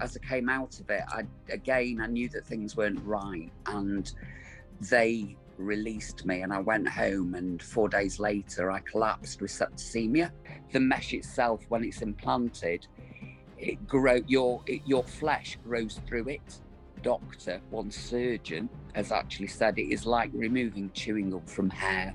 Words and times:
as 0.00 0.16
I 0.16 0.26
came 0.26 0.48
out 0.48 0.80
of 0.80 0.90
it, 0.90 1.02
I 1.08 1.24
again 1.50 2.00
I 2.00 2.06
knew 2.06 2.28
that 2.30 2.46
things 2.46 2.76
weren't 2.76 3.00
right, 3.04 3.50
and 3.66 4.12
they 4.88 5.36
released 5.56 6.24
me, 6.24 6.42
and 6.42 6.52
I 6.52 6.60
went 6.60 6.88
home. 6.88 7.34
And 7.34 7.62
four 7.62 7.88
days 7.88 8.18
later, 8.18 8.70
I 8.70 8.80
collapsed 8.80 9.40
with 9.40 9.50
septicemia. 9.50 10.30
The 10.72 10.80
mesh 10.80 11.12
itself, 11.12 11.64
when 11.68 11.84
it's 11.84 12.02
implanted, 12.02 12.86
it 13.58 13.86
grow 13.86 14.20
your 14.26 14.62
it, 14.66 14.82
your 14.86 15.04
flesh 15.04 15.58
grows 15.64 16.00
through 16.06 16.28
it. 16.28 16.60
Doctor, 17.02 17.60
one 17.70 17.90
surgeon, 17.90 18.68
has 18.94 19.10
actually 19.12 19.46
said 19.46 19.78
it 19.78 19.90
is 19.92 20.04
like 20.04 20.30
removing 20.34 20.90
chewing 20.92 21.30
gum 21.30 21.42
from 21.46 21.70
hair. 21.70 22.14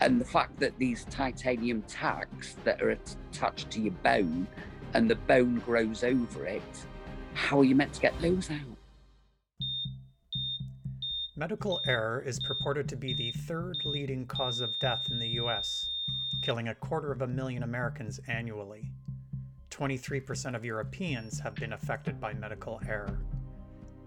And 0.00 0.20
the 0.20 0.24
fact 0.24 0.58
that 0.60 0.78
these 0.78 1.04
titanium 1.10 1.82
tacks 1.82 2.56
that 2.64 2.80
are 2.82 2.90
attached 2.90 3.70
to 3.72 3.80
your 3.80 3.92
bone 3.92 4.48
and 4.94 5.08
the 5.08 5.14
bone 5.14 5.56
grows 5.66 6.02
over 6.02 6.46
it, 6.46 6.86
how 7.40 7.58
are 7.58 7.64
you 7.64 7.74
meant 7.74 7.92
to 7.94 8.00
get 8.00 8.14
those 8.20 8.48
out? 8.50 8.76
Medical 11.36 11.80
error 11.86 12.22
is 12.24 12.38
purported 12.38 12.88
to 12.88 12.96
be 12.96 13.14
the 13.14 13.32
third 13.32 13.76
leading 13.84 14.26
cause 14.26 14.60
of 14.60 14.78
death 14.78 15.08
in 15.10 15.18
the 15.18 15.30
US, 15.30 15.90
killing 16.42 16.68
a 16.68 16.74
quarter 16.74 17.10
of 17.10 17.22
a 17.22 17.26
million 17.26 17.62
Americans 17.62 18.20
annually. 18.28 18.92
23% 19.70 20.54
of 20.54 20.64
Europeans 20.64 21.40
have 21.40 21.54
been 21.54 21.72
affected 21.72 22.20
by 22.20 22.34
medical 22.34 22.80
error. 22.86 23.18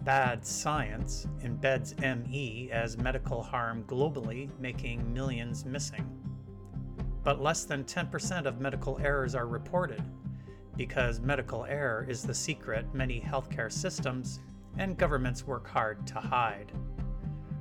Bad 0.04 0.46
science 0.46 1.28
embeds 1.42 2.00
ME 2.00 2.70
as 2.72 2.98
medical 2.98 3.42
harm 3.42 3.84
globally, 3.88 4.50
making 4.60 5.12
millions 5.12 5.66
missing. 5.66 6.08
But 7.24 7.42
less 7.42 7.64
than 7.64 7.84
10% 7.84 8.46
of 8.46 8.62
medical 8.62 9.00
errors 9.00 9.34
are 9.34 9.48
reported, 9.48 10.04
because 10.76 11.20
medical 11.20 11.66
error 11.66 12.06
is 12.10 12.24
the 12.24 12.34
secret 12.34 12.86
many 12.94 13.22
healthcare 13.22 13.72
systems 13.72 14.40
and 14.78 14.98
governments 14.98 15.46
work 15.46 15.68
hard 15.68 16.06
to 16.08 16.16
hide. 16.16 16.72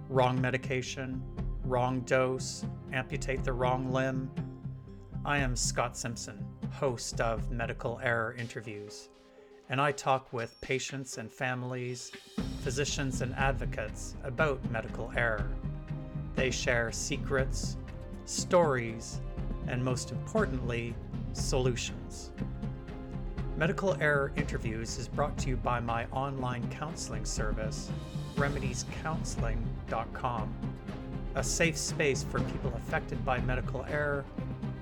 Wrong 0.09 0.41
medication, 0.41 1.23
wrong 1.65 2.01
dose, 2.01 2.65
amputate 2.93 3.45
the 3.45 3.53
wrong 3.53 3.93
limb. 3.93 4.31
I 5.25 5.39
am 5.39 5.55
Scott 5.55 5.97
Simpson, 5.97 6.45
host 6.73 7.21
of 7.21 7.51
Medical 7.51 8.01
Error 8.03 8.35
Interviews, 8.39 9.11
and 9.69 9.81
I 9.81 9.93
talk 9.93 10.33
with 10.33 10.61
patients 10.61 11.19
and 11.19 11.33
families, 11.33 12.13
physicians 12.63 13.23
and 13.23 13.35
advocates 13.35 14.17
about 14.25 14.59
medical 14.71 15.13
error. 15.17 15.51
They 16.35 16.51
share 16.51 16.91
secrets, 16.93 17.77
stories, 18.25 19.21
and 19.67 19.85
most 19.85 20.11
importantly, 20.11 20.95
solutions. 21.33 22.33
Medical 23.57 23.97
Error 24.01 24.33
Interviews 24.37 24.99
is 24.99 25.09
brought 25.09 25.37
to 25.39 25.49
you 25.49 25.57
by 25.57 25.79
my 25.79 26.07
online 26.07 26.67
counseling 26.71 27.27
service, 27.27 27.93
remediescounseling.com, 28.37 30.55
a 31.35 31.45
safe 31.45 31.77
space 31.77 32.23
for 32.23 32.41
people 32.41 32.73
affected 32.75 33.23
by 33.27 33.41
medical 33.43 33.85
error, 33.89 34.25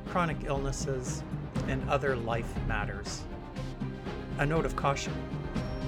chronic 0.06 0.36
illnesses, 0.44 1.24
and 1.66 1.82
other 1.90 2.14
life 2.14 2.54
matters. 2.68 3.24
A 4.38 4.46
note 4.46 4.64
of 4.64 4.76
caution 4.76 5.12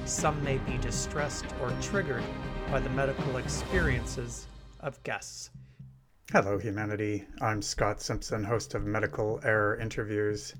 some 0.04 0.42
may 0.42 0.58
be 0.58 0.76
distressed 0.78 1.46
or 1.62 1.70
triggered 1.80 2.24
by 2.70 2.80
the 2.80 2.90
medical 2.90 3.36
experiences 3.36 4.48
of 4.80 5.00
guests. 5.04 5.50
Hello, 6.32 6.58
humanity. 6.58 7.24
I'm 7.40 7.62
Scott 7.62 8.02
Simpson, 8.02 8.42
host 8.42 8.74
of 8.74 8.84
Medical 8.84 9.38
Error 9.44 9.76
Interviews. 9.76 10.54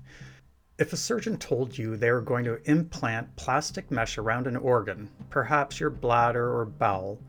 If 0.79 0.91
a 0.91 0.97
surgeon 0.97 1.37
told 1.37 1.77
you 1.77 1.95
they 1.95 2.11
were 2.11 2.19
going 2.19 2.45
to 2.45 2.59
implant 2.67 3.35
plastic 3.35 3.91
mesh 3.91 4.17
around 4.17 4.47
an 4.47 4.57
organ, 4.57 5.07
perhaps 5.29 5.79
your 5.79 5.91
bladder 5.91 6.51
or 6.51 6.65
bowel, 6.65 7.21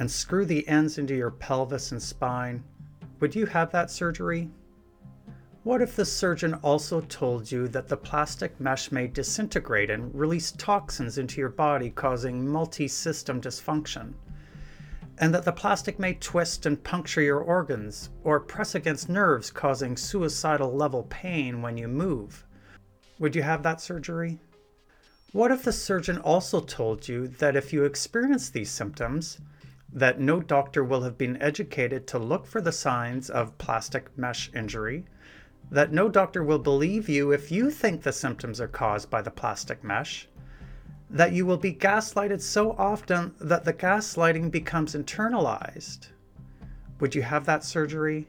and 0.00 0.10
screw 0.10 0.44
the 0.44 0.66
ends 0.66 0.98
into 0.98 1.14
your 1.14 1.30
pelvis 1.30 1.92
and 1.92 2.02
spine, 2.02 2.64
would 3.20 3.36
you 3.36 3.46
have 3.46 3.70
that 3.70 3.92
surgery? 3.92 4.50
What 5.62 5.80
if 5.80 5.94
the 5.94 6.04
surgeon 6.04 6.54
also 6.54 7.02
told 7.02 7.52
you 7.52 7.68
that 7.68 7.86
the 7.86 7.96
plastic 7.96 8.58
mesh 8.58 8.90
may 8.90 9.06
disintegrate 9.06 9.88
and 9.88 10.12
release 10.12 10.50
toxins 10.50 11.18
into 11.18 11.40
your 11.40 11.50
body, 11.50 11.88
causing 11.88 12.48
multi 12.48 12.88
system 12.88 13.40
dysfunction? 13.40 14.14
And 15.18 15.32
that 15.32 15.44
the 15.44 15.52
plastic 15.52 16.00
may 16.00 16.14
twist 16.14 16.66
and 16.66 16.82
puncture 16.82 17.22
your 17.22 17.38
organs 17.38 18.10
or 18.24 18.40
press 18.40 18.74
against 18.74 19.08
nerves, 19.08 19.52
causing 19.52 19.96
suicidal 19.96 20.74
level 20.74 21.04
pain 21.04 21.62
when 21.62 21.76
you 21.76 21.86
move? 21.86 22.44
Would 23.22 23.36
you 23.36 23.42
have 23.44 23.62
that 23.62 23.80
surgery? 23.80 24.40
What 25.30 25.52
if 25.52 25.62
the 25.62 25.72
surgeon 25.72 26.18
also 26.18 26.58
told 26.58 27.06
you 27.06 27.28
that 27.28 27.54
if 27.54 27.72
you 27.72 27.84
experience 27.84 28.50
these 28.50 28.68
symptoms, 28.68 29.38
that 29.92 30.18
no 30.18 30.40
doctor 30.40 30.82
will 30.82 31.02
have 31.02 31.16
been 31.16 31.40
educated 31.40 32.08
to 32.08 32.18
look 32.18 32.48
for 32.48 32.60
the 32.60 32.72
signs 32.72 33.30
of 33.30 33.56
plastic 33.58 34.08
mesh 34.18 34.50
injury, 34.56 35.04
that 35.70 35.92
no 35.92 36.08
doctor 36.08 36.42
will 36.42 36.58
believe 36.58 37.08
you 37.08 37.30
if 37.30 37.52
you 37.52 37.70
think 37.70 38.02
the 38.02 38.12
symptoms 38.12 38.60
are 38.60 38.66
caused 38.66 39.08
by 39.08 39.22
the 39.22 39.30
plastic 39.30 39.84
mesh, 39.84 40.26
that 41.08 41.30
you 41.32 41.46
will 41.46 41.56
be 41.56 41.72
gaslighted 41.72 42.40
so 42.40 42.72
often 42.72 43.36
that 43.40 43.64
the 43.64 43.72
gaslighting 43.72 44.50
becomes 44.50 44.96
internalized. 44.96 46.08
Would 46.98 47.14
you 47.14 47.22
have 47.22 47.46
that 47.46 47.62
surgery? 47.62 48.26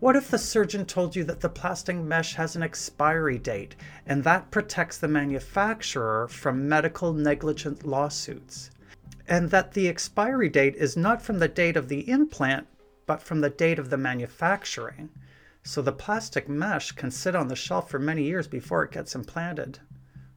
What 0.00 0.16
if 0.16 0.30
the 0.30 0.38
surgeon 0.38 0.86
told 0.86 1.14
you 1.14 1.24
that 1.24 1.40
the 1.40 1.50
plastic 1.50 1.94
mesh 1.94 2.34
has 2.36 2.56
an 2.56 2.62
expiry 2.62 3.36
date 3.36 3.76
and 4.06 4.24
that 4.24 4.50
protects 4.50 4.96
the 4.96 5.08
manufacturer 5.08 6.26
from 6.26 6.66
medical 6.66 7.12
negligence 7.12 7.84
lawsuits? 7.84 8.70
And 9.28 9.50
that 9.50 9.72
the 9.74 9.88
expiry 9.88 10.48
date 10.48 10.74
is 10.76 10.96
not 10.96 11.20
from 11.20 11.38
the 11.38 11.48
date 11.48 11.76
of 11.76 11.88
the 11.88 12.08
implant, 12.08 12.66
but 13.04 13.20
from 13.20 13.42
the 13.42 13.50
date 13.50 13.78
of 13.78 13.90
the 13.90 13.98
manufacturing. 13.98 15.10
So 15.64 15.82
the 15.82 15.92
plastic 15.92 16.48
mesh 16.48 16.92
can 16.92 17.10
sit 17.10 17.36
on 17.36 17.48
the 17.48 17.54
shelf 17.54 17.90
for 17.90 17.98
many 17.98 18.22
years 18.22 18.48
before 18.48 18.82
it 18.84 18.92
gets 18.92 19.14
implanted. 19.14 19.80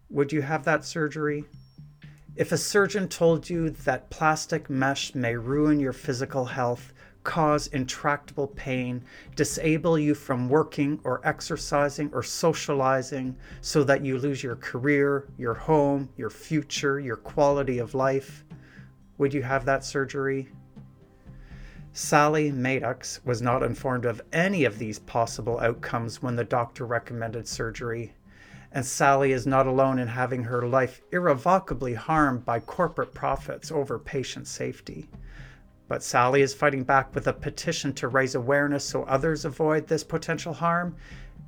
Would 0.09 0.33
you 0.33 0.41
have 0.41 0.65
that 0.65 0.83
surgery? 0.83 1.45
If 2.35 2.51
a 2.51 2.57
surgeon 2.57 3.07
told 3.07 3.49
you 3.49 3.69
that 3.69 4.09
plastic 4.09 4.69
mesh 4.69 5.15
may 5.15 5.37
ruin 5.37 5.79
your 5.79 5.93
physical 5.93 6.45
health, 6.45 6.91
cause 7.23 7.67
intractable 7.67 8.47
pain, 8.47 9.03
disable 9.35 9.97
you 9.97 10.13
from 10.13 10.49
working 10.49 10.99
or 11.03 11.21
exercising 11.25 12.09
or 12.13 12.23
socializing 12.23 13.35
so 13.61 13.83
that 13.83 14.03
you 14.03 14.17
lose 14.17 14.43
your 14.43 14.55
career, 14.57 15.27
your 15.37 15.53
home, 15.53 16.09
your 16.17 16.29
future, 16.29 16.99
your 16.99 17.15
quality 17.15 17.79
of 17.79 17.93
life? 17.95 18.43
Would 19.17 19.33
you 19.33 19.41
have 19.43 19.65
that 19.65 19.85
surgery? 19.85 20.49
Sally 21.95 22.51
Maddox 22.51 23.23
was 23.23 23.41
not 23.41 23.61
informed 23.61 24.05
of 24.05 24.21
any 24.33 24.65
of 24.65 24.79
these 24.79 24.97
possible 24.97 25.59
outcomes 25.59 26.23
when 26.23 26.35
the 26.35 26.43
doctor 26.43 26.87
recommended 26.87 27.47
surgery. 27.47 28.13
And 28.71 28.83
Sally 28.83 29.31
is 29.31 29.45
not 29.45 29.67
alone 29.67 29.99
in 29.99 30.07
having 30.07 30.43
her 30.43 30.67
life 30.67 31.03
irrevocably 31.11 31.93
harmed 31.93 32.43
by 32.43 32.59
corporate 32.59 33.13
profits 33.13 33.71
over 33.71 33.99
patient 33.99 34.47
safety. 34.47 35.07
But 35.93 36.01
Sally 36.01 36.41
is 36.41 36.55
fighting 36.55 36.83
back 36.83 37.13
with 37.13 37.27
a 37.27 37.33
petition 37.33 37.93
to 37.93 38.07
raise 38.07 38.33
awareness 38.33 38.83
so 38.83 39.03
others 39.03 39.45
avoid 39.45 39.85
this 39.85 40.03
potential 40.03 40.51
harm 40.51 40.95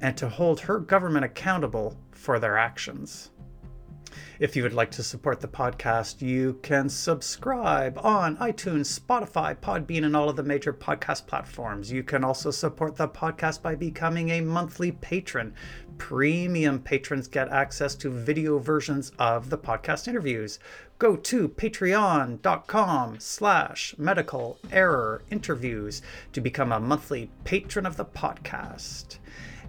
and 0.02 0.16
to 0.18 0.30
hold 0.30 0.60
her 0.60 0.78
government 0.78 1.26
accountable 1.26 1.98
for 2.12 2.38
their 2.38 2.56
actions. 2.56 3.32
If 4.40 4.56
you 4.56 4.64
would 4.64 4.74
like 4.74 4.92
to 4.92 5.04
support 5.04 5.40
the 5.40 5.48
podcast, 5.48 6.22
you 6.22 6.60
can 6.62 6.90
subscribe 6.90 7.98
on 8.04 8.38
iTunes, 8.38 9.00
Spotify, 9.00 9.56
Podbean, 9.56 10.06
and 10.06 10.16
all 10.16 10.30
of 10.30 10.36
the 10.36 10.44
major 10.44 10.74
podcast 10.74 11.26
platforms. 11.26 11.92
You 11.92 12.04
can 12.04 12.24
also 12.24 12.52
support 12.52 12.96
the 12.96 13.08
podcast 13.08 13.62
by 13.62 13.76
becoming 13.76 14.30
a 14.30 14.42
monthly 14.42 14.92
patron. 14.92 15.54
Premium 15.98 16.80
patrons 16.80 17.28
get 17.28 17.50
access 17.50 17.96
to 17.96 18.10
video 18.10 18.60
versions 18.60 19.12
of 19.18 19.50
the 19.50 19.58
podcast 19.58 20.08
interviews 20.08 20.60
go 20.98 21.16
to 21.18 21.50
patreon.com 21.50 23.20
slash 23.20 23.96
medical 23.98 24.58
error 24.72 25.22
interviews 25.30 26.02
to 26.32 26.40
become 26.40 26.72
a 26.72 26.80
monthly 26.80 27.30
patron 27.44 27.86
of 27.86 27.98
the 27.98 28.06
podcast 28.06 29.18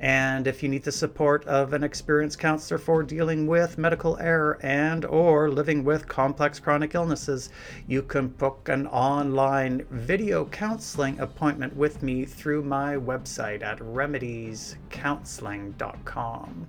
and 0.00 0.46
if 0.46 0.62
you 0.62 0.68
need 0.68 0.82
the 0.82 0.92
support 0.92 1.44
of 1.46 1.72
an 1.72 1.82
experienced 1.82 2.38
counselor 2.38 2.76
for 2.78 3.02
dealing 3.02 3.46
with 3.46 3.78
medical 3.78 4.18
error 4.18 4.58
and 4.62 5.04
or 5.04 5.50
living 5.50 5.84
with 5.84 6.08
complex 6.08 6.60
chronic 6.60 6.94
illnesses 6.94 7.50
you 7.86 8.02
can 8.02 8.28
book 8.28 8.68
an 8.68 8.86
online 8.88 9.86
video 9.90 10.44
counseling 10.46 11.18
appointment 11.20 11.74
with 11.76 12.02
me 12.02 12.24
through 12.24 12.62
my 12.62 12.94
website 12.94 13.62
at 13.62 13.78
remediescounseling.com 13.78 16.66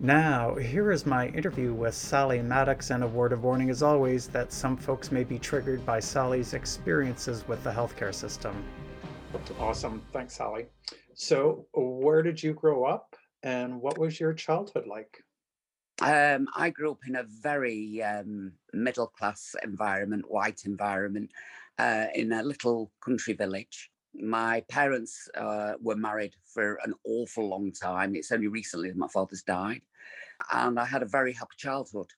now, 0.00 0.56
here 0.56 0.90
is 0.92 1.06
my 1.06 1.28
interview 1.28 1.72
with 1.72 1.94
Sally 1.94 2.42
Maddox, 2.42 2.90
and 2.90 3.04
a 3.04 3.06
word 3.06 3.32
of 3.32 3.44
warning 3.44 3.70
as 3.70 3.82
always 3.82 4.26
that 4.28 4.52
some 4.52 4.76
folks 4.76 5.10
may 5.10 5.24
be 5.24 5.38
triggered 5.38 5.86
by 5.86 6.00
Sally's 6.00 6.52
experiences 6.52 7.48
with 7.48 7.64
the 7.64 7.70
healthcare 7.70 8.12
system. 8.12 8.62
Awesome. 9.58 10.02
Thanks, 10.12 10.34
Sally. 10.34 10.66
So, 11.14 11.66
where 11.72 12.22
did 12.22 12.42
you 12.42 12.54
grow 12.54 12.84
up 12.84 13.16
and 13.42 13.80
what 13.80 13.98
was 13.98 14.18
your 14.18 14.34
childhood 14.34 14.86
like? 14.86 15.22
Um, 16.02 16.48
I 16.56 16.70
grew 16.70 16.90
up 16.90 17.00
in 17.06 17.14
a 17.14 17.22
very 17.22 18.02
um, 18.02 18.52
middle 18.72 19.06
class 19.06 19.54
environment, 19.62 20.28
white 20.28 20.62
environment, 20.64 21.30
uh, 21.78 22.06
in 22.14 22.32
a 22.32 22.42
little 22.42 22.90
country 23.00 23.34
village. 23.34 23.90
My 24.12 24.64
parents 24.68 25.28
uh, 25.36 25.74
were 25.80 25.96
married 25.96 26.34
for 26.52 26.80
an 26.84 26.94
awful 27.06 27.48
long 27.48 27.70
time. 27.70 28.16
It's 28.16 28.32
only 28.32 28.48
recently 28.48 28.88
that 28.88 28.96
my 28.96 29.08
father's 29.08 29.42
died. 29.42 29.82
And 30.52 30.80
I 30.80 30.84
had 30.84 31.02
a 31.02 31.06
very 31.06 31.32
happy 31.32 31.56
childhood. 31.56 32.10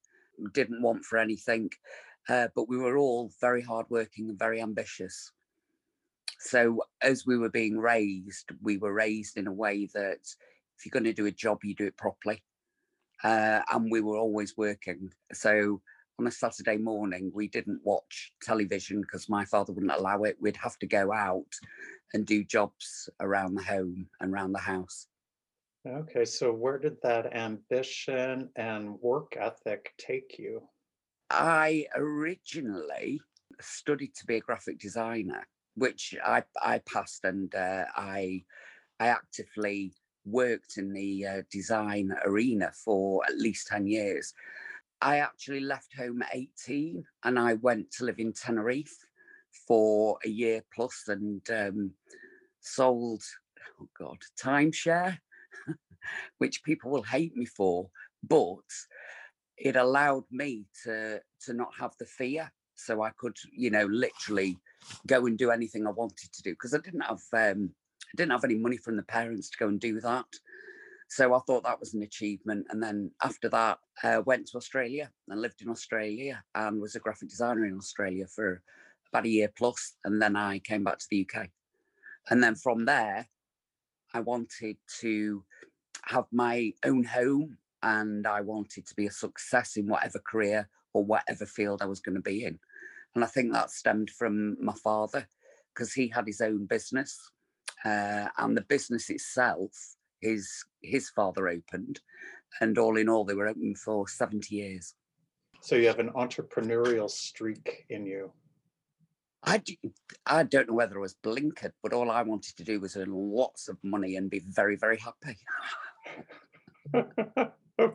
Didn't 0.54 0.82
want 0.82 1.04
for 1.04 1.18
anything, 1.18 1.70
uh, 2.30 2.48
but 2.54 2.68
we 2.68 2.78
were 2.78 2.96
all 2.96 3.30
very 3.40 3.62
hardworking 3.62 4.30
and 4.30 4.38
very 4.38 4.60
ambitious. 4.60 5.32
So, 6.46 6.82
as 7.02 7.26
we 7.26 7.36
were 7.36 7.50
being 7.50 7.78
raised, 7.78 8.50
we 8.62 8.78
were 8.78 8.92
raised 8.92 9.36
in 9.36 9.46
a 9.46 9.52
way 9.52 9.88
that 9.94 10.20
if 10.78 10.84
you're 10.84 10.90
going 10.92 11.04
to 11.04 11.12
do 11.12 11.26
a 11.26 11.30
job, 11.30 11.58
you 11.64 11.74
do 11.74 11.86
it 11.86 11.96
properly 11.96 12.42
uh, 13.24 13.60
and 13.72 13.90
we 13.90 14.00
were 14.00 14.16
always 14.16 14.56
working. 14.56 15.10
So 15.32 15.80
on 16.18 16.26
a 16.26 16.30
Saturday 16.30 16.76
morning, 16.76 17.30
we 17.34 17.48
didn't 17.48 17.80
watch 17.84 18.32
television 18.42 19.00
because 19.00 19.28
my 19.28 19.44
father 19.44 19.72
wouldn't 19.72 19.92
allow 19.92 20.22
it. 20.22 20.36
We'd 20.40 20.56
have 20.56 20.78
to 20.78 20.86
go 20.86 21.12
out 21.12 21.52
and 22.14 22.26
do 22.26 22.44
jobs 22.44 23.08
around 23.20 23.54
the 23.54 23.62
home 23.62 24.06
and 24.20 24.32
around 24.32 24.52
the 24.52 24.58
house. 24.58 25.08
Okay, 25.86 26.24
so 26.24 26.52
where 26.52 26.78
did 26.78 26.96
that 27.02 27.34
ambition 27.34 28.48
and 28.56 28.98
work 29.00 29.36
ethic 29.38 29.92
take 29.98 30.36
you? 30.38 30.62
I 31.30 31.86
originally 31.94 33.20
studied 33.60 34.14
to 34.16 34.26
be 34.26 34.36
a 34.36 34.40
graphic 34.40 34.78
designer, 34.78 35.46
which 35.76 36.14
I, 36.24 36.42
I 36.62 36.80
passed, 36.80 37.24
and 37.24 37.54
uh, 37.54 37.84
I 37.94 38.44
I 38.98 39.08
actively 39.08 39.92
worked 40.24 40.76
in 40.76 40.92
the 40.92 41.26
uh, 41.26 41.42
design 41.50 42.14
arena 42.24 42.72
for 42.84 43.22
at 43.26 43.38
least 43.38 43.68
10 43.68 43.86
years. 43.86 44.34
I 45.00 45.18
actually 45.18 45.60
left 45.60 45.94
home 45.96 46.22
at 46.22 46.34
18 46.34 47.04
and 47.24 47.38
I 47.38 47.54
went 47.54 47.90
to 47.92 48.04
live 48.04 48.18
in 48.18 48.32
Tenerife 48.32 48.96
for 49.66 50.18
a 50.24 50.28
year 50.28 50.64
plus 50.74 51.04
and 51.08 51.42
um, 51.50 51.92
sold, 52.60 53.22
oh 53.80 53.88
God, 53.98 54.18
timeshare, 54.42 55.18
which 56.38 56.64
people 56.64 56.90
will 56.90 57.02
hate 57.02 57.36
me 57.36 57.44
for, 57.44 57.90
but 58.26 58.64
it 59.56 59.76
allowed 59.76 60.24
me 60.30 60.66
to 60.84 61.20
to 61.40 61.52
not 61.54 61.70
have 61.78 61.92
the 61.98 62.04
fear 62.04 62.52
so 62.76 63.02
i 63.02 63.10
could 63.16 63.36
you 63.52 63.70
know 63.70 63.86
literally 63.86 64.58
go 65.06 65.26
and 65.26 65.38
do 65.38 65.50
anything 65.50 65.86
i 65.86 65.90
wanted 65.90 66.32
to 66.32 66.42
do 66.42 66.50
because 66.50 66.74
i 66.74 66.78
didn't 66.78 67.00
have 67.00 67.22
um, 67.32 67.70
I 68.06 68.16
didn't 68.16 68.32
have 68.32 68.44
any 68.44 68.54
money 68.56 68.76
from 68.76 68.96
the 68.96 69.02
parents 69.02 69.50
to 69.50 69.58
go 69.58 69.68
and 69.68 69.80
do 69.80 70.00
that. 70.00 70.26
So 71.08 71.34
I 71.34 71.40
thought 71.40 71.64
that 71.64 71.80
was 71.80 71.94
an 71.94 72.02
achievement. 72.02 72.66
And 72.70 72.82
then 72.82 73.10
after 73.22 73.48
that, 73.50 73.78
uh, 74.02 74.22
went 74.24 74.46
to 74.48 74.56
Australia 74.56 75.10
and 75.28 75.40
lived 75.40 75.62
in 75.62 75.68
Australia 75.68 76.42
and 76.54 76.80
was 76.80 76.94
a 76.94 77.00
graphic 77.00 77.28
designer 77.28 77.64
in 77.64 77.76
Australia 77.76 78.26
for 78.26 78.62
about 79.12 79.24
a 79.24 79.28
year 79.28 79.50
plus. 79.56 79.96
And 80.04 80.20
then 80.20 80.36
I 80.36 80.58
came 80.60 80.84
back 80.84 80.98
to 80.98 81.06
the 81.10 81.28
UK. 81.28 81.48
And 82.28 82.42
then 82.42 82.56
from 82.56 82.84
there, 82.84 83.28
I 84.14 84.20
wanted 84.20 84.76
to 85.00 85.44
have 86.04 86.26
my 86.32 86.72
own 86.84 87.04
home 87.04 87.58
and 87.82 88.26
I 88.26 88.40
wanted 88.40 88.86
to 88.86 88.94
be 88.94 89.06
a 89.06 89.12
success 89.12 89.76
in 89.76 89.86
whatever 89.86 90.18
career 90.18 90.68
or 90.92 91.04
whatever 91.04 91.46
field 91.46 91.82
I 91.82 91.86
was 91.86 92.00
going 92.00 92.16
to 92.16 92.22
be 92.22 92.44
in. 92.44 92.58
And 93.16 93.24
I 93.24 93.28
think 93.28 93.52
that 93.52 93.70
stemmed 93.70 94.10
from 94.10 94.62
my 94.62 94.74
father 94.74 95.26
because 95.74 95.94
he 95.94 96.08
had 96.08 96.26
his 96.26 96.42
own 96.42 96.66
business 96.66 97.18
uh, 97.82 98.28
and 98.36 98.54
the 98.54 98.60
business 98.68 99.08
itself 99.08 99.72
is 100.20 100.66
his 100.82 101.08
father 101.08 101.48
opened, 101.48 102.00
and 102.60 102.76
all 102.76 102.98
in 102.98 103.08
all, 103.08 103.24
they 103.24 103.34
were 103.34 103.48
open 103.48 103.74
for 103.74 104.06
70 104.06 104.54
years. 104.54 104.94
So 105.62 105.76
you 105.76 105.86
have 105.86 105.98
an 105.98 106.10
entrepreneurial 106.10 107.10
streak 107.10 107.86
in 107.88 108.04
you. 108.04 108.32
I, 109.44 109.62
I 110.26 110.42
don't 110.42 110.68
know 110.68 110.74
whether 110.74 110.98
I 110.98 111.00
was 111.00 111.16
blinkered, 111.24 111.72
but 111.82 111.94
all 111.94 112.10
I 112.10 112.22
wanted 112.22 112.54
to 112.58 112.64
do 112.64 112.80
was 112.80 112.96
earn 112.96 113.12
lots 113.12 113.68
of 113.68 113.78
money 113.82 114.16
and 114.16 114.28
be 114.28 114.40
very, 114.40 114.76
very 114.76 114.98
happy. 114.98 115.38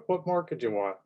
what 0.08 0.26
more 0.26 0.44
could 0.44 0.64
you 0.64 0.72
want? 0.72 0.98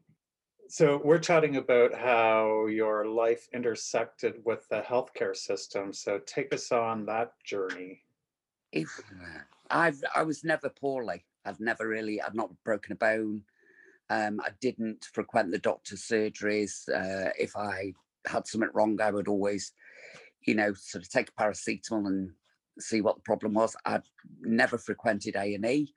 So 0.67 0.99
we're 1.03 1.19
chatting 1.19 1.57
about 1.57 1.93
how 1.93 2.65
your 2.65 3.05
life 3.05 3.47
intersected 3.53 4.41
with 4.43 4.67
the 4.69 4.81
healthcare 4.81 5.35
system. 5.35 5.93
So 5.93 6.19
take 6.25 6.53
us 6.53 6.71
on 6.71 7.05
that 7.05 7.33
journey 7.43 8.01
if 8.75 9.01
I've 9.71 10.03
I 10.13 10.23
was 10.23 10.43
never 10.43 10.69
poorly. 10.69 11.25
I've 11.45 11.59
never 11.59 11.87
really 11.87 12.21
I've 12.21 12.35
not 12.35 12.51
broken 12.63 12.91
a 12.91 12.95
bone. 12.95 13.43
Um, 14.09 14.39
I 14.43 14.49
didn't 14.61 15.05
frequent 15.13 15.51
the 15.51 15.57
doctor's 15.57 16.03
surgeries. 16.03 16.87
Uh, 16.89 17.31
if 17.39 17.55
I 17.55 17.93
had 18.27 18.45
something 18.45 18.69
wrong, 18.73 19.01
I 19.01 19.09
would 19.09 19.27
always, 19.27 19.71
you 20.45 20.53
know, 20.53 20.73
sort 20.73 21.03
of 21.03 21.09
take 21.09 21.29
a 21.29 21.41
paracetamol 21.41 22.05
and 22.05 22.31
see 22.77 23.01
what 23.01 23.15
the 23.15 23.21
problem 23.21 23.53
was. 23.53 23.75
I'd 23.85 24.03
never 24.41 24.77
frequented 24.77 25.35
A 25.35 25.55
and 25.55 25.65
E. 25.65 25.93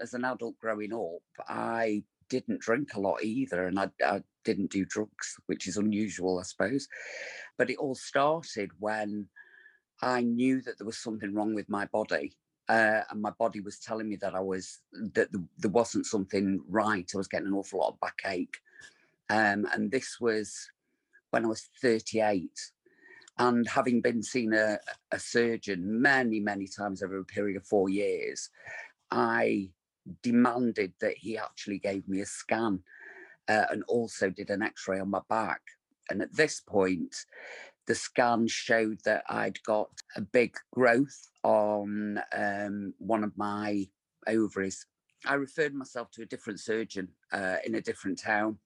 As 0.00 0.14
an 0.14 0.24
adult 0.24 0.58
growing 0.58 0.94
up, 0.94 1.22
I 1.48 2.04
didn't 2.28 2.60
drink 2.60 2.94
a 2.94 3.00
lot 3.00 3.22
either, 3.22 3.66
and 3.66 3.78
I, 3.78 3.88
I 4.04 4.22
didn't 4.44 4.70
do 4.70 4.84
drugs, 4.84 5.36
which 5.46 5.66
is 5.66 5.76
unusual, 5.76 6.38
I 6.38 6.42
suppose. 6.42 6.88
But 7.58 7.70
it 7.70 7.78
all 7.78 7.94
started 7.94 8.70
when 8.78 9.28
I 10.02 10.22
knew 10.22 10.60
that 10.62 10.78
there 10.78 10.86
was 10.86 10.98
something 10.98 11.34
wrong 11.34 11.54
with 11.54 11.68
my 11.68 11.86
body. 11.86 12.36
Uh, 12.68 13.02
and 13.10 13.22
my 13.22 13.30
body 13.38 13.60
was 13.60 13.78
telling 13.78 14.08
me 14.08 14.16
that 14.16 14.34
I 14.34 14.40
was 14.40 14.80
that 15.14 15.28
there 15.58 15.70
wasn't 15.70 16.06
something 16.06 16.60
right. 16.68 17.08
I 17.14 17.16
was 17.16 17.28
getting 17.28 17.46
an 17.46 17.54
awful 17.54 17.78
lot 17.78 17.92
of 17.92 18.00
backache, 18.00 18.56
um, 19.30 19.66
and 19.72 19.90
this 19.90 20.16
was 20.20 20.68
when 21.30 21.44
I 21.44 21.48
was 21.48 21.68
38. 21.80 22.50
And 23.38 23.68
having 23.68 24.00
been 24.00 24.22
seen 24.22 24.54
a, 24.54 24.78
a 25.12 25.18
surgeon 25.18 26.00
many, 26.00 26.40
many 26.40 26.66
times 26.66 27.02
over 27.02 27.18
a 27.18 27.24
period 27.24 27.58
of 27.58 27.66
four 27.66 27.90
years, 27.90 28.48
I 29.10 29.68
demanded 30.22 30.92
that 31.00 31.16
he 31.16 31.38
actually 31.38 31.78
gave 31.78 32.08
me 32.08 32.20
a 32.20 32.26
scan 32.26 32.82
uh, 33.48 33.64
and 33.70 33.82
also 33.88 34.30
did 34.30 34.50
an 34.50 34.62
X-ray 34.62 35.00
on 35.00 35.10
my 35.10 35.20
back. 35.28 35.60
And 36.10 36.22
at 36.22 36.34
this 36.34 36.60
point, 36.60 37.24
the 37.86 37.94
scan 37.94 38.46
showed 38.48 38.98
that 39.04 39.24
I'd 39.28 39.62
got 39.62 39.90
a 40.16 40.20
big 40.20 40.56
growth 40.72 41.30
on 41.42 42.20
um, 42.36 42.94
one 42.98 43.24
of 43.24 43.36
my 43.36 43.86
ovaries. 44.26 44.86
I 45.24 45.34
referred 45.34 45.74
myself 45.74 46.10
to 46.12 46.22
a 46.22 46.26
different 46.26 46.60
surgeon 46.60 47.08
uh, 47.32 47.56
in 47.64 47.74
a 47.76 47.80
different 47.80 48.20
town. 48.20 48.58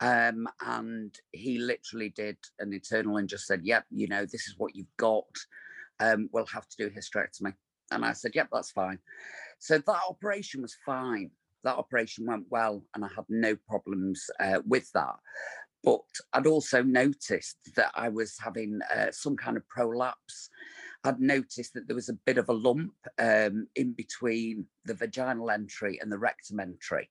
Um, 0.00 0.48
and 0.64 1.14
he 1.32 1.58
literally 1.58 2.10
did 2.10 2.38
an 2.58 2.72
internal 2.72 3.18
and 3.18 3.28
just 3.28 3.46
said, 3.46 3.60
Yep, 3.64 3.84
you 3.90 4.08
know, 4.08 4.22
this 4.22 4.48
is 4.48 4.54
what 4.56 4.74
you've 4.74 4.96
got. 4.96 5.26
Um, 5.98 6.30
we'll 6.32 6.46
have 6.46 6.66
to 6.68 6.76
do 6.78 6.90
hysterectomy. 6.90 7.54
And 7.90 8.04
I 8.04 8.12
said, 8.12 8.32
Yep, 8.34 8.48
that's 8.52 8.70
fine. 8.70 8.98
So 9.60 9.78
that 9.78 10.00
operation 10.08 10.62
was 10.62 10.76
fine. 10.84 11.30
That 11.62 11.76
operation 11.76 12.26
went 12.26 12.46
well, 12.50 12.82
and 12.94 13.04
I 13.04 13.08
had 13.14 13.26
no 13.28 13.54
problems 13.68 14.28
uh, 14.40 14.60
with 14.66 14.90
that. 14.92 15.16
But 15.84 16.00
I'd 16.32 16.46
also 16.46 16.82
noticed 16.82 17.56
that 17.76 17.92
I 17.94 18.08
was 18.08 18.36
having 18.42 18.80
uh, 18.94 19.12
some 19.12 19.36
kind 19.36 19.56
of 19.56 19.68
prolapse. 19.68 20.48
I'd 21.04 21.20
noticed 21.20 21.74
that 21.74 21.86
there 21.86 21.96
was 21.96 22.08
a 22.08 22.18
bit 22.26 22.38
of 22.38 22.48
a 22.48 22.54
lump 22.54 22.94
um, 23.18 23.66
in 23.76 23.92
between 23.92 24.66
the 24.86 24.94
vaginal 24.94 25.50
entry 25.50 25.98
and 26.00 26.10
the 26.10 26.18
rectum 26.18 26.60
entry. 26.60 27.08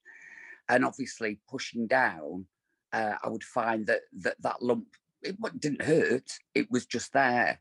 And 0.68 0.84
obviously, 0.84 1.40
pushing 1.50 1.88
down, 1.88 2.46
uh, 2.94 3.14
I 3.24 3.30
would 3.30 3.44
find 3.44 3.86
that, 3.88 4.02
that 4.22 4.42
that 4.42 4.62
lump 4.62 4.88
it 5.22 5.38
didn't 5.60 5.82
hurt, 5.82 6.32
it 6.56 6.72
was 6.72 6.86
just 6.86 7.14
there. 7.14 7.60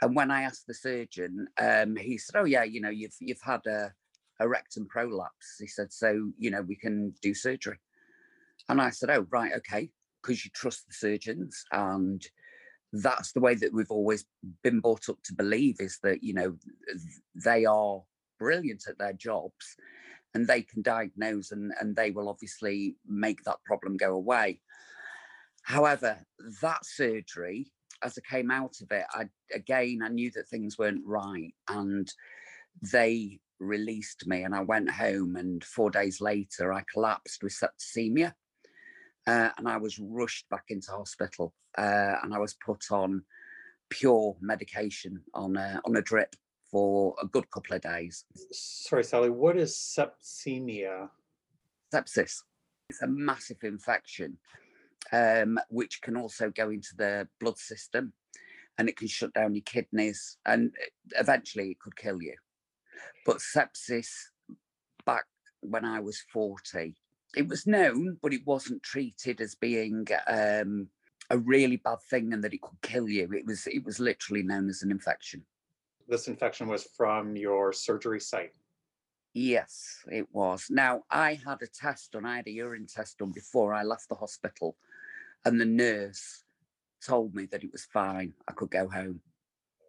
And 0.00 0.16
when 0.16 0.30
I 0.30 0.42
asked 0.42 0.66
the 0.66 0.74
surgeon, 0.74 1.46
um, 1.60 1.96
he 1.96 2.18
said, 2.18 2.38
"Oh 2.38 2.44
yeah, 2.44 2.64
you 2.64 2.80
know, 2.80 2.90
you've 2.90 3.14
you've 3.20 3.40
had 3.40 3.64
a, 3.66 3.92
a 4.42 4.48
rectum 4.48 4.86
prolapse." 4.86 5.56
He 5.58 5.66
said, 5.66 5.92
"So 5.92 6.32
you 6.38 6.50
know, 6.50 6.62
we 6.62 6.76
can 6.76 7.14
do 7.22 7.34
surgery." 7.34 7.78
And 8.68 8.80
I 8.80 8.90
said, 8.90 9.10
"Oh 9.10 9.26
right, 9.30 9.52
okay." 9.54 9.90
because 10.22 10.44
you 10.44 10.50
trust 10.54 10.86
the 10.86 10.94
surgeons 10.94 11.64
and 11.72 12.26
that's 12.92 13.32
the 13.32 13.40
way 13.40 13.54
that 13.54 13.72
we've 13.72 13.90
always 13.90 14.24
been 14.62 14.80
brought 14.80 15.08
up 15.08 15.18
to 15.24 15.34
believe 15.34 15.76
is 15.80 15.98
that 16.02 16.22
you 16.22 16.34
know 16.34 16.56
they 17.34 17.64
are 17.64 18.02
brilliant 18.38 18.84
at 18.88 18.98
their 18.98 19.12
jobs 19.12 19.76
and 20.34 20.46
they 20.46 20.62
can 20.62 20.82
diagnose 20.82 21.52
and, 21.52 21.72
and 21.80 21.96
they 21.96 22.10
will 22.10 22.28
obviously 22.28 22.96
make 23.06 23.42
that 23.44 23.62
problem 23.64 23.96
go 23.96 24.12
away 24.12 24.60
however 25.62 26.18
that 26.60 26.84
surgery 26.84 27.70
as 28.02 28.18
i 28.18 28.34
came 28.34 28.50
out 28.50 28.74
of 28.82 28.90
it 28.90 29.04
i 29.14 29.24
again 29.54 30.00
i 30.04 30.08
knew 30.08 30.30
that 30.30 30.48
things 30.48 30.78
weren't 30.78 31.04
right 31.06 31.54
and 31.68 32.12
they 32.92 33.38
released 33.62 34.26
me 34.26 34.42
and 34.42 34.54
i 34.54 34.60
went 34.60 34.90
home 34.90 35.36
and 35.36 35.64
four 35.64 35.90
days 35.90 36.20
later 36.20 36.72
i 36.72 36.82
collapsed 36.92 37.42
with 37.42 37.52
septicemia 37.52 38.32
uh, 39.26 39.50
and 39.56 39.68
I 39.68 39.76
was 39.76 39.98
rushed 39.98 40.48
back 40.48 40.64
into 40.68 40.90
hospital, 40.90 41.54
uh, 41.78 42.16
and 42.22 42.34
I 42.34 42.38
was 42.38 42.54
put 42.54 42.90
on 42.90 43.22
pure 43.88 44.36
medication 44.40 45.20
on 45.34 45.56
a, 45.56 45.80
on 45.84 45.96
a 45.96 46.02
drip 46.02 46.34
for 46.70 47.14
a 47.22 47.26
good 47.26 47.50
couple 47.50 47.76
of 47.76 47.82
days. 47.82 48.24
Sorry, 48.50 49.04
Sally. 49.04 49.30
What 49.30 49.56
is 49.56 49.76
sepsemia? 49.76 51.08
Sepsis. 51.94 52.40
It's 52.90 53.02
a 53.02 53.06
massive 53.06 53.58
infection, 53.62 54.38
um, 55.12 55.58
which 55.68 56.00
can 56.02 56.16
also 56.16 56.50
go 56.50 56.70
into 56.70 56.94
the 56.96 57.28
blood 57.40 57.58
system 57.58 58.12
and 58.78 58.88
it 58.88 58.96
can 58.96 59.08
shut 59.08 59.32
down 59.34 59.54
your 59.54 59.62
kidneys 59.62 60.38
and 60.46 60.72
eventually 61.18 61.70
it 61.70 61.80
could 61.80 61.96
kill 61.96 62.20
you. 62.20 62.34
But 63.26 63.38
sepsis, 63.38 64.08
back 65.04 65.24
when 65.60 65.84
I 65.84 66.00
was 66.00 66.24
40, 66.32 66.94
it 67.36 67.48
was 67.48 67.66
known, 67.66 68.18
but 68.22 68.32
it 68.32 68.46
wasn't 68.46 68.82
treated 68.82 69.40
as 69.40 69.54
being 69.54 70.06
um, 70.26 70.88
a 71.30 71.38
really 71.38 71.76
bad 71.76 72.00
thing 72.10 72.32
and 72.32 72.44
that 72.44 72.54
it 72.54 72.60
could 72.60 72.80
kill 72.82 73.08
you. 73.08 73.32
It 73.32 73.46
was 73.46 73.66
it 73.66 73.84
was 73.84 73.98
literally 73.98 74.42
known 74.42 74.68
as 74.68 74.82
an 74.82 74.90
infection. 74.90 75.44
This 76.08 76.28
infection 76.28 76.68
was 76.68 76.84
from 76.96 77.36
your 77.36 77.72
surgery 77.72 78.20
site. 78.20 78.52
Yes, 79.34 80.04
it 80.10 80.26
was. 80.32 80.66
Now 80.68 81.04
I 81.10 81.40
had 81.46 81.62
a 81.62 81.66
test 81.66 82.12
done. 82.12 82.26
I 82.26 82.36
had 82.36 82.46
a 82.48 82.50
urine 82.50 82.86
test 82.86 83.18
done 83.18 83.32
before 83.32 83.72
I 83.72 83.82
left 83.82 84.08
the 84.08 84.14
hospital, 84.14 84.76
and 85.44 85.58
the 85.60 85.64
nurse 85.64 86.44
told 87.04 87.34
me 87.34 87.46
that 87.46 87.64
it 87.64 87.72
was 87.72 87.84
fine. 87.84 88.34
I 88.46 88.52
could 88.52 88.70
go 88.70 88.88
home. 88.88 89.20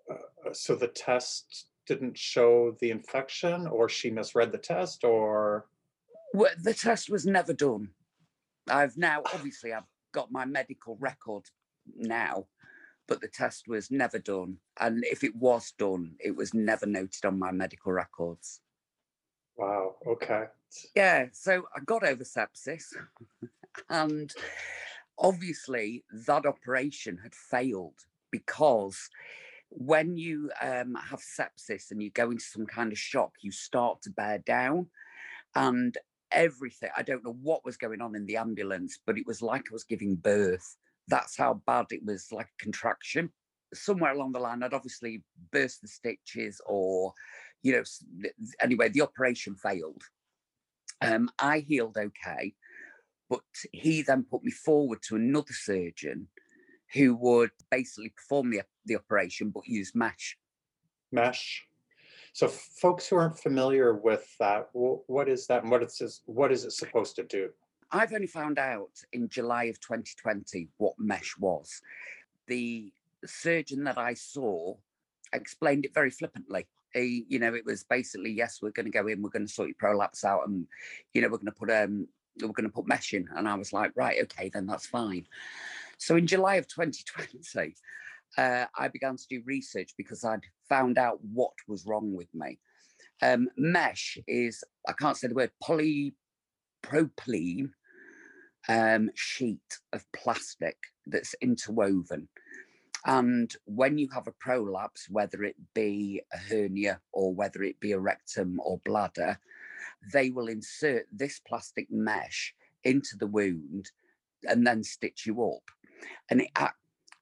Uh, 0.09 0.53
so 0.53 0.75
the 0.75 0.87
test 0.87 1.67
didn't 1.87 2.17
show 2.17 2.75
the 2.79 2.91
infection, 2.91 3.67
or 3.67 3.89
she 3.89 4.09
misread 4.09 4.51
the 4.51 4.57
test, 4.57 5.03
or 5.03 5.67
well, 6.33 6.51
the 6.61 6.73
test 6.73 7.09
was 7.09 7.25
never 7.25 7.53
done. 7.53 7.89
I've 8.69 8.97
now 8.97 9.21
ah. 9.25 9.31
obviously 9.33 9.73
I've 9.73 9.83
got 10.13 10.31
my 10.31 10.45
medical 10.45 10.97
record 10.99 11.43
now, 11.95 12.47
but 13.07 13.21
the 13.21 13.27
test 13.27 13.67
was 13.67 13.91
never 13.91 14.19
done. 14.19 14.57
And 14.79 15.03
if 15.05 15.23
it 15.23 15.35
was 15.35 15.73
done, 15.77 16.15
it 16.19 16.35
was 16.35 16.53
never 16.53 16.85
noted 16.85 17.25
on 17.25 17.37
my 17.39 17.51
medical 17.51 17.91
records. 17.91 18.61
Wow. 19.57 19.95
Okay. 20.07 20.45
Yeah. 20.95 21.27
So 21.31 21.63
I 21.75 21.81
got 21.85 22.03
over 22.03 22.23
sepsis, 22.23 22.85
and 23.89 24.33
obviously 25.19 26.03
that 26.25 26.45
operation 26.45 27.19
had 27.21 27.35
failed 27.35 27.99
because 28.31 29.09
when 29.75 30.17
you 30.17 30.51
um, 30.61 30.95
have 31.09 31.19
sepsis 31.19 31.91
and 31.91 32.01
you 32.01 32.11
go 32.11 32.31
into 32.31 32.43
some 32.43 32.65
kind 32.65 32.91
of 32.91 32.97
shock, 32.97 33.31
you 33.41 33.51
start 33.51 34.01
to 34.03 34.11
bear 34.11 34.37
down. 34.39 34.87
And 35.55 35.97
everything, 36.31 36.89
I 36.95 37.03
don't 37.03 37.23
know 37.23 37.37
what 37.41 37.65
was 37.65 37.77
going 37.77 38.01
on 38.01 38.15
in 38.15 38.25
the 38.25 38.37
ambulance, 38.37 38.99
but 39.05 39.17
it 39.17 39.25
was 39.27 39.41
like 39.41 39.61
I 39.61 39.73
was 39.73 39.83
giving 39.83 40.15
birth. 40.15 40.77
That's 41.07 41.37
how 41.37 41.61
bad 41.65 41.87
it 41.89 42.01
was, 42.05 42.27
like 42.31 42.47
a 42.47 42.63
contraction. 42.63 43.31
Somewhere 43.73 44.13
along 44.13 44.31
the 44.33 44.39
line, 44.39 44.63
I'd 44.63 44.73
obviously 44.73 45.23
burst 45.51 45.81
the 45.81 45.87
stitches, 45.87 46.61
or, 46.65 47.13
you 47.61 47.73
know, 47.73 47.83
anyway, 48.61 48.89
the 48.89 49.01
operation 49.01 49.55
failed. 49.55 50.01
Um, 51.01 51.29
I 51.39 51.59
healed 51.59 51.97
okay, 51.97 52.53
but 53.29 53.41
he 53.71 54.03
then 54.03 54.25
put 54.29 54.43
me 54.43 54.51
forward 54.51 54.99
to 55.07 55.15
another 55.15 55.53
surgeon 55.53 56.27
who 56.93 57.15
would 57.15 57.51
basically 57.71 58.13
perform 58.15 58.51
the, 58.51 58.61
the 58.85 58.95
operation 58.95 59.49
but 59.49 59.67
use 59.67 59.93
mesh. 59.95 60.37
Mesh. 61.11 61.63
So, 62.33 62.47
folks 62.47 63.07
who 63.07 63.15
aren't 63.15 63.37
familiar 63.37 63.93
with 63.93 64.35
that, 64.39 64.69
what 64.73 65.29
is 65.29 65.45
that, 65.47 65.61
and 65.61 65.71
what 65.71 65.83
is 65.83 66.21
what 66.25 66.51
is 66.51 66.65
it 66.65 66.71
supposed 66.71 67.15
to 67.17 67.23
do? 67.23 67.49
I've 67.91 68.13
only 68.13 68.27
found 68.27 68.57
out 68.57 68.89
in 69.13 69.29
July 69.29 69.65
of 69.65 69.79
2020 69.79 70.67
what 70.77 70.95
mesh 70.97 71.35
was. 71.37 71.79
The 72.47 72.91
surgeon 73.23 73.83
that 73.83 73.99
I 73.99 74.15
saw 74.15 74.75
explained 75.31 75.85
it 75.85 75.93
very 75.93 76.09
flippantly. 76.09 76.65
He, 76.93 77.25
you 77.27 77.37
know, 77.37 77.53
it 77.53 77.65
was 77.65 77.83
basically 77.83 78.31
yes, 78.31 78.59
we're 78.61 78.71
going 78.71 78.87
to 78.87 78.91
go 78.91 79.07
in, 79.07 79.21
we're 79.21 79.29
going 79.29 79.45
to 79.45 79.53
sort 79.53 79.67
your 79.67 79.75
prolapse 79.77 80.23
out, 80.23 80.47
and 80.47 80.65
you 81.13 81.21
know, 81.21 81.27
we're 81.27 81.37
going 81.37 81.45
to 81.45 81.51
put 81.51 81.69
um, 81.69 82.07
we're 82.41 82.47
going 82.47 82.67
to 82.67 82.73
put 82.73 82.87
mesh 82.87 83.13
in. 83.13 83.27
And 83.35 83.47
I 83.47 83.53
was 83.53 83.73
like, 83.73 83.91
right, 83.95 84.23
okay, 84.23 84.49
then 84.51 84.65
that's 84.65 84.87
fine. 84.87 85.27
So 85.97 86.15
in 86.15 86.27
July 86.27 86.55
of 86.55 86.67
2020, 86.67 87.75
uh, 88.37 88.65
I 88.77 88.87
began 88.87 89.17
to 89.17 89.27
do 89.29 89.41
research 89.45 89.91
because 89.97 90.23
I'd 90.23 90.45
found 90.67 90.97
out 90.97 91.19
what 91.21 91.53
was 91.67 91.85
wrong 91.85 92.13
with 92.13 92.33
me. 92.33 92.59
Um, 93.21 93.47
mesh 93.57 94.17
is, 94.27 94.63
I 94.87 94.93
can't 94.93 95.17
say 95.17 95.27
the 95.27 95.35
word, 95.35 95.51
polypropylene 95.63 97.69
um, 98.67 99.09
sheet 99.15 99.79
of 99.91 100.05
plastic 100.13 100.77
that's 101.05 101.35
interwoven. 101.41 102.27
And 103.05 103.53
when 103.65 103.97
you 103.97 104.07
have 104.13 104.27
a 104.27 104.33
prolapse, 104.39 105.07
whether 105.09 105.43
it 105.43 105.55
be 105.73 106.21
a 106.31 106.37
hernia 106.37 107.01
or 107.11 107.33
whether 107.33 107.61
it 107.63 107.79
be 107.79 107.91
a 107.91 107.99
rectum 107.99 108.59
or 108.63 108.79
bladder, 108.85 109.37
they 110.13 110.29
will 110.29 110.47
insert 110.47 111.05
this 111.11 111.39
plastic 111.39 111.87
mesh 111.91 112.53
into 112.83 113.17
the 113.17 113.27
wound 113.27 113.91
and 114.45 114.65
then 114.65 114.83
stitch 114.83 115.25
you 115.25 115.43
up. 115.43 115.63
And 116.29 116.41
it, 116.41 116.49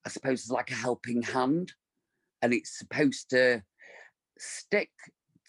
I 0.06 0.10
suppose, 0.10 0.44
is 0.44 0.52
like 0.52 0.72
a 0.72 0.76
helping 0.76 1.22
hand. 1.22 1.74
And 2.42 2.54
it's 2.54 2.78
supposed 2.78 3.30
to 3.32 3.64
stick 4.38 4.92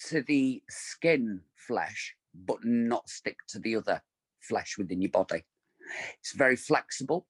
to 0.09 0.23
the 0.23 0.62
skin 0.68 1.40
flesh, 1.56 2.14
but 2.35 2.59
not 2.64 3.09
stick 3.09 3.38
to 3.49 3.59
the 3.59 3.76
other 3.76 4.02
flesh 4.40 4.76
within 4.76 5.00
your 5.00 5.11
body. 5.11 5.44
It's 6.21 6.35
very 6.35 6.56
flexible. 6.56 7.26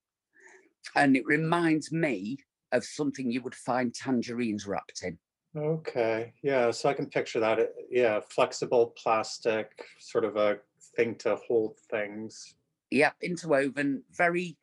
And 0.97 1.17
it 1.17 1.25
reminds 1.27 1.93
me 1.93 2.39
of 2.73 2.85
something 2.85 3.31
you 3.31 3.43
would 3.43 3.55
find 3.55 3.95
tangerines 3.95 4.67
wrapped 4.67 5.03
in. 5.05 5.19
Okay. 5.57 6.33
Yeah. 6.43 6.71
So 6.71 6.89
I 6.89 6.95
can 6.95 7.07
picture 7.07 7.39
that. 7.41 7.59
Eh, 7.59 7.67
yeah. 7.91 8.21
Flexible 8.21 8.95
plastic, 8.97 9.71
sort 10.01 10.25
of 10.25 10.37
a 10.37 10.59
thing 10.97 11.15
to 11.17 11.37
hold 11.37 11.79
things. 11.91 12.55
Yep. 12.91 13.15
Interwoven, 13.23 14.03
very, 14.13 14.57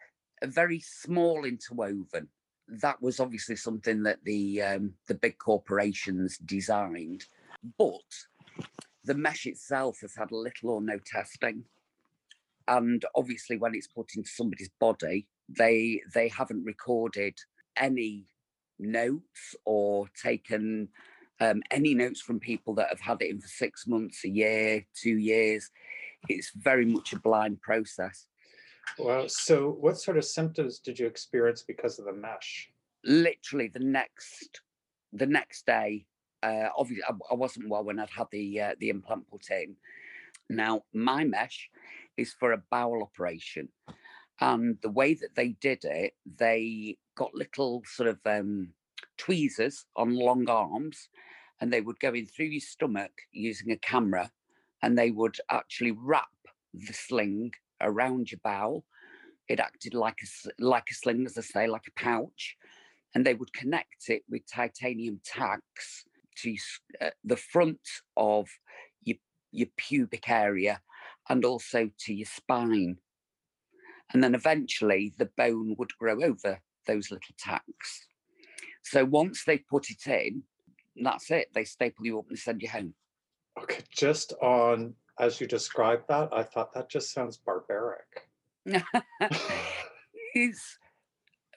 very 0.44 0.80
small 0.80 1.46
interwoven. 1.46 2.28
That 2.82 3.02
was 3.02 3.20
obviously 3.20 3.56
something 3.56 4.04
that 4.04 4.24
the 4.24 4.62
um, 4.62 4.94
the 5.08 5.16
big 5.16 5.38
corporations 5.38 6.38
designed, 6.38 7.26
but 7.78 8.02
the 9.04 9.16
mesh 9.16 9.46
itself 9.46 10.00
has 10.02 10.16
had 10.16 10.32
little 10.32 10.70
or 10.70 10.82
no 10.82 11.00
testing, 11.06 11.64
and 12.68 13.04
obviously 13.16 13.58
when 13.58 13.74
it's 13.74 13.88
put 13.88 14.12
into 14.16 14.30
somebody's 14.30 14.70
body, 14.80 15.28
they 15.50 16.02
they 16.14 16.28
haven't 16.28 16.64
recorded 16.64 17.36
any 17.76 18.26
notes 18.78 19.56
or 19.66 20.08
taken 20.22 20.90
um, 21.40 21.62
any 21.72 21.94
notes 21.94 22.22
from 22.22 22.40
people 22.40 22.74
that 22.76 22.90
have 22.90 23.00
had 23.00 23.22
it 23.22 23.30
in 23.30 23.42
for 23.42 23.48
six 23.48 23.88
months, 23.88 24.24
a 24.26 24.30
year, 24.30 24.86
two 24.96 25.18
years. 25.18 25.70
It's 26.28 26.52
very 26.56 26.86
much 26.86 27.14
a 27.14 27.20
blind 27.20 27.62
process. 27.62 28.26
Well, 28.98 29.30
so 29.30 29.70
what 29.80 30.00
sort 30.00 30.18
of 30.18 30.26
symptoms 30.26 30.80
did 30.80 31.00
you 31.00 31.08
experience 31.08 31.64
because 31.64 32.00
of 32.00 32.06
the 32.06 32.14
mesh? 32.14 32.70
Literally 33.04 33.68
the 33.68 33.80
next, 33.80 34.62
the 35.14 35.26
next 35.26 35.66
day. 35.66 36.06
Uh, 36.42 36.70
obviously, 36.78 37.04
I, 37.04 37.14
I 37.32 37.36
wasn't 37.36 37.70
well 37.70 37.84
when 37.84 38.00
I'd 38.00 38.10
had 38.10 38.28
the 38.32 38.62
uh, 38.62 38.76
the 38.80 38.90
implant 38.90 39.30
put 39.30 39.50
in. 39.52 39.76
Now, 40.50 40.84
my 40.94 41.24
mesh 41.24 41.70
is 42.18 42.34
for 42.34 42.54
a 42.54 42.64
bowel 42.72 43.04
operation, 43.04 43.70
and 44.40 44.78
the 44.82 44.90
way 44.90 45.14
that 45.16 45.36
they 45.36 45.50
did 45.50 45.84
it, 45.84 46.14
they 46.38 46.98
got 47.16 47.36
little 47.36 47.84
sort 47.86 48.10
of 48.10 48.20
um, 48.26 48.70
tweezers 49.18 49.86
on 49.96 50.16
long 50.16 50.50
arms, 50.50 51.10
and 51.60 51.72
they 51.72 51.82
would 51.82 52.00
go 52.00 52.14
in 52.14 52.26
through 52.26 52.48
your 52.48 52.62
stomach 52.62 53.12
using 53.32 53.72
a 53.72 53.78
camera, 53.78 54.32
and 54.82 54.98
they 54.98 55.12
would 55.12 55.38
actually 55.52 55.92
wrap 55.92 56.30
the 56.74 56.94
sling 56.94 57.52
around 57.82 58.32
your 58.32 58.40
bowel. 58.44 58.86
It 59.48 59.60
acted 59.60 59.94
like 59.94 60.20
a 60.24 60.50
like 60.64 60.88
a 60.92 60.94
sling, 60.94 61.26
as 61.26 61.38
I 61.38 61.42
say, 61.42 61.68
like 61.68 61.88
a 61.88 62.00
pouch, 62.00 62.56
and 63.16 63.26
they 63.26 63.34
would 63.34 63.54
connect 63.54 64.10
it 64.10 64.24
with 64.30 64.50
titanium 64.52 65.22
tacks 65.26 66.06
to 66.44 66.56
uh, 67.02 67.10
the 67.24 67.38
front 67.38 67.82
of 68.16 68.48
your 69.04 69.18
your 69.52 69.68
pubic 69.78 70.30
area 70.30 70.82
and 71.30 71.46
also 71.46 71.90
to 72.00 72.14
your 72.14 72.28
spine. 72.28 72.98
And 74.14 74.24
then 74.24 74.34
eventually 74.34 75.14
the 75.18 75.30
bone 75.38 75.76
would 75.78 75.92
grow 76.00 76.24
over 76.24 76.60
those 76.88 77.12
little 77.12 77.36
tacks. 77.38 78.08
So 78.84 79.06
once 79.06 79.44
they 79.44 79.60
put 79.60 79.90
it 79.90 80.08
in, 80.08 80.44
that's 80.96 81.30
it. 81.30 81.50
They 81.54 81.64
staple 81.64 82.06
you 82.06 82.20
up 82.20 82.26
and 82.30 82.38
send 82.38 82.62
you 82.62 82.70
home. 82.70 82.96
Okay, 83.62 83.84
just 83.92 84.34
on 84.42 84.96
as 85.20 85.42
you 85.42 85.48
described 85.48 86.08
that, 86.08 86.30
I 86.32 86.44
thought 86.44 86.74
that 86.74 86.90
just 86.90 87.14
sounds 87.14 87.38
barbaric. 87.38 88.28
it's 90.34 90.78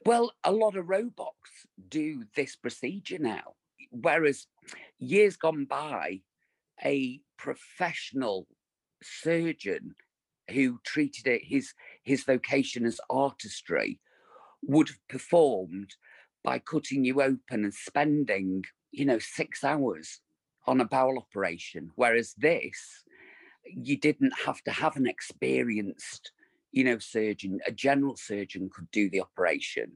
well, 0.04 0.32
a 0.42 0.50
lot 0.50 0.76
of 0.76 0.88
robots 0.88 1.66
do 1.88 2.24
this 2.34 2.56
procedure 2.56 3.18
now. 3.18 3.54
Whereas 3.90 4.46
years 4.98 5.36
gone 5.36 5.64
by, 5.64 6.22
a 6.84 7.20
professional 7.36 8.48
surgeon 9.02 9.94
who 10.50 10.80
treated 10.84 11.26
it 11.26 11.42
his 11.44 11.72
his 12.02 12.24
vocation 12.24 12.84
as 12.84 13.00
artistry 13.08 14.00
would 14.62 14.88
have 14.88 15.08
performed 15.08 15.94
by 16.42 16.58
cutting 16.58 17.04
you 17.04 17.22
open 17.22 17.64
and 17.64 17.74
spending, 17.74 18.64
you 18.90 19.04
know, 19.04 19.18
six 19.18 19.62
hours 19.62 20.20
on 20.66 20.80
a 20.80 20.84
bowel 20.84 21.18
operation. 21.18 21.90
Whereas 21.94 22.34
this, 22.36 23.04
you 23.64 23.96
didn't 23.96 24.32
have 24.44 24.62
to 24.62 24.70
have 24.70 24.96
an 24.96 25.06
experienced, 25.06 26.32
you 26.70 26.84
know, 26.84 26.98
surgeon, 26.98 27.60
a 27.66 27.72
general 27.72 28.16
surgeon 28.16 28.70
could 28.72 28.90
do 28.90 29.10
the 29.10 29.20
operation. 29.20 29.92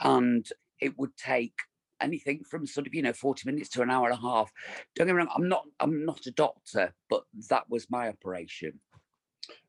And 0.00 0.46
it 0.80 0.98
would 0.98 1.16
take 1.16 1.54
anything 2.00 2.44
from 2.44 2.66
sort 2.66 2.86
of, 2.86 2.94
you 2.94 3.02
know, 3.02 3.12
40 3.12 3.48
minutes 3.50 3.70
to 3.70 3.82
an 3.82 3.90
hour 3.90 4.08
and 4.08 4.18
a 4.18 4.20
half. 4.20 4.50
Don't 4.94 5.06
get 5.06 5.14
me 5.14 5.18
wrong, 5.18 5.30
I'm 5.34 5.48
not 5.48 5.64
I'm 5.80 6.04
not 6.04 6.26
a 6.26 6.30
doctor, 6.30 6.94
but 7.08 7.24
that 7.48 7.68
was 7.68 7.90
my 7.90 8.08
operation. 8.08 8.80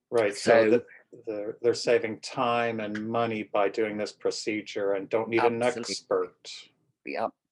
Right. 0.09 0.35
So, 0.35 0.51
so 0.51 0.69
the, 0.69 0.83
the, 1.25 1.55
they're 1.61 1.73
saving 1.73 2.19
time 2.21 2.79
and 2.79 3.09
money 3.09 3.43
by 3.51 3.69
doing 3.69 3.97
this 3.97 4.13
procedure 4.13 4.93
and 4.93 5.09
don't 5.09 5.29
need 5.29 5.39
absolutely. 5.39 5.67
an 5.67 5.79
expert. 5.79 6.51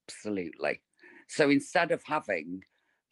Absolutely. 0.08 0.82
So 1.27 1.50
instead 1.50 1.92
of 1.92 2.01
having 2.06 2.63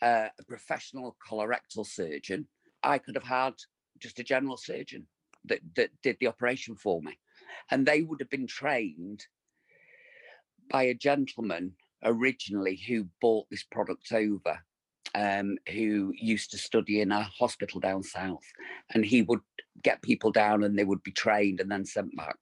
uh, 0.01 0.27
a 0.39 0.43
professional 0.47 1.15
colorectal 1.27 1.85
surgeon, 1.85 2.47
I 2.83 2.97
could 2.97 3.15
have 3.15 3.23
had 3.23 3.53
just 3.99 4.19
a 4.19 4.23
general 4.23 4.57
surgeon 4.57 5.07
that, 5.45 5.59
that 5.75 5.89
did 6.01 6.17
the 6.19 6.27
operation 6.27 6.75
for 6.75 7.01
me. 7.01 7.17
And 7.71 7.85
they 7.85 8.01
would 8.01 8.19
have 8.19 8.29
been 8.29 8.47
trained 8.47 9.25
by 10.69 10.83
a 10.83 10.93
gentleman 10.93 11.73
originally 12.03 12.81
who 12.87 13.07
bought 13.21 13.49
this 13.49 13.63
product 13.63 14.11
over, 14.11 14.59
um, 15.15 15.57
who 15.69 16.13
used 16.15 16.51
to 16.51 16.57
study 16.57 17.01
in 17.01 17.11
a 17.11 17.23
hospital 17.23 17.79
down 17.79 18.03
south. 18.03 18.43
And 18.93 19.05
he 19.05 19.21
would 19.21 19.41
get 19.81 20.01
people 20.01 20.31
down 20.31 20.63
and 20.63 20.77
they 20.77 20.83
would 20.83 21.03
be 21.03 21.11
trained 21.11 21.59
and 21.59 21.71
then 21.71 21.85
sent 21.85 22.15
back. 22.15 22.37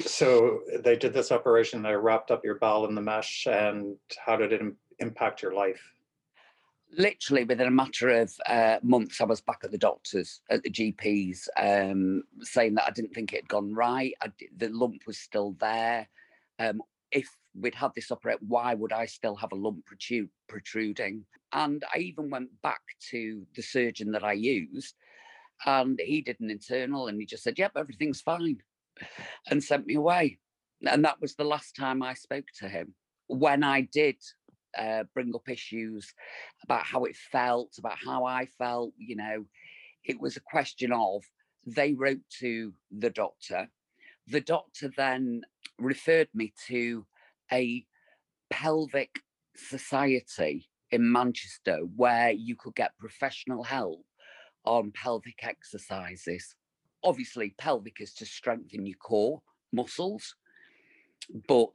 So 0.00 0.60
they 0.82 0.96
did 0.96 1.12
this 1.12 1.30
operation, 1.30 1.82
they 1.82 1.94
wrapped 1.94 2.30
up 2.30 2.44
your 2.44 2.58
bowel 2.58 2.86
in 2.86 2.94
the 2.94 3.02
mesh, 3.02 3.46
and 3.46 3.96
how 4.24 4.36
did 4.36 4.52
it 4.52 4.62
impact 5.00 5.42
your 5.42 5.52
life? 5.52 5.82
Literally 6.96 7.44
within 7.44 7.68
a 7.68 7.72
matter 7.72 8.08
of 8.10 8.32
uh, 8.46 8.78
months, 8.82 9.20
I 9.20 9.24
was 9.24 9.40
back 9.40 9.60
at 9.64 9.70
the 9.70 9.78
doctors, 9.78 10.40
at 10.50 10.62
the 10.62 10.70
GPs, 10.70 11.48
um, 11.56 12.22
saying 12.40 12.74
that 12.74 12.86
I 12.86 12.90
didn't 12.90 13.14
think 13.14 13.32
it 13.32 13.42
had 13.42 13.48
gone 13.48 13.74
right. 13.74 14.14
the 14.56 14.68
lump 14.68 15.02
was 15.06 15.18
still 15.18 15.56
there. 15.58 16.08
Um, 16.58 16.82
if 17.10 17.28
we'd 17.54 17.74
had 17.74 17.92
this 17.94 18.10
operate, 18.10 18.38
why 18.40 18.74
would 18.74 18.92
I 18.92 19.06
still 19.06 19.36
have 19.36 19.52
a 19.52 19.56
lump 19.56 19.84
protruding? 20.48 21.24
And 21.52 21.84
I 21.94 21.98
even 21.98 22.30
went 22.30 22.50
back 22.62 22.80
to 23.10 23.46
the 23.54 23.62
surgeon 23.62 24.12
that 24.12 24.24
I 24.24 24.32
used, 24.32 24.94
and 25.66 26.00
he 26.02 26.22
did 26.22 26.40
an 26.40 26.50
internal, 26.50 27.08
and 27.08 27.20
he 27.20 27.26
just 27.26 27.42
said, 27.42 27.58
"Yep, 27.58 27.72
everything's 27.76 28.22
fine," 28.22 28.62
and 29.50 29.62
sent 29.62 29.86
me 29.86 29.94
away. 29.94 30.38
And 30.84 31.04
that 31.04 31.20
was 31.20 31.34
the 31.34 31.44
last 31.44 31.76
time 31.76 32.02
I 32.02 32.14
spoke 32.14 32.46
to 32.58 32.68
him. 32.68 32.94
When 33.26 33.62
I 33.62 33.82
did 33.82 34.16
uh, 34.76 35.04
bring 35.14 35.34
up 35.34 35.48
issues 35.48 36.12
about 36.64 36.84
how 36.84 37.04
it 37.04 37.16
felt, 37.16 37.76
about 37.78 37.98
how 38.04 38.24
I 38.24 38.46
felt. 38.58 38.92
You 38.98 39.16
know, 39.16 39.44
it 40.04 40.20
was 40.20 40.36
a 40.36 40.40
question 40.40 40.92
of 40.92 41.22
they 41.66 41.94
wrote 41.94 42.22
to 42.40 42.72
the 42.90 43.10
doctor. 43.10 43.68
The 44.26 44.40
doctor 44.40 44.90
then 44.96 45.42
referred 45.78 46.28
me 46.34 46.52
to 46.68 47.06
a 47.50 47.84
pelvic 48.50 49.20
society 49.56 50.68
in 50.90 51.10
Manchester 51.10 51.80
where 51.96 52.30
you 52.30 52.56
could 52.56 52.74
get 52.74 52.98
professional 52.98 53.64
help 53.64 54.04
on 54.64 54.92
pelvic 54.92 55.42
exercises. 55.42 56.54
Obviously, 57.02 57.54
pelvic 57.58 58.00
is 58.00 58.14
to 58.14 58.26
strengthen 58.26 58.86
your 58.86 58.98
core 58.98 59.42
muscles, 59.72 60.36
but 61.48 61.74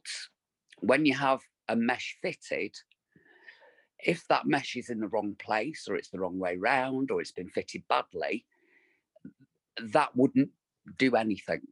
when 0.80 1.04
you 1.04 1.14
have 1.14 1.40
a 1.68 1.76
mesh 1.76 2.16
fitted, 2.22 2.74
if 4.04 4.26
that 4.28 4.46
mesh 4.46 4.76
is 4.76 4.90
in 4.90 5.00
the 5.00 5.08
wrong 5.08 5.34
place 5.38 5.86
or 5.88 5.96
it's 5.96 6.10
the 6.10 6.20
wrong 6.20 6.38
way 6.38 6.56
round 6.56 7.10
or 7.10 7.20
it's 7.20 7.32
been 7.32 7.48
fitted 7.48 7.82
badly, 7.88 8.44
that 9.92 10.14
wouldn't 10.16 10.50
do 10.98 11.16
anything 11.16 11.62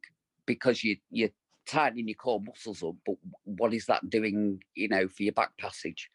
because 0.44 0.82
you 0.82 0.96
you're 1.10 1.30
tightening 1.66 2.08
your 2.08 2.14
core 2.14 2.40
muscles 2.40 2.82
up. 2.82 2.94
But 3.04 3.16
what 3.44 3.74
is 3.74 3.86
that 3.86 4.08
doing, 4.08 4.62
you 4.74 4.88
know, 4.88 5.08
for 5.08 5.22
your 5.22 5.32
back 5.32 5.56
passage? 5.58 6.10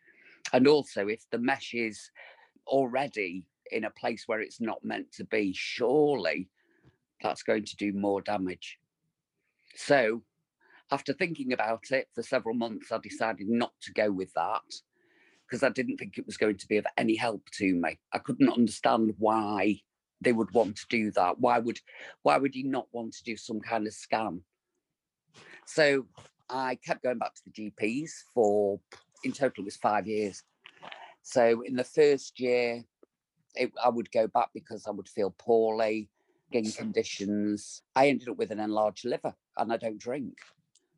And 0.54 0.68
also, 0.68 1.08
if 1.08 1.30
the 1.30 1.38
mesh 1.38 1.74
is 1.74 2.10
already 2.68 3.48
in 3.72 3.86
a 3.86 3.90
place 3.90 4.24
where 4.28 4.42
it's 4.42 4.60
not 4.60 4.84
meant 4.84 5.12
to 5.14 5.24
be, 5.24 5.54
surely 5.54 6.50
that's 7.22 7.44
going 7.44 7.66
to 7.66 7.76
do 7.76 7.94
more 7.94 8.22
damage. 8.22 8.80
So, 9.76 10.24
after 10.92 11.14
thinking 11.14 11.54
about 11.54 11.92
it 11.92 12.10
for 12.14 12.24
several 12.24 12.56
months, 12.56 12.92
I 12.92 12.98
decided 12.98 13.48
not 13.48 13.74
to 13.84 13.94
go 13.94 14.12
with 14.12 14.34
that 14.34 14.62
because 15.52 15.64
I 15.64 15.70
didn't 15.70 15.98
think 15.98 16.18
it 16.18 16.26
was 16.26 16.38
going 16.38 16.58
to 16.58 16.68
be 16.68 16.78
of 16.78 16.88
any 16.98 17.16
help 17.16 17.50
to 17.58 17.76
me. 17.76 18.00
I 18.14 18.20
couldn't 18.20 18.52
understand 18.52 19.14
why 19.18 19.82
they 20.22 20.32
would 20.32 20.52
want 20.52 20.78
to 20.78 20.86
do 20.90 21.12
that. 21.12 21.40
Why 21.40 21.60
would 21.60 21.80
why 22.24 22.38
would 22.38 22.56
you 22.56 22.64
not 22.64 22.88
want 22.94 23.14
to 23.16 23.24
do 23.24 23.36
some 23.36 23.60
kind 23.60 23.86
of 23.86 23.94
scan? 23.94 24.44
So 25.66 26.06
I 26.50 26.76
kept 26.76 27.04
going 27.04 27.18
back 27.18 27.36
to 27.36 27.42
the 27.46 27.72
GPs 27.72 28.12
for 28.34 28.80
in 29.26 29.34
total 29.34 29.64
it 29.64 29.66
was 29.66 29.76
five 29.76 30.08
years. 30.08 30.42
So 31.22 31.64
in 31.66 31.76
the 31.76 31.84
first 31.84 32.40
year, 32.40 32.84
it, 33.56 33.72
I 33.84 33.90
would 33.90 34.10
go 34.12 34.28
back 34.28 34.50
because 34.54 34.88
I 34.88 34.92
would 34.92 35.10
feel 35.10 35.36
poorly, 35.38 36.10
skin 36.50 36.72
conditions. 36.72 37.84
I 37.96 38.08
ended 38.08 38.30
up 38.30 38.38
with 38.38 38.52
an 38.52 38.60
enlarged 38.60 39.04
liver, 39.06 39.36
and 39.58 39.72
I 39.74 39.78
don't 39.78 40.00
drink. 40.00 40.38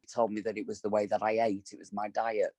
He 0.01 0.07
told 0.13 0.31
me 0.31 0.41
that 0.41 0.57
it 0.57 0.67
was 0.67 0.81
the 0.81 0.89
way 0.89 1.07
that 1.07 1.23
I 1.23 1.39
ate, 1.39 1.69
it 1.73 1.79
was 1.79 1.91
my 1.91 2.07
diet. 2.09 2.51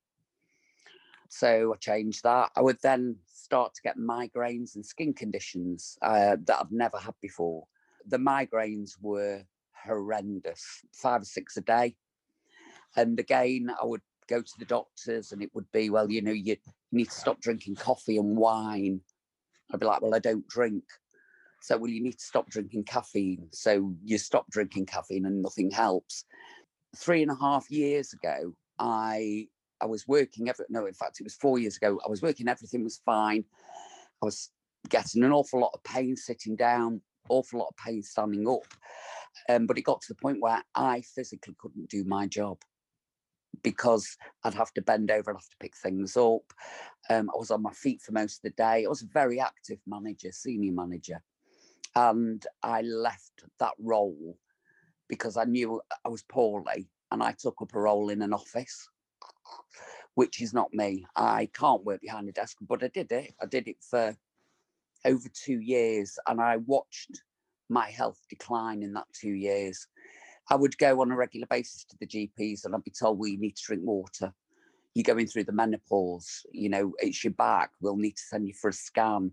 So 1.34 1.74
I 1.74 1.76
changed 1.78 2.22
that. 2.22 2.52
I 2.54 2.60
would 2.60 2.78
then 2.80 3.16
start 3.26 3.74
to 3.74 3.82
get 3.82 3.98
migraines 3.98 4.76
and 4.76 4.86
skin 4.86 5.12
conditions 5.12 5.98
uh, 6.00 6.36
that 6.44 6.58
I've 6.60 6.70
never 6.70 6.96
had 6.96 7.14
before. 7.20 7.64
The 8.06 8.18
migraines 8.18 8.92
were 9.02 9.42
horrendous, 9.84 10.64
five 10.92 11.22
or 11.22 11.24
six 11.24 11.56
a 11.56 11.60
day. 11.62 11.96
And 12.94 13.18
again, 13.18 13.68
I 13.82 13.84
would 13.84 14.02
go 14.28 14.42
to 14.42 14.52
the 14.60 14.64
doctors 14.64 15.32
and 15.32 15.42
it 15.42 15.50
would 15.54 15.66
be, 15.72 15.90
well, 15.90 16.08
you 16.08 16.22
know, 16.22 16.30
you 16.30 16.56
need 16.92 17.06
to 17.06 17.10
stop 17.10 17.40
drinking 17.40 17.74
coffee 17.74 18.16
and 18.16 18.36
wine. 18.36 19.00
I'd 19.72 19.80
be 19.80 19.86
like, 19.86 20.02
well, 20.02 20.14
I 20.14 20.20
don't 20.20 20.46
drink. 20.46 20.84
So, 21.62 21.76
well, 21.76 21.90
you 21.90 22.00
need 22.00 22.18
to 22.18 22.24
stop 22.24 22.48
drinking 22.48 22.84
caffeine. 22.84 23.48
So 23.50 23.92
you 24.04 24.18
stop 24.18 24.48
drinking 24.50 24.86
caffeine 24.86 25.26
and 25.26 25.42
nothing 25.42 25.72
helps. 25.72 26.26
Three 26.96 27.22
and 27.22 27.30
a 27.32 27.34
half 27.40 27.72
years 27.72 28.12
ago, 28.12 28.54
I 28.78 29.48
I 29.84 29.86
was 29.86 30.08
working 30.08 30.48
every 30.48 30.64
no, 30.70 30.86
in 30.86 30.94
fact, 30.94 31.20
it 31.20 31.24
was 31.24 31.34
four 31.34 31.58
years 31.58 31.76
ago. 31.76 32.00
I 32.04 32.08
was 32.08 32.22
working, 32.22 32.48
everything 32.48 32.82
was 32.82 33.02
fine. 33.04 33.44
I 34.22 34.24
was 34.24 34.50
getting 34.88 35.22
an 35.22 35.32
awful 35.32 35.60
lot 35.60 35.72
of 35.74 35.84
pain 35.84 36.16
sitting 36.16 36.56
down, 36.56 37.02
awful 37.28 37.60
lot 37.60 37.68
of 37.68 37.76
pain 37.76 38.02
standing 38.02 38.48
up. 38.48 38.64
Um, 39.50 39.66
but 39.66 39.76
it 39.76 39.82
got 39.82 40.00
to 40.00 40.08
the 40.08 40.20
point 40.20 40.40
where 40.40 40.62
I 40.74 41.02
physically 41.02 41.54
couldn't 41.58 41.90
do 41.90 42.02
my 42.04 42.26
job 42.26 42.62
because 43.62 44.16
I'd 44.42 44.54
have 44.54 44.72
to 44.72 44.82
bend 44.82 45.10
over, 45.10 45.30
I'd 45.30 45.36
have 45.36 45.50
to 45.50 45.56
pick 45.60 45.76
things 45.76 46.16
up. 46.16 46.54
Um, 47.10 47.28
I 47.34 47.36
was 47.36 47.50
on 47.50 47.62
my 47.62 47.72
feet 47.72 48.00
for 48.00 48.12
most 48.12 48.38
of 48.38 48.42
the 48.42 48.50
day. 48.56 48.86
I 48.86 48.88
was 48.88 49.02
a 49.02 49.06
very 49.12 49.38
active 49.38 49.80
manager, 49.86 50.32
senior 50.32 50.72
manager. 50.72 51.22
And 51.94 52.44
I 52.62 52.80
left 52.80 53.44
that 53.60 53.74
role 53.78 54.38
because 55.08 55.36
I 55.36 55.44
knew 55.44 55.82
I 56.06 56.08
was 56.08 56.22
poorly 56.22 56.88
and 57.10 57.22
I 57.22 57.32
took 57.32 57.60
up 57.60 57.74
a 57.74 57.80
role 57.80 58.08
in 58.08 58.22
an 58.22 58.32
office 58.32 58.88
which 60.14 60.40
is 60.40 60.52
not 60.52 60.72
me. 60.72 61.06
I 61.16 61.48
can't 61.52 61.84
work 61.84 62.00
behind 62.00 62.28
a 62.28 62.32
desk, 62.32 62.58
but 62.60 62.82
I 62.82 62.88
did 62.88 63.10
it. 63.12 63.34
I 63.40 63.46
did 63.46 63.68
it 63.68 63.76
for 63.88 64.16
over 65.04 65.28
two 65.28 65.60
years 65.60 66.18
and 66.26 66.40
I 66.40 66.58
watched 66.58 67.22
my 67.68 67.90
health 67.90 68.20
decline 68.28 68.82
in 68.82 68.92
that 68.94 69.06
two 69.12 69.32
years. 69.32 69.86
I 70.50 70.56
would 70.56 70.76
go 70.78 71.00
on 71.00 71.10
a 71.10 71.16
regular 71.16 71.46
basis 71.48 71.84
to 71.84 71.96
the 71.98 72.06
GPs 72.06 72.64
and 72.64 72.74
I'd 72.74 72.84
be 72.84 72.92
told, 72.92 73.18
well, 73.18 73.28
you 73.28 73.38
need 73.38 73.56
to 73.56 73.62
drink 73.64 73.82
water. 73.84 74.32
You're 74.94 75.02
going 75.02 75.26
through 75.26 75.44
the 75.44 75.52
menopause, 75.52 76.46
you 76.52 76.68
know, 76.68 76.92
it's 76.98 77.24
your 77.24 77.32
back. 77.32 77.70
We'll 77.80 77.96
need 77.96 78.16
to 78.16 78.22
send 78.22 78.46
you 78.46 78.54
for 78.54 78.68
a 78.68 78.72
scan. 78.72 79.32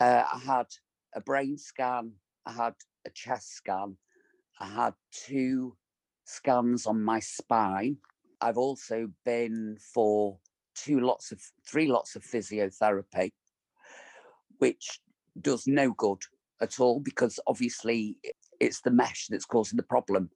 Uh, 0.00 0.24
I 0.32 0.38
had 0.38 0.66
a 1.14 1.20
brain 1.20 1.58
scan, 1.58 2.12
I 2.46 2.52
had 2.52 2.74
a 3.06 3.10
chest 3.10 3.54
scan, 3.54 3.96
I 4.60 4.66
had 4.66 4.94
two 5.12 5.76
scans 6.24 6.86
on 6.86 7.02
my 7.02 7.20
spine 7.20 7.98
I've 8.40 8.58
also 8.58 9.08
been 9.24 9.76
for 9.94 10.38
two 10.74 11.00
lots 11.00 11.32
of 11.32 11.40
three 11.66 11.88
lots 11.88 12.14
of 12.16 12.22
physiotherapy, 12.22 13.32
which 14.58 15.00
does 15.40 15.66
no 15.66 15.92
good 15.92 16.22
at 16.60 16.80
all 16.80 17.00
because 17.00 17.40
obviously 17.46 18.16
it's 18.60 18.80
the 18.80 18.90
mesh 18.90 19.26
that's 19.28 19.44
causing 19.44 19.76
the 19.76 19.82
problem, 19.82 20.30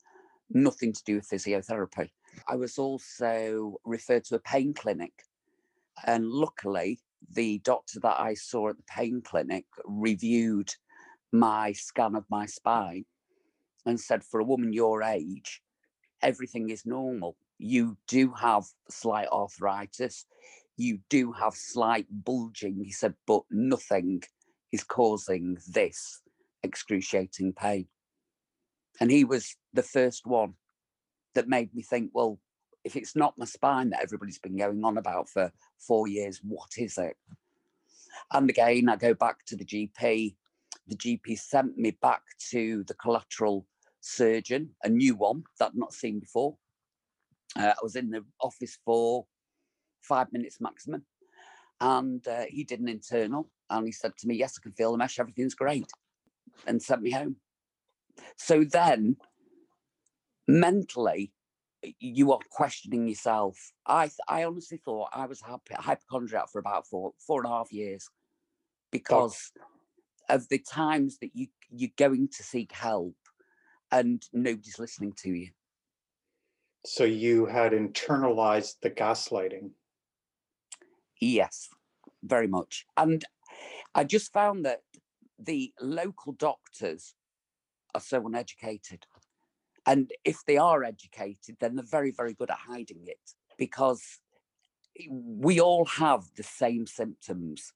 nothing 0.50 0.92
to 0.92 1.04
do 1.04 1.16
with 1.16 1.28
physiotherapy. 1.28 2.10
I 2.48 2.56
was 2.56 2.78
also 2.78 3.76
referred 3.84 4.24
to 4.24 4.36
a 4.36 4.40
pain 4.40 4.74
clinic, 4.74 5.12
and 6.06 6.26
luckily, 6.26 7.00
the 7.34 7.60
doctor 7.60 8.00
that 8.00 8.18
I 8.18 8.34
saw 8.34 8.70
at 8.70 8.76
the 8.76 8.82
pain 8.88 9.22
clinic 9.24 9.66
reviewed 9.84 10.74
my 11.30 11.72
scan 11.72 12.16
of 12.16 12.24
my 12.28 12.46
spine 12.46 13.04
and 13.86 13.98
said, 13.98 14.24
for 14.24 14.40
a 14.40 14.44
woman 14.44 14.72
your 14.72 15.02
age, 15.02 15.62
everything 16.20 16.70
is 16.70 16.84
normal 16.84 17.36
you 17.62 17.96
do 18.08 18.32
have 18.32 18.64
slight 18.90 19.28
arthritis, 19.28 20.26
you 20.76 20.98
do 21.08 21.32
have 21.32 21.54
slight 21.54 22.06
bulging. 22.10 22.82
He 22.84 22.92
said, 22.92 23.14
but 23.26 23.42
nothing 23.50 24.22
is 24.72 24.84
causing 24.84 25.58
this 25.68 26.20
excruciating 26.62 27.52
pain. 27.52 27.86
And 29.00 29.10
he 29.10 29.24
was 29.24 29.56
the 29.72 29.82
first 29.82 30.26
one 30.26 30.54
that 31.34 31.48
made 31.48 31.74
me 31.74 31.82
think, 31.82 32.10
well, 32.12 32.38
if 32.84 32.96
it's 32.96 33.14
not 33.14 33.38
my 33.38 33.44
spine 33.44 33.90
that 33.90 34.02
everybody's 34.02 34.38
been 34.38 34.56
going 34.56 34.84
on 34.84 34.98
about 34.98 35.28
for 35.28 35.52
four 35.78 36.08
years, 36.08 36.40
what 36.42 36.70
is 36.76 36.98
it? 36.98 37.16
And 38.32 38.50
again, 38.50 38.88
I 38.88 38.96
go 38.96 39.14
back 39.14 39.44
to 39.46 39.56
the 39.56 39.64
GP. 39.64 40.34
The 40.88 40.96
GP 40.96 41.38
sent 41.38 41.78
me 41.78 41.92
back 41.92 42.22
to 42.50 42.84
the 42.84 42.94
colorectal 42.94 43.64
surgeon, 44.00 44.70
a 44.82 44.88
new 44.88 45.14
one 45.14 45.44
that 45.58 45.66
I'd 45.68 45.76
not 45.76 45.92
seen 45.92 46.18
before. 46.18 46.56
Uh, 47.56 47.72
I 47.72 47.82
was 47.82 47.96
in 47.96 48.10
the 48.10 48.24
office 48.40 48.78
for 48.84 49.26
five 50.02 50.32
minutes 50.32 50.60
maximum. 50.60 51.04
And 51.80 52.26
uh, 52.28 52.44
he 52.48 52.64
did 52.64 52.80
an 52.80 52.88
internal 52.88 53.50
and 53.68 53.86
he 53.86 53.92
said 53.92 54.16
to 54.18 54.28
me, 54.28 54.36
Yes, 54.36 54.58
I 54.58 54.62
can 54.62 54.72
feel 54.72 54.92
the 54.92 54.98
mesh, 54.98 55.18
everything's 55.18 55.54
great, 55.54 55.90
and 56.66 56.80
sent 56.80 57.02
me 57.02 57.10
home. 57.10 57.36
So 58.36 58.64
then, 58.64 59.16
mentally, 60.46 61.32
you 61.98 62.32
are 62.32 62.38
questioning 62.50 63.08
yourself. 63.08 63.72
I 63.86 64.10
I 64.28 64.44
honestly 64.44 64.80
thought 64.84 65.08
I 65.12 65.26
was 65.26 65.40
happy, 65.40 65.74
hypochondriac 65.74 66.50
for 66.52 66.60
about 66.60 66.86
four 66.86 67.12
four 67.26 67.42
and 67.42 67.52
a 67.52 67.56
half 67.56 67.72
years 67.72 68.08
because 68.92 69.50
of 70.28 70.48
the 70.48 70.58
times 70.58 71.18
that 71.18 71.30
you 71.34 71.48
you're 71.70 71.90
going 71.96 72.28
to 72.28 72.42
seek 72.42 72.72
help 72.72 73.16
and 73.90 74.22
nobody's 74.32 74.78
listening 74.78 75.14
to 75.18 75.30
you. 75.30 75.48
So 76.84 77.04
you 77.04 77.46
had 77.46 77.72
internalized 77.72 78.80
the 78.82 78.90
gaslighting. 78.90 79.70
Yes, 81.20 81.68
very 82.22 82.48
much. 82.48 82.84
And 82.96 83.24
I 83.94 84.04
just 84.04 84.32
found 84.32 84.64
that 84.64 84.80
the 85.38 85.72
local 85.80 86.32
doctors 86.32 87.14
are 87.94 88.00
so 88.00 88.26
uneducated. 88.26 89.06
And 89.86 90.10
if 90.24 90.38
they 90.46 90.56
are 90.56 90.82
educated, 90.82 91.56
then 91.60 91.76
they're 91.76 91.84
very, 91.84 92.10
very 92.10 92.34
good 92.34 92.50
at 92.50 92.58
hiding 92.58 93.04
it 93.06 93.34
because 93.58 94.20
we 95.08 95.60
all 95.60 95.84
have 95.84 96.24
the 96.36 96.42
same 96.42 96.86
symptoms. 96.86 97.72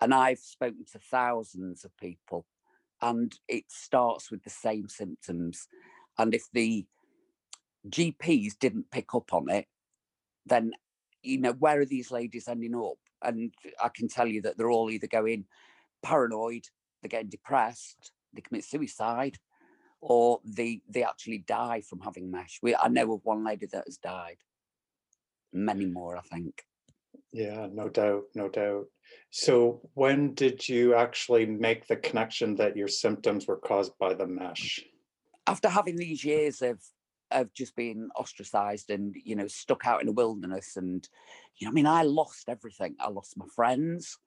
And 0.00 0.14
I've 0.14 0.38
spoken 0.38 0.84
to 0.92 0.98
thousands 0.98 1.84
of 1.84 1.96
people, 1.96 2.46
and 3.00 3.34
it 3.48 3.64
starts 3.68 4.30
with 4.30 4.44
the 4.44 4.50
same 4.50 4.88
symptoms. 4.88 5.66
And 6.18 6.34
if 6.34 6.44
the 6.52 6.86
GPs 7.88 8.58
didn't 8.58 8.90
pick 8.90 9.14
up 9.14 9.32
on 9.32 9.48
it, 9.48 9.66
then 10.46 10.72
you 11.22 11.38
know 11.38 11.52
where 11.52 11.80
are 11.80 11.86
these 11.86 12.10
ladies 12.10 12.48
ending 12.48 12.74
up? 12.74 12.98
And 13.22 13.52
I 13.82 13.88
can 13.88 14.08
tell 14.08 14.26
you 14.26 14.42
that 14.42 14.56
they're 14.56 14.70
all 14.70 14.90
either 14.90 15.06
going 15.06 15.46
paranoid, 16.02 16.66
they're 17.00 17.08
getting 17.08 17.30
depressed, 17.30 18.12
they 18.32 18.40
commit 18.40 18.64
suicide, 18.64 19.38
or 20.00 20.40
they 20.44 20.82
they 20.88 21.04
actually 21.04 21.38
die 21.38 21.80
from 21.80 22.00
having 22.00 22.30
mesh. 22.30 22.58
We 22.62 22.74
I 22.74 22.88
know 22.88 23.12
of 23.12 23.20
one 23.24 23.44
lady 23.44 23.66
that 23.66 23.84
has 23.86 23.98
died. 23.98 24.38
Many 25.52 25.86
more, 25.86 26.16
I 26.16 26.22
think. 26.22 26.64
Yeah, 27.32 27.66
no 27.72 27.88
doubt, 27.88 28.24
no 28.34 28.48
doubt. 28.48 28.86
So 29.30 29.80
when 29.94 30.34
did 30.34 30.68
you 30.68 30.94
actually 30.94 31.46
make 31.46 31.86
the 31.86 31.96
connection 31.96 32.56
that 32.56 32.76
your 32.76 32.88
symptoms 32.88 33.46
were 33.46 33.56
caused 33.56 33.92
by 33.98 34.14
the 34.14 34.26
mesh? 34.26 34.80
After 35.46 35.68
having 35.68 35.96
these 35.96 36.24
years 36.24 36.62
of 36.62 36.80
of 37.34 37.52
just 37.54 37.76
being 37.76 38.08
ostracized 38.16 38.90
and 38.90 39.14
you 39.24 39.36
know 39.36 39.46
stuck 39.46 39.86
out 39.86 40.00
in 40.00 40.06
the 40.06 40.12
wilderness 40.12 40.76
and 40.76 41.08
you 41.56 41.66
know 41.66 41.70
I 41.70 41.74
mean 41.74 41.86
I 41.86 42.02
lost 42.02 42.48
everything. 42.48 42.96
I 43.00 43.08
lost 43.08 43.36
my 43.36 43.46
friends. 43.54 44.18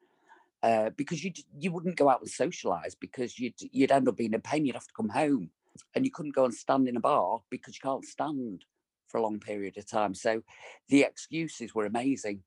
Uh, 0.64 0.90
because 0.98 1.24
you 1.24 1.32
you 1.60 1.72
wouldn't 1.72 1.98
go 1.98 2.10
out 2.10 2.22
and 2.22 2.30
socialize 2.30 2.96
because 2.96 3.38
you'd 3.38 3.54
you'd 3.72 3.92
end 3.92 4.08
up 4.08 4.18
being 4.18 4.34
in 4.34 4.42
pain. 4.42 4.66
You'd 4.66 4.76
have 4.76 4.88
to 4.88 4.94
come 4.94 5.10
home, 5.10 5.52
and 5.94 6.06
you 6.06 6.12
couldn't 6.12 6.34
go 6.34 6.46
and 6.46 6.54
stand 6.54 6.88
in 6.88 6.98
a 6.98 7.00
bar 7.00 7.42
because 7.52 7.76
you 7.76 7.82
can't 7.84 8.06
stand 8.06 8.66
for 9.08 9.20
a 9.20 9.22
long 9.22 9.40
period 9.40 9.78
of 9.78 9.88
time. 9.88 10.16
So 10.16 10.42
the 10.90 11.04
excuses 11.04 11.76
were 11.76 11.86
amazing 11.86 12.42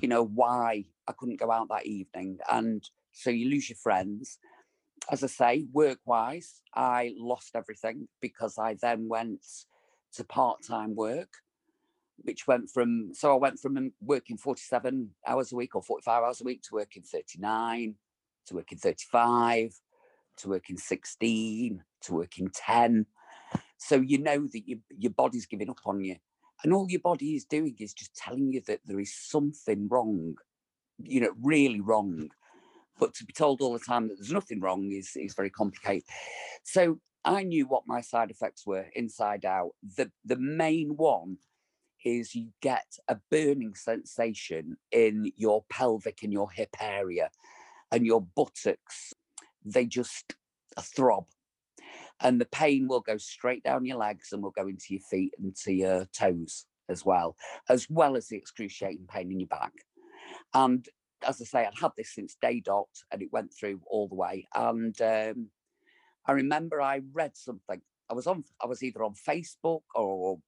you 0.00 0.08
know, 0.08 0.24
why 0.24 0.84
I 1.06 1.12
couldn't 1.12 1.40
go 1.40 1.50
out 1.50 1.68
that 1.68 1.86
evening. 1.86 2.38
And 2.50 2.82
so 3.12 3.30
you 3.30 3.48
lose 3.48 3.68
your 3.68 3.76
friends. 3.76 4.38
As 5.10 5.22
I 5.22 5.26
say, 5.26 5.66
work 5.72 5.98
wise, 6.04 6.62
I 6.74 7.14
lost 7.16 7.54
everything 7.54 8.08
because 8.20 8.58
I 8.58 8.76
then 8.80 9.08
went 9.08 9.44
to 10.16 10.24
part 10.24 10.62
time 10.66 10.94
work, 10.94 11.28
which 12.18 12.46
went 12.46 12.70
from, 12.70 13.10
so 13.14 13.32
I 13.32 13.38
went 13.38 13.58
from 13.58 13.92
working 14.00 14.36
47 14.36 15.10
hours 15.26 15.52
a 15.52 15.56
week 15.56 15.74
or 15.74 15.82
45 15.82 16.22
hours 16.22 16.40
a 16.40 16.44
week 16.44 16.62
to 16.62 16.74
working 16.74 17.02
39, 17.02 17.94
to 18.46 18.54
working 18.54 18.78
35, 18.78 19.74
to 20.38 20.48
working 20.48 20.76
16, 20.76 21.82
to 22.02 22.14
working 22.14 22.50
10. 22.54 23.06
So 23.78 23.96
you 23.96 24.18
know 24.18 24.46
that 24.52 24.62
your, 24.66 24.78
your 24.96 25.12
body's 25.12 25.46
giving 25.46 25.70
up 25.70 25.80
on 25.84 26.02
you 26.02 26.16
and 26.62 26.72
all 26.72 26.86
your 26.88 27.00
body 27.00 27.34
is 27.34 27.44
doing 27.44 27.76
is 27.78 27.92
just 27.92 28.16
telling 28.16 28.52
you 28.52 28.60
that 28.66 28.80
there 28.84 28.98
is 28.98 29.14
something 29.14 29.88
wrong 29.88 30.34
you 30.98 31.20
know 31.20 31.32
really 31.42 31.80
wrong 31.80 32.28
but 32.98 33.12
to 33.14 33.24
be 33.24 33.32
told 33.32 33.60
all 33.60 33.72
the 33.72 33.78
time 33.78 34.08
that 34.08 34.16
there's 34.16 34.32
nothing 34.32 34.60
wrong 34.60 34.90
is 34.90 35.12
is 35.16 35.34
very 35.34 35.50
complicated 35.50 36.08
so 36.62 36.98
i 37.24 37.42
knew 37.42 37.66
what 37.66 37.82
my 37.86 38.00
side 38.00 38.30
effects 38.30 38.66
were 38.66 38.86
inside 38.94 39.44
out 39.44 39.70
the 39.96 40.10
the 40.24 40.36
main 40.36 40.96
one 40.96 41.36
is 42.04 42.34
you 42.34 42.48
get 42.60 42.86
a 43.08 43.16
burning 43.30 43.74
sensation 43.74 44.76
in 44.92 45.32
your 45.36 45.64
pelvic 45.70 46.22
and 46.22 46.32
your 46.32 46.50
hip 46.50 46.76
area 46.80 47.30
and 47.90 48.04
your 48.04 48.20
buttocks 48.20 49.14
they 49.64 49.86
just 49.86 50.34
throb 50.80 51.24
and 52.20 52.40
the 52.40 52.46
pain 52.46 52.88
will 52.88 53.00
go 53.00 53.16
straight 53.16 53.62
down 53.62 53.84
your 53.84 53.98
legs 53.98 54.32
and 54.32 54.42
will 54.42 54.50
go 54.50 54.66
into 54.66 54.86
your 54.90 55.00
feet 55.00 55.32
and 55.38 55.54
to 55.56 55.72
your 55.72 56.06
toes 56.06 56.66
as 56.88 57.04
well, 57.04 57.36
as 57.68 57.88
well 57.90 58.16
as 58.16 58.28
the 58.28 58.36
excruciating 58.36 59.06
pain 59.08 59.30
in 59.30 59.40
your 59.40 59.48
back. 59.48 59.72
And 60.52 60.86
as 61.26 61.40
I 61.40 61.44
say, 61.44 61.66
I'd 61.66 61.78
had 61.80 61.92
this 61.96 62.14
since 62.14 62.36
day 62.40 62.60
dot 62.60 62.88
and 63.10 63.22
it 63.22 63.32
went 63.32 63.52
through 63.52 63.80
all 63.86 64.08
the 64.08 64.14
way. 64.14 64.46
And 64.54 65.00
um, 65.02 65.48
I 66.26 66.32
remember 66.32 66.80
I 66.80 67.02
read 67.12 67.36
something. 67.36 67.80
I 68.10 68.14
was 68.14 68.26
on, 68.26 68.44
I 68.62 68.66
was 68.66 68.82
either 68.82 69.02
on 69.02 69.14
Facebook 69.14 69.82
or 69.94 70.38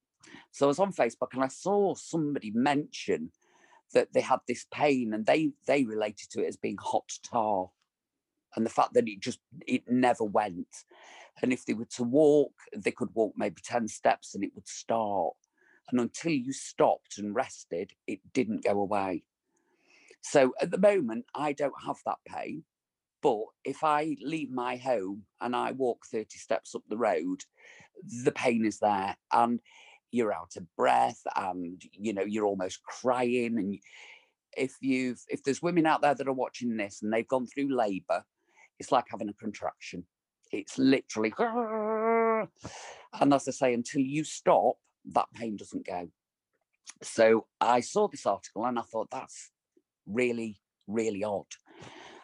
so 0.51 0.65
I 0.65 0.67
was 0.67 0.79
on 0.79 0.91
Facebook 0.91 1.33
and 1.33 1.43
I 1.43 1.47
saw 1.47 1.95
somebody 1.95 2.51
mention 2.51 3.31
that 3.93 4.13
they 4.13 4.21
had 4.21 4.39
this 4.47 4.65
pain 4.71 5.13
and 5.13 5.25
they 5.25 5.51
they 5.65 5.85
related 5.85 6.29
to 6.31 6.43
it 6.43 6.47
as 6.47 6.57
being 6.57 6.77
hot 6.79 7.09
tar 7.23 7.69
and 8.55 8.65
the 8.65 8.69
fact 8.69 8.93
that 8.93 9.07
it 9.07 9.21
just 9.21 9.39
it 9.65 9.83
never 9.87 10.23
went 10.23 10.83
and 11.41 11.53
if 11.53 11.65
they 11.65 11.73
were 11.73 11.85
to 11.85 12.03
walk, 12.03 12.53
they 12.75 12.91
could 12.91 13.13
walk 13.13 13.33
maybe 13.37 13.61
10 13.63 13.87
steps 13.87 14.33
and 14.33 14.43
it 14.43 14.51
would 14.55 14.67
start. 14.67 15.35
And 15.89 15.99
until 15.99 16.31
you 16.31 16.51
stopped 16.51 17.17
and 17.17 17.35
rested, 17.35 17.91
it 18.07 18.19
didn't 18.33 18.63
go 18.63 18.71
away. 18.71 19.23
So 20.21 20.53
at 20.59 20.71
the 20.71 20.79
moment, 20.79 21.25
I 21.35 21.53
don't 21.53 21.85
have 21.85 21.97
that 22.05 22.17
pain. 22.27 22.63
But 23.21 23.41
if 23.65 23.83
I 23.83 24.15
leave 24.21 24.51
my 24.51 24.77
home 24.77 25.23
and 25.41 25.55
I 25.55 25.71
walk 25.71 26.05
30 26.11 26.25
steps 26.37 26.75
up 26.75 26.83
the 26.87 26.97
road, 26.97 27.41
the 28.23 28.31
pain 28.31 28.65
is 28.65 28.79
there. 28.79 29.15
And 29.31 29.59
you're 30.11 30.33
out 30.33 30.55
of 30.55 30.75
breath 30.77 31.21
and 31.35 31.81
you 31.91 32.13
know 32.13 32.23
you're 32.23 32.45
almost 32.45 32.81
crying 32.83 33.57
and 33.57 33.77
if 34.55 34.73
you've 34.79 35.21
if 35.27 35.43
there's 35.43 35.61
women 35.61 35.85
out 35.85 36.01
there 36.01 36.15
that 36.15 36.29
are 36.29 36.33
watching 36.33 36.77
this 36.77 37.01
and 37.01 37.11
they've 37.11 37.27
gone 37.27 37.45
through 37.45 37.75
labor 37.75 38.23
it's 38.79 38.89
like 38.89 39.03
having 39.11 39.27
a 39.27 39.33
contraction 39.33 40.05
it's 40.51 40.77
literally, 40.77 41.33
and 41.39 42.47
as 43.33 43.47
I 43.47 43.51
say, 43.51 43.73
until 43.73 44.01
you 44.01 44.23
stop, 44.23 44.75
that 45.13 45.27
pain 45.33 45.57
doesn't 45.57 45.85
go. 45.85 46.09
So 47.03 47.47
I 47.59 47.81
saw 47.81 48.07
this 48.07 48.25
article 48.25 48.65
and 48.65 48.79
I 48.79 48.81
thought 48.81 49.09
that's 49.11 49.51
really, 50.05 50.59
really 50.87 51.23
odd. 51.23 51.45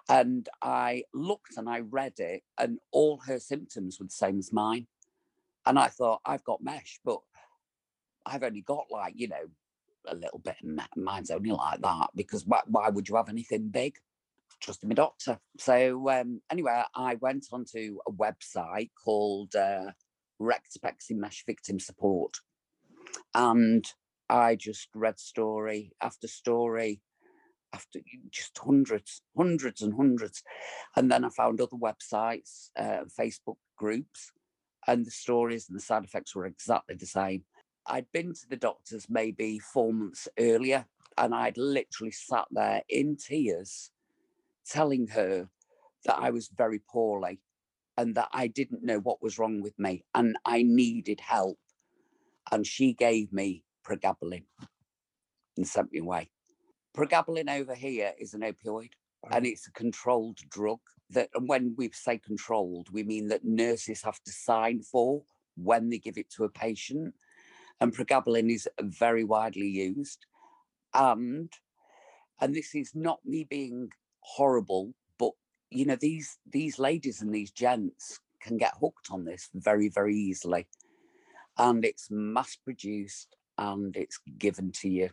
And 0.10 0.48
I 0.62 1.04
looked 1.14 1.58
and 1.58 1.70
I 1.70 1.80
read 1.80 2.20
it, 2.20 2.44
and 2.58 2.80
all 2.92 3.22
her 3.26 3.40
symptoms 3.40 4.00
were 4.00 4.06
the 4.06 4.12
same 4.12 4.40
as 4.40 4.52
mine. 4.52 4.88
And 5.66 5.80
I 5.80 5.88
thought, 5.88 6.22
I've 6.26 6.44
got 6.44 6.62
mesh, 6.62 7.00
but 7.06 7.20
I've 8.26 8.44
only 8.44 8.62
got 8.62 8.88
like, 8.92 9.14
you 9.16 9.30
know, 9.30 9.48
a 10.08 10.16
little 10.16 10.40
bit. 10.40 10.56
and 10.62 10.82
Mine's 10.98 11.32
only 11.32 11.52
like 11.52 11.82
that 11.82 12.10
because 12.16 12.46
why, 12.46 12.60
why 12.68 12.90
would 12.90 13.08
you 13.08 13.16
have 13.16 13.30
anything 13.30 13.70
big? 13.70 13.96
trusted 14.64 14.90
my 14.90 14.96
doctor. 14.96 15.40
So 15.58 16.10
um, 16.10 16.42
anyway, 16.50 16.84
I 16.96 17.16
went 17.16 17.48
onto 17.52 17.98
a 18.08 18.12
website 18.12 18.92
called 19.04 19.56
uh, 19.56 19.92
Rectopexy 20.42 21.12
Mesh 21.12 21.44
Victim 21.46 21.80
Support, 21.80 22.38
and 23.36 23.86
I 24.30 24.56
just 24.56 24.88
read 24.96 25.20
story 25.20 25.92
after 26.02 26.28
story 26.28 27.02
after 27.74 28.00
just 28.32 28.58
hundreds, 28.58 29.22
hundreds 29.36 29.82
and 29.82 29.94
hundreds. 29.96 30.44
And 30.96 31.12
then 31.12 31.26
I 31.26 31.30
found 31.30 31.60
other 31.60 31.78
websites, 31.78 32.70
uh, 32.78 33.06
Facebook 33.20 33.58
groups, 33.78 34.32
and 34.88 35.06
the 35.06 35.12
stories 35.12 35.68
and 35.70 35.78
the 35.78 35.84
side 35.84 36.04
effects 36.04 36.36
were 36.36 36.46
exactly 36.46 36.96
the 36.96 37.06
same. 37.06 37.44
I'd 37.88 38.12
been 38.14 38.34
to 38.34 38.50
the 38.50 38.58
doctors 38.58 39.08
maybe 39.10 39.60
four 39.60 39.94
months 39.94 40.28
earlier, 40.40 40.86
and 41.18 41.34
I'd 41.34 41.58
literally 41.58 42.12
sat 42.12 42.46
there 42.52 42.82
in 42.90 43.18
tears 43.18 43.92
telling 44.66 45.08
her 45.08 45.50
that 46.06 46.18
I 46.18 46.30
was 46.30 46.50
very 46.56 46.80
poorly 46.80 47.40
and 47.98 48.16
that 48.16 48.30
I 48.32 48.48
didn't 48.48 48.84
know 48.84 49.00
what 49.00 49.22
was 49.22 49.38
wrong 49.38 49.62
with 49.62 49.78
me 49.78 50.04
and 50.16 50.36
I 50.46 50.64
needed 50.64 51.20
help. 51.22 51.58
And 52.52 52.66
she 52.66 52.94
gave 52.94 53.32
me 53.32 53.64
pregabalin 53.86 54.44
and 55.56 55.68
sent 55.68 55.92
me 55.92 56.00
away. 56.00 56.30
Pregabalin 56.96 57.50
over 57.50 57.74
here 57.74 58.14
is 58.20 58.34
an 58.34 58.42
opioid 58.42 58.92
and 59.32 59.46
it's 59.46 59.68
a 59.68 59.72
controlled 59.72 60.38
drug 60.50 60.80
that 61.10 61.30
and 61.34 61.48
when 61.48 61.74
we 61.78 61.90
say 61.92 62.18
controlled, 62.18 62.90
we 62.92 63.04
mean 63.04 63.28
that 63.28 63.44
nurses 63.44 64.02
have 64.04 64.22
to 64.24 64.32
sign 64.32 64.82
for 64.82 65.24
when 65.56 65.90
they 65.90 65.98
give 65.98 66.18
it 66.18 66.30
to 66.32 66.44
a 66.44 66.50
patient. 66.50 67.14
And 67.80 67.96
pregabalin 67.96 68.52
is 68.54 68.68
very 68.80 69.24
widely 69.24 69.68
used. 69.68 70.26
And 70.94 71.52
and 72.42 72.54
this 72.54 72.76
is 72.76 72.92
not 72.94 73.20
me 73.26 73.46
being 73.50 73.90
horrible, 74.20 74.94
but 75.18 75.32
you 75.72 75.86
know, 75.86 75.98
these 76.00 76.38
these 76.52 76.78
ladies 76.78 77.22
and 77.22 77.34
these 77.34 77.52
gents 77.52 78.20
can 78.40 78.58
get 78.58 78.74
hooked 78.80 79.10
on 79.10 79.26
this 79.26 79.50
very, 79.56 79.90
very 79.90 80.16
easily. 80.16 80.68
And 81.58 81.86
it's 81.86 82.10
mass 82.12 82.56
produced 82.56 83.36
and 83.58 83.96
it's 83.96 84.20
given 84.38 84.72
to 84.74 84.90
you 84.90 85.10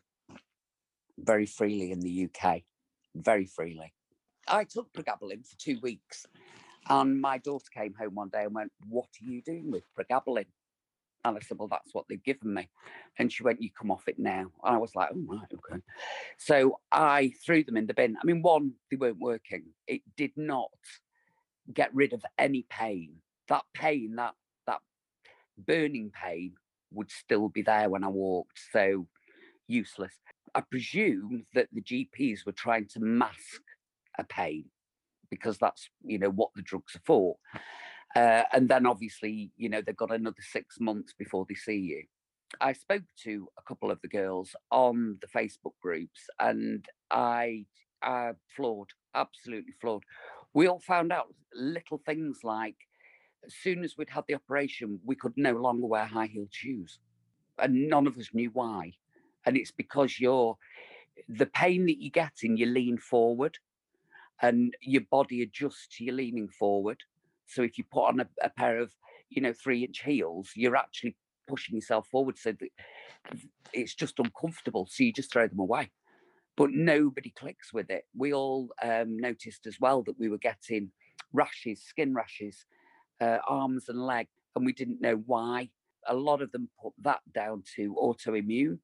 very 1.24 1.46
freely 1.46 1.92
in 1.92 2.00
the 2.00 2.28
UK, 2.28 2.62
very 3.14 3.46
freely. 3.46 3.92
I 4.48 4.64
took 4.64 4.92
pregabalin 4.92 5.46
for 5.46 5.56
two 5.58 5.78
weeks, 5.82 6.26
and 6.88 7.20
my 7.20 7.38
daughter 7.38 7.66
came 7.72 7.94
home 7.94 8.14
one 8.14 8.30
day 8.30 8.44
and 8.44 8.54
went, 8.54 8.72
"What 8.88 9.08
are 9.20 9.24
you 9.24 9.42
doing 9.42 9.70
with 9.70 9.84
pregabalin?" 9.94 10.46
And 11.24 11.36
I 11.36 11.40
said, 11.40 11.58
"Well, 11.58 11.68
that's 11.68 11.92
what 11.94 12.06
they've 12.08 12.22
given 12.22 12.54
me." 12.54 12.68
And 13.18 13.32
she 13.32 13.42
went, 13.42 13.62
"You 13.62 13.70
come 13.70 13.90
off 13.90 14.08
it 14.08 14.18
now." 14.18 14.50
And 14.64 14.74
I 14.76 14.78
was 14.78 14.94
like, 14.94 15.10
"Oh 15.12 15.24
right, 15.26 15.52
okay." 15.52 15.82
So 16.38 16.80
I 16.90 17.34
threw 17.44 17.62
them 17.62 17.76
in 17.76 17.86
the 17.86 17.94
bin. 17.94 18.16
I 18.16 18.24
mean, 18.24 18.42
one, 18.42 18.74
they 18.90 18.96
weren't 18.96 19.20
working. 19.20 19.74
It 19.86 20.02
did 20.16 20.36
not 20.36 20.70
get 21.72 21.94
rid 21.94 22.12
of 22.12 22.24
any 22.38 22.62
pain. 22.68 23.22
That 23.48 23.64
pain, 23.74 24.16
that 24.16 24.34
that 24.66 24.80
burning 25.58 26.10
pain, 26.10 26.56
would 26.90 27.10
still 27.10 27.48
be 27.48 27.62
there 27.62 27.90
when 27.90 28.04
I 28.04 28.08
walked. 28.08 28.58
So 28.72 29.06
useless. 29.66 30.14
I 30.54 30.60
presume 30.62 31.46
that 31.54 31.68
the 31.72 31.82
GPs 31.82 32.46
were 32.46 32.52
trying 32.52 32.86
to 32.88 33.00
mask 33.00 33.62
a 34.18 34.24
pain 34.24 34.64
because 35.30 35.58
that's 35.58 35.88
you 36.04 36.18
know 36.18 36.30
what 36.30 36.50
the 36.54 36.62
drugs 36.62 36.96
are 36.96 37.02
for. 37.04 37.36
Uh, 38.16 38.42
and 38.52 38.68
then 38.68 38.86
obviously, 38.86 39.52
you 39.56 39.68
know, 39.68 39.80
they've 39.80 39.96
got 39.96 40.10
another 40.10 40.42
six 40.42 40.80
months 40.80 41.14
before 41.16 41.46
they 41.48 41.54
see 41.54 41.76
you. 41.76 42.02
I 42.60 42.72
spoke 42.72 43.04
to 43.22 43.46
a 43.56 43.62
couple 43.62 43.92
of 43.92 44.00
the 44.02 44.08
girls 44.08 44.56
on 44.72 45.18
the 45.20 45.28
Facebook 45.28 45.74
groups, 45.80 46.20
and 46.40 46.84
I 47.10 47.66
uh, 48.02 48.32
floored, 48.56 48.88
absolutely 49.14 49.74
floored. 49.80 50.02
We 50.52 50.66
all 50.66 50.80
found 50.80 51.12
out 51.12 51.32
little 51.54 52.02
things 52.04 52.40
like 52.42 52.74
as 53.46 53.54
soon 53.54 53.84
as 53.84 53.96
we'd 53.96 54.10
had 54.10 54.24
the 54.28 54.34
operation, 54.34 55.00
we 55.04 55.14
could 55.14 55.32
no 55.36 55.52
longer 55.52 55.86
wear 55.86 56.04
high 56.04 56.26
heeled 56.26 56.48
shoes, 56.50 56.98
and 57.58 57.88
none 57.88 58.06
of 58.06 58.18
us 58.18 58.30
knew 58.32 58.50
why. 58.52 58.92
And 59.46 59.56
it's 59.56 59.70
because 59.70 60.20
you're 60.20 60.56
the 61.28 61.46
pain 61.46 61.86
that 61.86 61.98
you 61.98 62.10
get 62.10 62.32
in, 62.42 62.56
you 62.56 62.66
lean 62.66 62.98
forward, 62.98 63.58
and 64.42 64.74
your 64.80 65.02
body 65.10 65.42
adjusts 65.42 65.88
to 65.96 66.04
you 66.04 66.12
leaning 66.12 66.48
forward. 66.48 66.98
So 67.46 67.62
if 67.62 67.78
you 67.78 67.84
put 67.90 68.06
on 68.06 68.20
a, 68.20 68.28
a 68.42 68.50
pair 68.50 68.78
of, 68.78 68.92
you 69.28 69.42
know, 69.42 69.52
three 69.52 69.84
inch 69.84 70.02
heels, 70.02 70.50
you're 70.54 70.76
actually 70.76 71.16
pushing 71.46 71.74
yourself 71.74 72.06
forward 72.08 72.38
so 72.38 72.52
that 72.52 72.68
it's 73.72 73.94
just 73.94 74.18
uncomfortable. 74.18 74.88
So 74.90 75.04
you 75.04 75.12
just 75.12 75.32
throw 75.32 75.46
them 75.46 75.58
away. 75.58 75.90
But 76.56 76.70
nobody 76.72 77.30
clicks 77.30 77.72
with 77.72 77.90
it. 77.90 78.04
We 78.16 78.34
all 78.34 78.70
um, 78.82 79.18
noticed 79.18 79.66
as 79.66 79.78
well 79.80 80.02
that 80.02 80.18
we 80.18 80.28
were 80.28 80.38
getting 80.38 80.90
rashes, 81.32 81.82
skin 81.82 82.14
rashes, 82.14 82.66
uh, 83.20 83.38
arms 83.46 83.88
and 83.88 84.04
leg, 84.04 84.28
and 84.56 84.64
we 84.64 84.72
didn't 84.72 85.00
know 85.00 85.22
why. 85.26 85.70
A 86.06 86.14
lot 86.14 86.42
of 86.42 86.50
them 86.52 86.68
put 86.82 86.92
that 87.02 87.20
down 87.32 87.62
to 87.76 87.94
autoimmune 87.94 88.78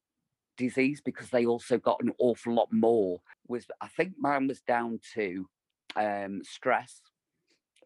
disease 0.57 1.01
because 1.03 1.29
they 1.29 1.45
also 1.45 1.77
got 1.77 2.01
an 2.01 2.11
awful 2.19 2.53
lot 2.53 2.67
more. 2.71 3.21
Was 3.47 3.65
I 3.81 3.87
think 3.87 4.13
mine 4.17 4.47
was 4.47 4.61
down 4.61 4.99
to 5.13 5.47
um, 5.95 6.41
stress, 6.43 7.01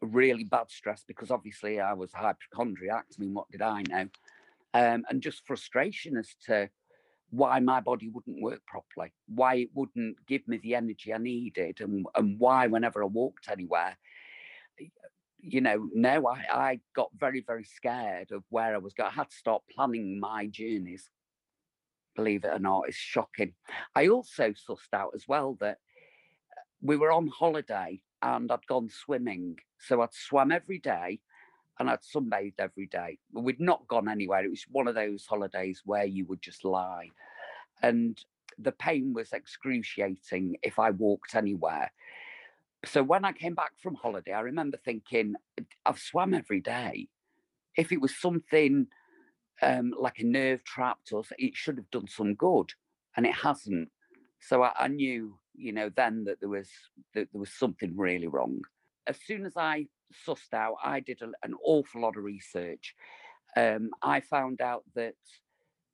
really 0.00 0.44
bad 0.44 0.70
stress 0.70 1.04
because 1.06 1.30
obviously 1.30 1.80
I 1.80 1.92
was 1.92 2.12
hypochondriac. 2.12 3.04
I 3.16 3.20
mean, 3.20 3.34
what 3.34 3.50
did 3.50 3.62
I 3.62 3.82
know? 3.88 4.08
Um, 4.74 5.04
and 5.08 5.22
just 5.22 5.46
frustration 5.46 6.16
as 6.16 6.34
to 6.46 6.68
why 7.30 7.60
my 7.60 7.80
body 7.80 8.08
wouldn't 8.08 8.42
work 8.42 8.60
properly, 8.66 9.12
why 9.26 9.54
it 9.56 9.70
wouldn't 9.74 10.16
give 10.26 10.46
me 10.46 10.58
the 10.58 10.74
energy 10.74 11.14
I 11.14 11.18
needed, 11.18 11.80
and, 11.80 12.04
and 12.14 12.38
why 12.38 12.66
whenever 12.66 13.02
I 13.02 13.06
walked 13.06 13.48
anywhere, 13.48 13.96
you 15.38 15.60
know, 15.60 15.88
no, 15.94 16.26
I, 16.28 16.44
I 16.52 16.80
got 16.94 17.10
very, 17.18 17.42
very 17.46 17.64
scared 17.64 18.32
of 18.32 18.44
where 18.50 18.74
I 18.74 18.78
was 18.78 18.92
going. 18.92 19.10
I 19.10 19.14
had 19.14 19.30
to 19.30 19.36
start 19.36 19.62
planning 19.74 20.20
my 20.20 20.46
journeys 20.46 21.10
believe 22.14 22.44
it 22.44 22.52
or 22.52 22.58
not, 22.58 22.88
is 22.88 22.94
shocking. 22.94 23.54
I 23.94 24.08
also 24.08 24.50
sussed 24.50 24.92
out 24.92 25.12
as 25.14 25.26
well 25.28 25.56
that 25.60 25.78
uh, 26.56 26.62
we 26.80 26.96
were 26.96 27.12
on 27.12 27.28
holiday 27.28 28.00
and 28.22 28.50
I'd 28.50 28.66
gone 28.66 28.88
swimming. 28.88 29.56
So 29.78 30.02
I'd 30.02 30.14
swam 30.14 30.52
every 30.52 30.78
day 30.78 31.20
and 31.78 31.90
I'd 31.90 32.02
sunbathed 32.02 32.54
every 32.58 32.86
day. 32.86 33.18
We'd 33.32 33.60
not 33.60 33.88
gone 33.88 34.08
anywhere. 34.08 34.44
It 34.44 34.50
was 34.50 34.64
one 34.70 34.88
of 34.88 34.94
those 34.94 35.26
holidays 35.26 35.82
where 35.84 36.04
you 36.04 36.24
would 36.26 36.42
just 36.42 36.64
lie. 36.64 37.08
And 37.82 38.18
the 38.58 38.72
pain 38.72 39.12
was 39.12 39.32
excruciating 39.32 40.56
if 40.62 40.78
I 40.78 40.90
walked 40.90 41.34
anywhere. 41.34 41.90
So 42.84 43.02
when 43.02 43.24
I 43.24 43.32
came 43.32 43.54
back 43.54 43.72
from 43.78 43.94
holiday, 43.94 44.32
I 44.32 44.40
remember 44.40 44.76
thinking, 44.76 45.34
I've 45.86 45.98
swam 45.98 46.34
every 46.34 46.60
day. 46.60 47.08
If 47.76 47.92
it 47.92 48.00
was 48.00 48.14
something 48.16 48.88
um, 49.62 49.94
like 49.98 50.18
a 50.18 50.24
nerve 50.24 50.62
trapped 50.64 51.12
or 51.12 51.22
it 51.38 51.54
should 51.54 51.76
have 51.76 51.90
done 51.90 52.08
some 52.08 52.34
good 52.34 52.70
and 53.16 53.24
it 53.24 53.34
hasn't. 53.34 53.88
So 54.40 54.62
I, 54.62 54.72
I, 54.76 54.88
knew 54.88 55.38
you 55.54 55.72
know 55.72 55.90
then 55.94 56.24
that 56.24 56.40
there 56.40 56.48
was 56.48 56.68
that 57.14 57.28
there 57.32 57.40
was 57.40 57.52
something 57.52 57.96
really 57.96 58.26
wrong. 58.26 58.60
As 59.06 59.18
soon 59.26 59.46
as 59.46 59.56
i 59.56 59.86
sussed 60.26 60.52
out 60.52 60.76
i 60.84 61.00
did 61.00 61.22
a, 61.22 61.30
an 61.42 61.54
awful 61.64 62.02
lot 62.02 62.16
of 62.16 62.24
research. 62.24 62.94
Um, 63.56 63.90
i 64.02 64.20
found 64.20 64.60
out 64.60 64.82
that 64.94 65.14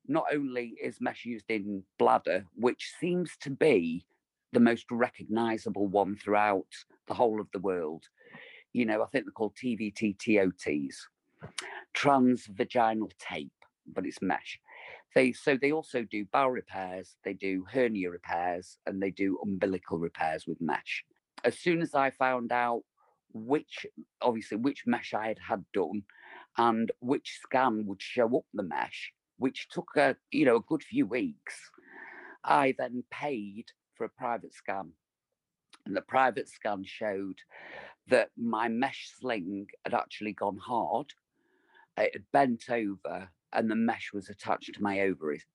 not 0.07 0.25
only 0.33 0.75
is 0.81 1.01
mesh 1.01 1.25
used 1.25 1.49
in 1.49 1.83
bladder 1.97 2.45
which 2.55 2.93
seems 2.99 3.31
to 3.41 3.49
be 3.49 4.05
the 4.53 4.59
most 4.59 4.85
recognizable 4.89 5.87
one 5.87 6.15
throughout 6.15 6.65
the 7.07 7.13
whole 7.13 7.41
of 7.41 7.47
the 7.51 7.59
world 7.59 8.05
you 8.71 8.85
know 8.85 9.03
i 9.03 9.05
think 9.07 9.25
they're 9.25 9.31
called 9.31 9.55
tvt 9.61 10.17
tots 10.17 11.07
transvaginal 11.93 13.11
tape 13.19 13.58
but 13.93 14.05
it's 14.05 14.21
mesh. 14.21 14.59
They 15.15 15.31
so 15.33 15.57
they 15.57 15.71
also 15.71 16.03
do 16.03 16.25
bowel 16.25 16.51
repairs, 16.51 17.15
they 17.23 17.33
do 17.33 17.65
hernia 17.71 18.11
repairs, 18.11 18.77
and 18.85 19.01
they 19.01 19.11
do 19.11 19.39
umbilical 19.43 19.97
repairs 19.97 20.45
with 20.47 20.61
mesh. 20.61 21.03
As 21.43 21.57
soon 21.57 21.81
as 21.81 21.95
I 21.95 22.11
found 22.11 22.51
out 22.51 22.83
which 23.33 23.85
obviously 24.21 24.57
which 24.57 24.83
mesh 24.85 25.13
I 25.13 25.27
had 25.27 25.39
had 25.39 25.63
done 25.73 26.03
and 26.57 26.91
which 26.99 27.39
scan 27.41 27.85
would 27.85 28.01
show 28.01 28.37
up 28.37 28.45
the 28.53 28.63
mesh, 28.63 29.13
which 29.37 29.67
took 29.69 29.89
a 29.95 30.15
you 30.31 30.45
know 30.45 30.57
a 30.57 30.61
good 30.61 30.83
few 30.83 31.05
weeks, 31.05 31.71
I 32.43 32.75
then 32.77 33.03
paid 33.09 33.65
for 33.95 34.05
a 34.05 34.09
private 34.09 34.53
scan. 34.53 34.91
And 35.85 35.95
the 35.95 36.01
private 36.01 36.49
scan 36.49 36.83
showed 36.85 37.39
that 38.07 38.29
my 38.37 38.67
mesh 38.67 39.11
sling 39.19 39.67
had 39.85 39.93
actually 39.93 40.33
gone 40.33 40.57
hard. 40.57 41.07
It 41.97 42.11
had 42.13 42.31
bent 42.31 42.69
over 42.69 43.29
and 43.53 43.69
the 43.69 43.75
mesh 43.75 44.11
was 44.13 44.29
attached 44.29 44.73
to 44.73 44.83
my 44.83 45.01
ovaries. 45.01 45.45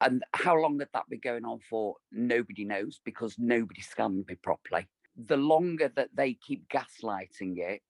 And 0.00 0.22
how 0.32 0.58
long 0.58 0.78
had 0.78 0.88
that 0.94 1.08
been 1.08 1.20
going 1.22 1.44
on 1.44 1.60
for? 1.68 1.96
Nobody 2.10 2.64
knows 2.64 3.00
because 3.04 3.36
nobody 3.38 3.82
scanned 3.82 4.24
me 4.26 4.34
properly. 4.36 4.88
The 5.26 5.36
longer 5.36 5.90
that 5.96 6.08
they 6.14 6.34
keep 6.34 6.68
gaslighting 6.68 7.58
it, 7.58 7.82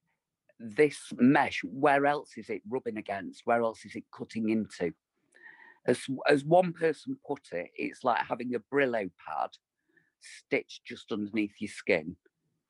this 0.59 0.99
mesh, 1.17 1.63
where 1.65 2.07
else 2.07 2.33
is 2.37 2.51
it 2.51 2.63
rubbing 2.69 2.99
against? 2.99 3.43
Where 3.45 3.63
else 3.63 3.85
is 3.85 3.95
it 3.95 4.05
cutting 4.13 4.51
into? 4.51 4.93
As, 5.87 6.01
as 6.29 6.45
one 6.45 6.73
person 6.73 7.17
put 7.27 7.41
it, 7.53 7.71
it's 7.77 8.05
like 8.05 8.19
having 8.27 8.55
a 8.55 8.75
Brillo 8.75 9.11
pad 9.27 9.51
stitched 10.21 10.85
just 10.85 11.13
underneath 11.13 11.55
your 11.61 11.71
skin. 11.71 12.17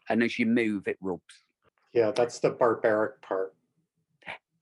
And 0.09 0.23
as 0.23 0.39
you 0.39 0.47
move, 0.47 0.87
it 0.87 0.99
rubs. 1.01 1.45
Yeah, 1.93 2.11
that's 2.13 2.39
the 2.39 2.51
barbaric 2.51 3.21
part. 3.23 3.55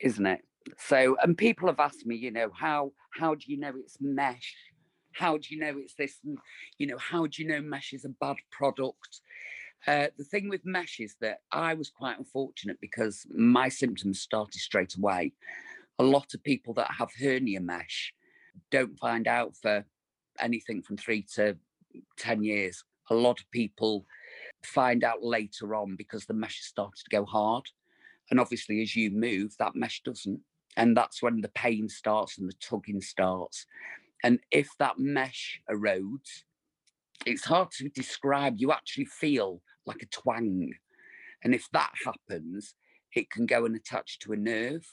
Isn't 0.01 0.27
it? 0.27 0.45
So, 0.77 1.17
and 1.23 1.37
people 1.37 1.69
have 1.69 1.81
asked 1.81 2.07
me, 2.07 2.17
you 2.17 2.31
know, 2.31 2.51
how 2.55 2.93
how 3.11 3.35
do 3.35 3.45
you 3.47 3.59
know 3.59 3.73
it's 3.77 3.99
mesh? 4.01 4.55
How 5.13 5.37
do 5.39 5.47
you 5.51 5.61
know 5.61 5.75
it's 5.79 5.95
this? 5.95 6.19
And, 6.25 6.39
you 6.79 6.87
know, 6.87 6.99
how 6.99 7.27
do 7.27 7.43
you 7.43 7.49
know 7.49 7.61
mesh 7.61 7.93
is 7.93 8.05
a 8.05 8.11
bad 8.11 8.37
product? 8.51 9.21
Uh, 9.87 10.09
the 10.19 10.25
thing 10.25 10.49
with 10.49 10.65
mesh 10.65 11.01
is 11.01 11.17
that 11.21 11.39
I 11.53 11.75
was 11.75 11.91
quite 11.91 12.19
unfortunate 12.19 12.79
because 12.81 13.27
my 13.35 13.69
symptoms 13.69 14.21
started 14.21 14.61
straight 14.61 14.97
away. 14.97 15.33
A 15.99 16.05
lot 16.05 16.35
of 16.35 16.43
people 16.43 16.75
that 16.75 16.91
have 16.99 17.11
hernia 17.19 17.61
mesh 17.61 18.13
don't 18.71 18.99
find 18.99 19.27
out 19.29 19.57
for 19.57 19.85
anything 20.41 20.83
from 20.83 20.97
three 20.97 21.25
to 21.35 21.57
10 22.19 22.43
years. 22.45 22.85
A 23.11 23.15
lot 23.15 23.41
of 23.41 23.51
people 23.51 24.05
find 24.65 25.05
out 25.05 25.23
later 25.23 25.75
on 25.75 25.97
because 25.97 26.27
the 26.27 26.35
mesh 26.35 26.61
started 26.63 26.99
to 27.05 27.17
go 27.17 27.25
hard 27.25 27.65
And 28.31 28.41
obviously, 28.41 28.83
as 28.83 28.95
you 28.95 29.11
move, 29.11 29.55
that 29.59 29.75
mesh 29.75 30.03
doesn't. 30.03 30.41
And 30.79 30.97
that's 30.97 31.21
when 31.21 31.41
the 31.41 31.49
pain 31.49 31.89
starts 31.89 32.39
and 32.39 32.49
the 32.49 32.55
tugging 32.55 33.01
starts. 33.01 33.67
And 34.23 34.39
if 34.53 34.69
that 34.79 34.99
mesh 34.99 35.61
erodes, 35.69 36.45
it's 37.27 37.45
hard 37.45 37.73
to 37.73 37.89
describe. 37.89 38.55
You 38.59 38.71
actually 38.71 39.07
feel 39.07 39.61
like 39.87 40.03
a 40.03 40.07
twang. 40.07 40.73
And 41.43 41.53
if 41.53 41.69
that 41.73 41.91
happens, 42.05 42.75
it 43.13 43.29
can 43.29 43.45
go 43.45 43.65
and 43.65 43.75
attach 43.75 44.21
to 44.21 44.33
a 44.33 44.37
nerve 44.37 44.87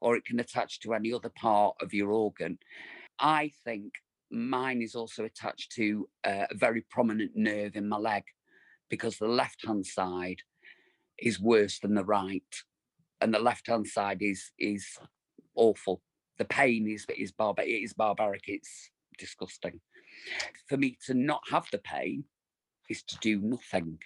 or 0.00 0.14
it 0.14 0.26
can 0.26 0.40
attach 0.40 0.80
to 0.80 0.92
any 0.92 1.12
other 1.12 1.30
part 1.30 1.74
of 1.80 1.94
your 1.94 2.10
organ. 2.12 2.58
I 3.18 3.52
think 3.64 3.94
mine 4.30 4.82
is 4.82 4.94
also 4.94 5.24
attached 5.24 5.72
to 5.72 6.06
a 6.24 6.48
very 6.54 6.82
prominent 6.90 7.32
nerve 7.34 7.76
in 7.76 7.88
my 7.88 7.96
leg 7.96 8.24
because 8.90 9.16
the 9.16 9.28
left 9.28 9.66
hand 9.66 9.86
side 9.86 10.42
is 11.18 11.40
worse 11.40 11.78
than 11.78 11.94
the 11.94 12.04
right. 12.04 12.62
And 13.22 13.32
the 13.32 13.38
left 13.38 13.68
hand 13.68 13.86
side 13.86 14.20
is 14.20 14.52
is 14.58 14.98
awful. 15.54 16.02
The 16.38 16.44
pain 16.44 16.88
is 16.88 17.06
is 17.16 17.32
barbar 17.32 17.64
it 17.64 17.82
is 17.82 17.92
barbaric, 17.92 18.44
it's 18.46 18.90
disgusting. 19.18 19.80
For 20.68 20.76
me 20.76 20.98
to 21.06 21.14
not 21.14 21.42
have 21.50 21.66
the 21.70 21.78
pain 21.78 22.24
is 22.88 23.02
to 23.04 23.16
do 23.20 23.40
nothing. 23.40 23.98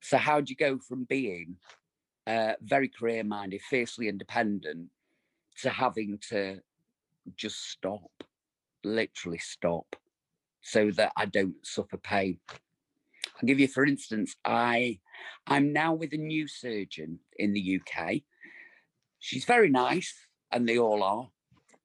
So 0.00 0.16
how 0.16 0.40
do 0.40 0.50
you 0.50 0.56
go 0.56 0.78
from 0.78 1.04
being 1.04 1.56
uh, 2.26 2.54
very 2.62 2.88
career 2.88 3.24
minded, 3.24 3.62
fiercely 3.62 4.08
independent, 4.08 4.88
to 5.62 5.70
having 5.70 6.18
to 6.30 6.60
just 7.36 7.70
stop, 7.70 8.10
literally 8.84 9.38
stop, 9.38 9.96
so 10.60 10.90
that 10.92 11.12
I 11.16 11.26
don't 11.26 11.56
suffer 11.64 11.96
pain? 11.96 12.38
I'll 13.36 13.46
give 13.46 13.60
you, 13.60 13.68
for 13.68 13.84
instance, 13.84 14.34
I 14.44 14.98
I'm 15.46 15.72
now 15.72 15.94
with 15.94 16.12
a 16.12 16.18
new 16.18 16.48
surgeon 16.48 17.20
in 17.36 17.52
the 17.52 17.80
UK. 17.80 18.22
She's 19.18 19.44
very 19.44 19.70
nice, 19.70 20.14
and 20.50 20.68
they 20.68 20.78
all 20.78 21.02
are. 21.02 21.28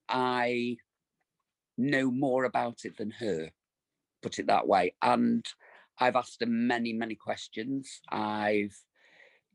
I 0.08 0.76
know 1.76 2.10
more 2.10 2.44
about 2.44 2.84
it 2.84 2.96
than 2.96 3.10
her, 3.12 3.50
put 4.22 4.38
it 4.38 4.46
that 4.46 4.66
way. 4.66 4.94
And 5.02 5.44
I've 5.98 6.16
asked 6.16 6.40
her 6.40 6.46
many, 6.46 6.92
many 6.92 7.14
questions. 7.14 8.00
I've 8.10 8.76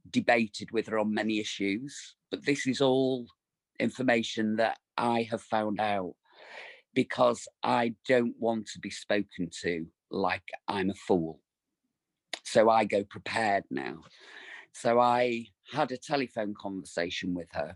debated 0.10 0.72
with 0.72 0.88
her 0.88 1.00
on 1.00 1.14
many 1.14 1.40
issues, 1.40 2.16
but 2.32 2.46
this 2.46 2.68
is 2.68 2.82
all 2.82 3.28
information 3.80 4.58
that 4.58 4.78
I 4.98 5.28
have 5.30 5.42
found 5.42 5.80
out 5.80 6.16
because 6.94 7.48
I 7.64 7.96
don't 8.08 8.36
want 8.40 8.68
to 8.74 8.80
be 8.80 8.90
spoken 8.90 9.50
to 9.62 9.86
like 10.12 10.50
I'm 10.68 10.90
a 10.90 10.96
fool. 10.96 11.40
So 12.44 12.70
I 12.70 12.86
go 12.86 13.04
prepared 13.04 13.64
now. 13.70 14.00
So 14.74 15.00
I 15.00 15.46
had 15.72 15.92
a 15.92 15.98
telephone 15.98 16.54
conversation 16.60 17.34
with 17.34 17.50
her 17.54 17.76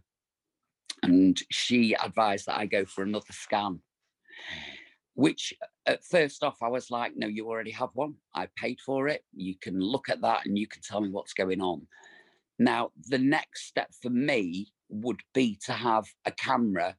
and 1.02 1.40
she 1.52 1.94
advised 1.94 2.46
that 2.48 2.58
I 2.58 2.66
go 2.66 2.86
for 2.86 3.04
another 3.04 3.32
scan 3.32 3.82
which 5.16 5.54
uh, 5.62 5.92
at 5.92 6.04
first 6.06 6.44
off 6.44 6.62
I 6.62 6.70
was 6.70 6.90
like, 6.90 7.14
no, 7.16 7.28
you 7.28 7.48
already 7.48 7.72
have 7.72 7.90
one. 7.94 8.16
I 8.34 8.48
paid 8.56 8.80
for 8.82 9.08
it. 9.08 9.24
You 9.34 9.56
can 9.60 9.80
look 9.80 10.10
at 10.10 10.22
that 10.22 10.46
and 10.46 10.58
you 10.58 10.68
can 10.68 10.82
tell 10.82 11.02
me 11.02 11.10
what's 11.10 11.34
going 11.34 11.62
on. 11.62 11.88
Now, 12.60 12.92
the 13.08 13.18
next 13.18 13.68
step 13.68 13.90
for 14.02 14.10
me 14.10 14.72
would 14.90 15.22
be 15.34 15.58
to 15.66 15.74
have 15.74 16.06
a 16.26 16.32
camera 16.32 16.96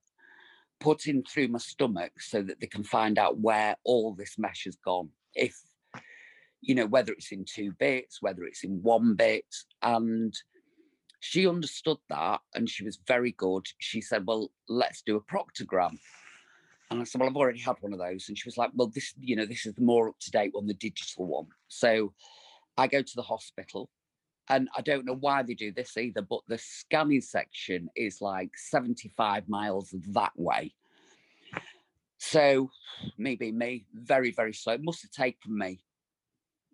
put 0.80 1.06
in 1.06 1.22
through 1.22 1.48
my 1.48 1.58
stomach 1.58 2.12
so 2.20 2.42
that 2.42 2.60
they 2.60 2.66
can 2.66 2.84
find 2.84 3.18
out 3.18 3.38
where 3.38 3.76
all 3.84 4.14
this 4.14 4.36
mesh 4.36 4.64
has 4.64 4.76
gone. 4.76 5.08
If, 5.34 5.56
you 6.64 6.74
know, 6.74 6.86
whether 6.86 7.12
it's 7.12 7.32
in 7.32 7.44
two 7.44 7.72
bits, 7.78 8.22
whether 8.22 8.44
it's 8.44 8.64
in 8.64 8.82
one 8.82 9.14
bit. 9.14 9.44
And 9.82 10.34
she 11.20 11.46
understood 11.46 11.98
that 12.08 12.40
and 12.54 12.68
she 12.68 12.84
was 12.84 12.98
very 13.06 13.32
good. 13.32 13.66
She 13.78 14.00
said, 14.00 14.26
well, 14.26 14.50
let's 14.68 15.02
do 15.02 15.16
a 15.16 15.20
proctogram. 15.20 15.98
And 16.90 17.00
I 17.00 17.04
said, 17.04 17.20
Well, 17.20 17.30
I've 17.30 17.36
already 17.36 17.60
had 17.60 17.76
one 17.80 17.92
of 17.92 17.98
those. 17.98 18.28
And 18.28 18.38
she 18.38 18.46
was 18.46 18.56
like, 18.56 18.70
Well, 18.74 18.88
this, 18.94 19.14
you 19.18 19.36
know, 19.36 19.46
this 19.46 19.66
is 19.66 19.74
the 19.74 19.82
more 19.82 20.08
up 20.08 20.18
to 20.20 20.30
date 20.30 20.50
one, 20.52 20.66
the 20.66 20.74
digital 20.74 21.26
one. 21.26 21.46
So 21.68 22.12
I 22.76 22.86
go 22.86 23.02
to 23.02 23.16
the 23.16 23.22
hospital. 23.22 23.90
And 24.50 24.68
I 24.76 24.82
don't 24.82 25.06
know 25.06 25.16
why 25.16 25.42
they 25.42 25.54
do 25.54 25.72
this 25.72 25.96
either, 25.96 26.20
but 26.20 26.40
the 26.46 26.58
scanning 26.58 27.22
section 27.22 27.88
is 27.96 28.20
like 28.20 28.50
75 28.54 29.48
miles 29.48 29.94
that 30.08 30.32
way. 30.36 30.74
So, 32.18 32.70
me, 33.16 33.38
maybe 33.40 33.52
me, 33.52 33.86
very, 33.94 34.32
very 34.32 34.52
slow. 34.52 34.74
It 34.74 34.84
must 34.84 35.00
have 35.00 35.10
taken 35.12 35.56
me 35.56 35.80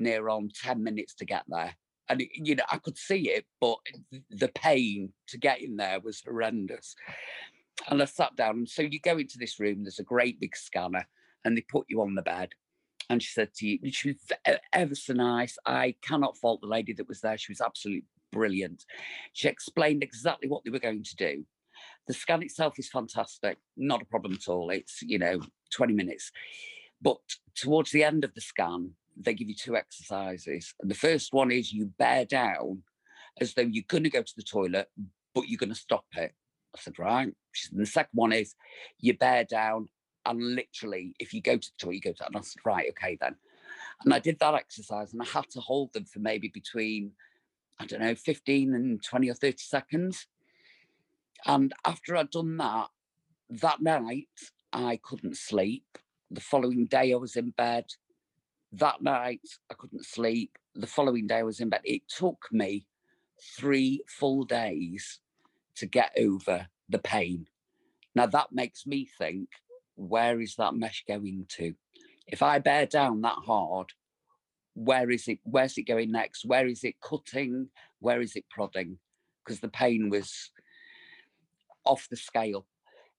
near 0.00 0.28
on 0.28 0.50
10 0.62 0.82
minutes 0.82 1.14
to 1.16 1.24
get 1.24 1.44
there. 1.48 1.76
And, 2.08 2.22
you 2.34 2.56
know, 2.56 2.64
I 2.72 2.78
could 2.78 2.98
see 2.98 3.30
it, 3.30 3.44
but 3.60 3.76
the 4.30 4.48
pain 4.48 5.12
to 5.28 5.38
get 5.38 5.62
in 5.62 5.76
there 5.76 6.00
was 6.00 6.22
horrendous. 6.24 6.96
And 7.88 8.02
I 8.02 8.06
sat 8.06 8.34
down. 8.34 8.58
And 8.58 8.68
so 8.68 8.82
you 8.82 8.98
go 8.98 9.16
into 9.18 9.38
this 9.38 9.60
room, 9.60 9.84
there's 9.84 10.00
a 10.00 10.04
great 10.04 10.40
big 10.40 10.56
scanner, 10.56 11.06
and 11.44 11.56
they 11.56 11.60
put 11.62 11.86
you 11.88 12.02
on 12.02 12.16
the 12.16 12.22
bed. 12.22 12.50
And 13.08 13.22
she 13.22 13.30
said 13.32 13.54
to 13.54 13.66
you, 13.66 13.78
she 13.92 14.08
was 14.08 14.54
ever 14.72 14.94
so 14.94 15.12
nice. 15.14 15.56
I 15.66 15.94
cannot 16.02 16.36
fault 16.36 16.60
the 16.60 16.66
lady 16.66 16.92
that 16.94 17.08
was 17.08 17.20
there. 17.20 17.38
She 17.38 17.52
was 17.52 17.60
absolutely 17.60 18.04
brilliant. 18.32 18.84
She 19.32 19.48
explained 19.48 20.02
exactly 20.02 20.48
what 20.48 20.64
they 20.64 20.70
were 20.70 20.78
going 20.78 21.04
to 21.04 21.16
do. 21.16 21.44
The 22.06 22.14
scan 22.14 22.42
itself 22.42 22.78
is 22.78 22.88
fantastic, 22.88 23.58
not 23.76 24.02
a 24.02 24.06
problem 24.06 24.34
at 24.34 24.48
all. 24.48 24.70
It's, 24.70 25.00
you 25.02 25.18
know, 25.18 25.40
20 25.72 25.92
minutes. 25.92 26.30
But 27.00 27.18
towards 27.54 27.90
the 27.90 28.04
end 28.04 28.24
of 28.24 28.34
the 28.34 28.40
scan, 28.40 28.92
they 29.24 29.34
give 29.34 29.48
you 29.48 29.54
two 29.54 29.76
exercises. 29.76 30.74
And 30.80 30.90
the 30.90 30.94
first 30.94 31.32
one 31.32 31.50
is 31.50 31.72
you 31.72 31.86
bear 31.98 32.24
down 32.24 32.82
as 33.40 33.54
though 33.54 33.62
you're 33.62 33.84
going 33.88 34.04
to 34.04 34.10
go 34.10 34.22
to 34.22 34.36
the 34.36 34.42
toilet, 34.42 34.88
but 35.34 35.48
you're 35.48 35.58
going 35.58 35.70
to 35.70 35.74
stop 35.74 36.04
it. 36.16 36.32
I 36.74 36.78
said, 36.78 36.98
right. 36.98 37.28
And 37.72 37.80
the 37.80 37.86
second 37.86 38.16
one 38.16 38.32
is 38.32 38.54
you 38.98 39.16
bear 39.16 39.44
down 39.44 39.88
and 40.26 40.54
literally, 40.54 41.14
if 41.18 41.32
you 41.32 41.40
go 41.40 41.56
to 41.56 41.68
the 41.68 41.84
toilet, 41.84 41.94
you 41.94 42.00
go 42.00 42.12
to, 42.12 42.26
and 42.26 42.36
I 42.36 42.40
said, 42.40 42.60
right, 42.64 42.88
okay 42.90 43.16
then. 43.20 43.36
And 44.04 44.12
I 44.14 44.18
did 44.18 44.38
that 44.40 44.54
exercise 44.54 45.12
and 45.12 45.22
I 45.22 45.26
had 45.26 45.48
to 45.50 45.60
hold 45.60 45.92
them 45.92 46.04
for 46.04 46.20
maybe 46.20 46.48
between, 46.48 47.12
I 47.78 47.86
don't 47.86 48.00
know, 48.00 48.14
15 48.14 48.74
and 48.74 49.02
20 49.02 49.30
or 49.30 49.34
30 49.34 49.56
seconds. 49.58 50.26
And 51.46 51.72
after 51.86 52.16
I'd 52.16 52.30
done 52.30 52.56
that, 52.58 52.88
that 53.50 53.80
night, 53.80 54.28
I 54.72 55.00
couldn't 55.02 55.36
sleep. 55.36 55.84
The 56.30 56.40
following 56.40 56.86
day, 56.86 57.12
I 57.12 57.16
was 57.16 57.36
in 57.36 57.50
bed. 57.50 57.86
That 58.72 59.02
night, 59.02 59.40
I 59.70 59.74
couldn't 59.74 60.06
sleep. 60.06 60.56
The 60.74 60.86
following 60.86 61.26
day, 61.26 61.38
I 61.38 61.42
was 61.42 61.60
in 61.60 61.68
bed. 61.68 61.80
It 61.84 62.02
took 62.08 62.46
me 62.52 62.86
three 63.58 64.02
full 64.06 64.44
days 64.44 65.20
to 65.76 65.86
get 65.86 66.12
over 66.16 66.68
the 66.88 66.98
pain. 66.98 67.46
Now 68.14 68.26
that 68.26 68.52
makes 68.52 68.86
me 68.86 69.08
think, 69.18 69.48
where 69.96 70.40
is 70.40 70.56
that 70.56 70.74
mesh 70.74 71.04
going 71.06 71.46
to? 71.56 71.74
If 72.26 72.42
I 72.42 72.58
bear 72.58 72.86
down 72.86 73.22
that 73.22 73.38
hard, 73.44 73.88
where 74.74 75.10
is 75.10 75.26
it? 75.26 75.38
Where's 75.42 75.76
it 75.78 75.82
going 75.82 76.12
next? 76.12 76.44
Where 76.44 76.66
is 76.66 76.84
it 76.84 77.00
cutting? 77.00 77.68
Where 77.98 78.20
is 78.20 78.36
it 78.36 78.44
prodding? 78.50 78.98
Because 79.44 79.60
the 79.60 79.68
pain 79.68 80.10
was 80.10 80.50
off 81.84 82.08
the 82.08 82.16
scale. 82.16 82.66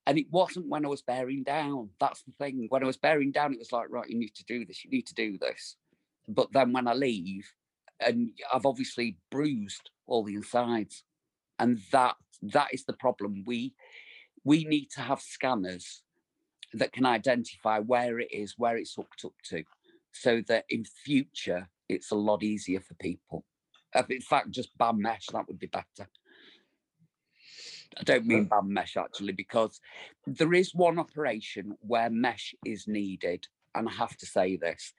And 0.07 0.17
it 0.17 0.27
wasn't 0.31 0.67
when 0.67 0.85
I 0.85 0.89
was 0.89 1.03
bearing 1.03 1.43
down. 1.43 1.89
That's 1.99 2.23
the 2.23 2.31
thing. 2.31 2.65
When 2.69 2.83
I 2.83 2.87
was 2.87 2.97
bearing 2.97 3.31
down, 3.31 3.53
it 3.53 3.59
was 3.59 3.71
like, 3.71 3.89
right, 3.89 4.09
you 4.09 4.17
need 4.17 4.33
to 4.35 4.45
do 4.45 4.65
this, 4.65 4.83
you 4.83 4.89
need 4.89 5.07
to 5.07 5.13
do 5.13 5.37
this. 5.37 5.75
But 6.27 6.51
then 6.53 6.73
when 6.73 6.87
I 6.87 6.93
leave, 6.93 7.53
and 7.99 8.31
I've 8.51 8.65
obviously 8.65 9.17
bruised 9.29 9.91
all 10.07 10.23
the 10.23 10.35
insides 10.35 11.03
and 11.59 11.79
that 11.91 12.15
that 12.41 12.73
is 12.73 12.83
the 12.85 12.93
problem 12.93 13.43
we 13.45 13.73
we 14.43 14.65
need 14.65 14.89
to 14.95 15.01
have 15.01 15.21
scanners 15.21 16.01
that 16.73 16.91
can 16.91 17.05
identify 17.05 17.79
where 17.79 18.19
it 18.19 18.29
is 18.31 18.55
where 18.57 18.75
it's 18.77 18.95
hooked 18.95 19.23
up 19.23 19.33
to 19.43 19.63
so 20.11 20.41
that 20.47 20.65
in 20.69 20.83
future 20.83 21.69
it's 21.87 22.11
a 22.11 22.15
lot 22.15 22.43
easier 22.43 22.81
for 22.81 22.95
people 22.95 23.45
in 24.09 24.21
fact 24.21 24.51
just 24.51 24.75
ban 24.77 24.99
mesh 24.99 25.27
that 25.27 25.47
would 25.47 25.59
be 25.59 25.67
better 25.67 26.09
I 27.99 28.03
don't 28.03 28.25
mean 28.25 28.45
ban 28.45 28.71
mesh 28.71 28.97
actually, 28.97 29.33
because 29.33 29.79
there 30.25 30.53
is 30.53 30.73
one 30.73 30.97
operation 30.97 31.75
where 31.81 32.09
mesh 32.09 32.55
is 32.65 32.87
needed. 32.87 33.47
And 33.75 33.87
I 33.87 33.91
have 33.93 34.17
to 34.17 34.25
say 34.25 34.57
this 34.57 34.93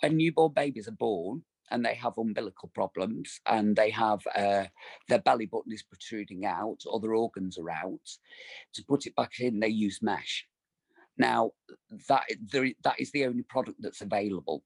when 0.00 0.16
newborn 0.16 0.52
babies 0.54 0.88
are 0.88 0.92
born, 0.92 1.42
and 1.70 1.84
they 1.84 1.94
have 1.94 2.18
umbilical 2.18 2.70
problems 2.74 3.40
and 3.46 3.74
they 3.74 3.90
have 3.90 4.20
uh, 4.36 4.64
their 5.08 5.20
belly 5.20 5.46
button 5.46 5.72
is 5.72 5.82
protruding 5.82 6.44
out, 6.44 6.78
other 6.92 7.14
organs 7.14 7.58
are 7.58 7.70
out. 7.70 8.08
To 8.74 8.84
put 8.84 9.06
it 9.06 9.16
back 9.16 9.40
in, 9.40 9.60
they 9.60 9.68
use 9.68 10.00
mesh. 10.02 10.46
Now, 11.16 11.52
that, 12.08 12.24
there, 12.52 12.70
that 12.82 13.00
is 13.00 13.10
the 13.12 13.24
only 13.24 13.42
product 13.42 13.78
that's 13.80 14.02
available. 14.02 14.62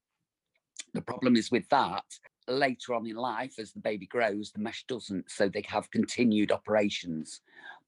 The 0.93 1.01
problem 1.01 1.35
is 1.35 1.51
with 1.51 1.69
that, 1.69 2.03
later 2.49 2.93
on 2.93 3.07
in 3.07 3.15
life, 3.15 3.59
as 3.59 3.71
the 3.71 3.79
baby 3.79 4.05
grows, 4.05 4.51
the 4.51 4.59
mesh 4.59 4.85
doesn't, 4.87 5.29
so 5.29 5.47
they 5.49 5.63
have 5.67 5.91
continued 5.91 6.51
operations. 6.51 7.41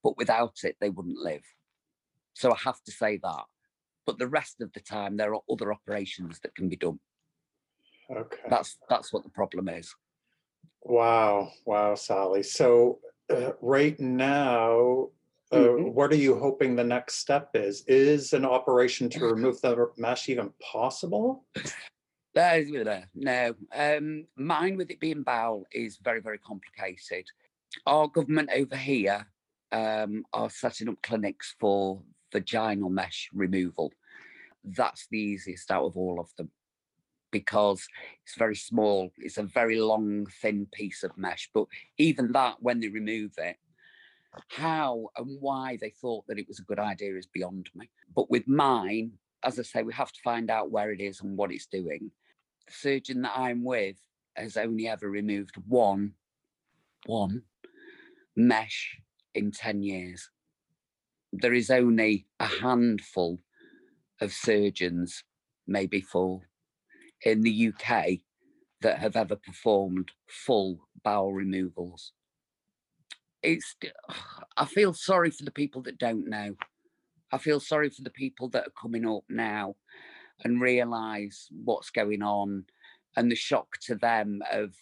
But 0.04 0.18
without 0.18 0.58
it, 0.64 0.78
they 0.80 0.90
wouldn't 0.90 1.18
live. 1.18 1.44
So 2.34 2.52
I 2.52 2.58
have 2.64 2.82
to 2.84 2.92
say 2.92 3.18
that. 3.18 3.44
But 4.06 4.18
the 4.18 4.28
rest 4.28 4.62
of 4.62 4.72
the 4.74 4.80
time, 4.80 5.18
there 5.18 5.34
are 5.36 5.42
other 5.50 5.72
operations 5.72 6.40
that 6.42 6.56
can 6.56 6.70
be 6.70 6.76
done. 6.76 7.00
Okay. 8.10 8.42
That's 8.50 8.78
that's 8.90 9.14
what 9.14 9.24
the 9.24 9.30
problem 9.30 9.70
is. 9.70 9.94
Wow, 10.84 11.52
wow, 11.66 11.96
Sally. 11.96 12.44
So 12.44 13.00
uh, 13.30 13.52
right 13.62 13.98
now, 14.00 15.10
uh, 15.52 15.58
Mhm. 15.58 15.94
what 15.94 16.12
are 16.12 16.16
you 16.18 16.38
hoping 16.38 16.76
the 16.76 16.84
next 16.84 17.16
step 17.16 17.52
is? 17.54 17.84
Is 17.88 18.34
an 18.34 18.46
operation 18.46 19.10
to 19.12 19.20
remove 19.36 19.62
the 19.62 19.92
mesh 19.98 20.30
even 20.30 20.52
possible? 20.60 21.46
Uh, 22.36 23.02
No, 23.14 23.56
um, 23.74 24.26
mine 24.38 24.78
with 24.78 24.90
it 24.92 25.00
being 25.00 25.24
bowel 25.24 25.66
is 25.72 25.98
very, 25.98 26.22
very 26.22 26.38
complicated. 26.38 27.26
Our 27.86 28.08
government 28.08 28.50
over 28.56 28.76
here 28.76 29.28
um, 29.72 30.24
are 30.34 30.50
setting 30.50 30.90
up 30.90 31.02
clinics 31.02 31.56
for 31.60 32.02
vaginal 32.32 32.90
mesh 32.90 33.30
removal. 33.34 33.92
That's 34.64 35.08
the 35.10 35.20
easiest 35.20 35.72
out 35.72 35.86
of 35.86 35.98
all 35.98 36.20
of 36.20 36.30
them 36.38 36.52
because 37.32 37.88
it's 38.24 38.38
very 38.38 38.56
small. 38.56 39.12
It's 39.18 39.38
a 39.38 39.44
very 39.44 39.80
long, 39.80 40.28
thin 40.42 40.68
piece 40.72 41.04
of 41.04 41.18
mesh. 41.18 41.50
But 41.54 41.66
even 41.98 42.32
that, 42.34 42.58
when 42.60 42.80
they 42.80 42.90
remove 42.90 43.32
it, 43.38 43.58
how 44.50 45.10
and 45.18 45.38
why 45.42 45.78
they 45.82 45.90
thought 45.90 46.26
that 46.28 46.40
it 46.40 46.48
was 46.48 46.60
a 46.60 46.64
good 46.64 46.80
idea 46.80 47.16
is 47.16 47.26
beyond 47.26 47.70
me. 47.76 47.90
But 48.16 48.30
with 48.30 48.48
mine, 48.48 49.14
as 49.44 49.60
I 49.60 49.64
say, 49.64 49.84
we 49.84 49.94
have 49.94 50.12
to 50.12 50.22
find 50.24 50.50
out 50.50 50.72
where 50.72 50.92
it 50.92 51.02
is 51.02 51.22
and 51.22 51.38
what 51.38 51.52
it's 51.52 51.66
doing. 51.66 52.12
The 52.68 52.74
surgeon 52.74 53.22
that 53.24 53.34
I'm 53.36 53.64
with 53.64 53.98
has 54.36 54.58
only 54.58 54.88
ever 54.88 55.10
removed 55.10 55.56
one, 55.68 56.14
one 57.06 57.44
mesh 58.36 58.98
in 59.34 59.52
10 59.52 59.84
years. 59.84 60.30
There 61.34 61.54
is 61.54 61.70
only 61.70 62.28
a 62.40 62.46
handful 62.46 63.40
of 64.20 64.34
surgeons, 64.34 65.24
maybe 65.68 66.02
four, 66.02 66.42
in 67.24 67.42
the 67.42 67.70
UK 67.70 68.20
that 68.82 69.00
have 69.00 69.16
ever 69.16 69.36
performed 69.36 70.12
full 70.28 70.88
bowel 71.04 71.34
removals. 71.34 72.12
It's, 73.44 73.76
I 74.58 74.66
feel 74.66 74.94
sorry 74.94 75.32
for 75.32 75.44
the 75.44 75.52
people 75.52 75.82
that 75.84 75.98
don't 75.98 76.28
know. 76.28 76.56
I 77.32 77.38
feel 77.38 77.60
sorry 77.60 77.90
for 77.90 78.02
the 78.02 78.10
people 78.10 78.50
that 78.50 78.68
are 78.68 78.82
coming 78.82 79.08
up 79.08 79.24
now 79.30 79.76
and 80.44 80.62
realize 80.62 81.48
what's 81.64 81.90
going 81.90 82.22
on 82.22 82.66
and 83.16 83.32
the 83.32 83.36
shock 83.36 83.78
to 83.82 83.96
them 83.96 84.42
of, 84.52 84.74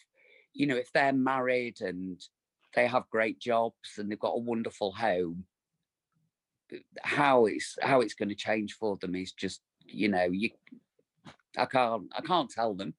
you 0.53 0.67
know, 0.67 0.75
if 0.75 0.91
they're 0.91 1.13
married 1.13 1.81
and 1.81 2.21
they 2.75 2.87
have 2.87 3.09
great 3.09 3.39
jobs 3.39 3.97
and 3.97 4.09
they've 4.11 4.19
got 4.19 4.35
a 4.35 4.39
wonderful 4.39 4.91
home, 4.91 5.45
how 7.01 7.45
it's 7.45 7.77
how 7.81 8.01
it's 8.01 8.13
going 8.13 8.29
to 8.29 8.35
change 8.35 8.73
for 8.73 8.97
them 8.97 9.15
is 9.15 9.31
just, 9.31 9.61
you 9.85 10.07
know, 10.07 10.25
you 10.25 10.51
I 11.57 11.65
can't 11.65 12.03
I 12.15 12.21
can't 12.21 12.49
tell 12.49 12.73
them. 12.73 12.93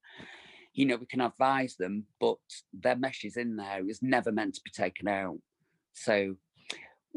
You 0.72 0.86
know, 0.86 0.96
we 0.96 1.06
can 1.06 1.20
advise 1.20 1.76
them, 1.76 2.04
but 2.20 2.38
their 2.72 2.96
mesh 2.96 3.24
is 3.24 3.36
in 3.36 3.56
there. 3.56 3.80
It 3.80 3.98
never 4.02 4.32
meant 4.32 4.54
to 4.54 4.60
be 4.64 4.70
taken 4.70 5.08
out. 5.08 5.38
So 5.92 6.36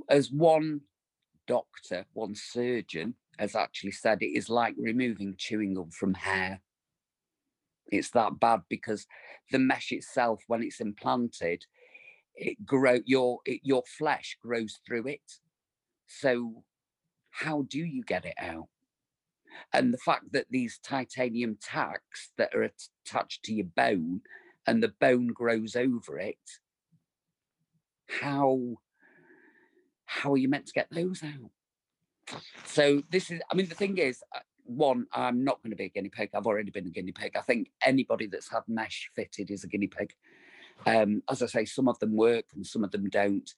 as 0.10 0.32
one 0.32 0.82
doctor, 1.48 2.06
one 2.14 2.36
surgeon 2.36 3.16
has 3.40 3.56
actually 3.56 3.92
said 3.92 4.22
it 4.22 4.38
is 4.38 4.50
like 4.50 4.76
removing 4.78 5.36
chewing 5.38 5.74
gum 5.74 5.90
from 5.92 6.14
hair. 6.14 6.62
It's 7.88 8.12
that 8.12 8.40
bad 8.40 8.62
because 8.70 9.06
the 9.52 9.60
mesh 9.60 9.92
itself, 9.92 10.42
when 10.48 10.64
it's 10.64 10.80
implanted, 10.80 11.66
it 12.36 12.66
grow 12.66 13.00
your 13.06 13.40
it, 13.46 13.62
your 13.64 13.84
flesh 13.98 14.38
grows 14.42 14.80
through 14.86 15.08
it. 15.08 15.40
So 16.08 16.64
how 17.32 17.64
do 17.68 17.80
you 17.80 18.04
get 18.04 18.26
it 18.26 18.36
out? 18.38 18.68
And 19.72 19.94
the 19.94 20.00
fact 20.00 20.32
that 20.32 20.48
these 20.50 20.80
titanium 20.84 21.58
tacks 21.62 22.32
that 22.38 22.54
are 22.56 22.64
attached 22.64 23.44
to 23.44 23.54
your 23.54 23.68
bone 23.76 24.22
and 24.66 24.82
the 24.82 24.94
bone 25.00 25.28
grows 25.28 25.76
over 25.76 26.18
it, 26.20 26.38
how 28.08 28.78
how 30.06 30.34
are 30.34 30.38
you 30.38 30.48
meant 30.48 30.68
to 30.68 30.74
get 30.74 30.88
those 30.92 31.24
out? 31.24 32.42
So 32.66 33.04
this 33.10 33.30
is, 33.30 33.42
I 33.52 33.56
mean, 33.56 33.68
the 33.68 33.76
thing 33.76 33.98
is, 33.98 34.24
uh, 34.36 34.40
one, 34.66 35.08
I'm 35.12 35.44
not 35.44 35.62
going 35.62 35.72
to 35.72 35.78
be 35.78 35.86
a 35.86 35.90
guinea 35.90 36.10
pig. 36.10 36.30
I've 36.34 36.48
already 36.48 36.72
been 36.72 36.88
a 36.88 36.92
guinea 36.92 37.12
pig. 37.12 37.36
I 37.36 37.42
think 37.42 37.70
anybody 37.86 38.28
that's 38.28 38.50
had 38.50 38.64
mesh 38.68 39.10
fitted 39.16 39.52
is 39.52 39.64
a 39.64 39.68
guinea 39.68 39.88
pig. 39.88 40.14
Um, 40.86 41.22
as 41.30 41.42
I 41.42 41.48
say, 41.48 41.66
some 41.66 41.88
of 41.88 42.00
them 42.00 42.16
work 42.16 42.46
and 42.56 42.66
some 42.66 42.84
of 42.84 42.92
them 42.92 43.10
don't. 43.10 43.50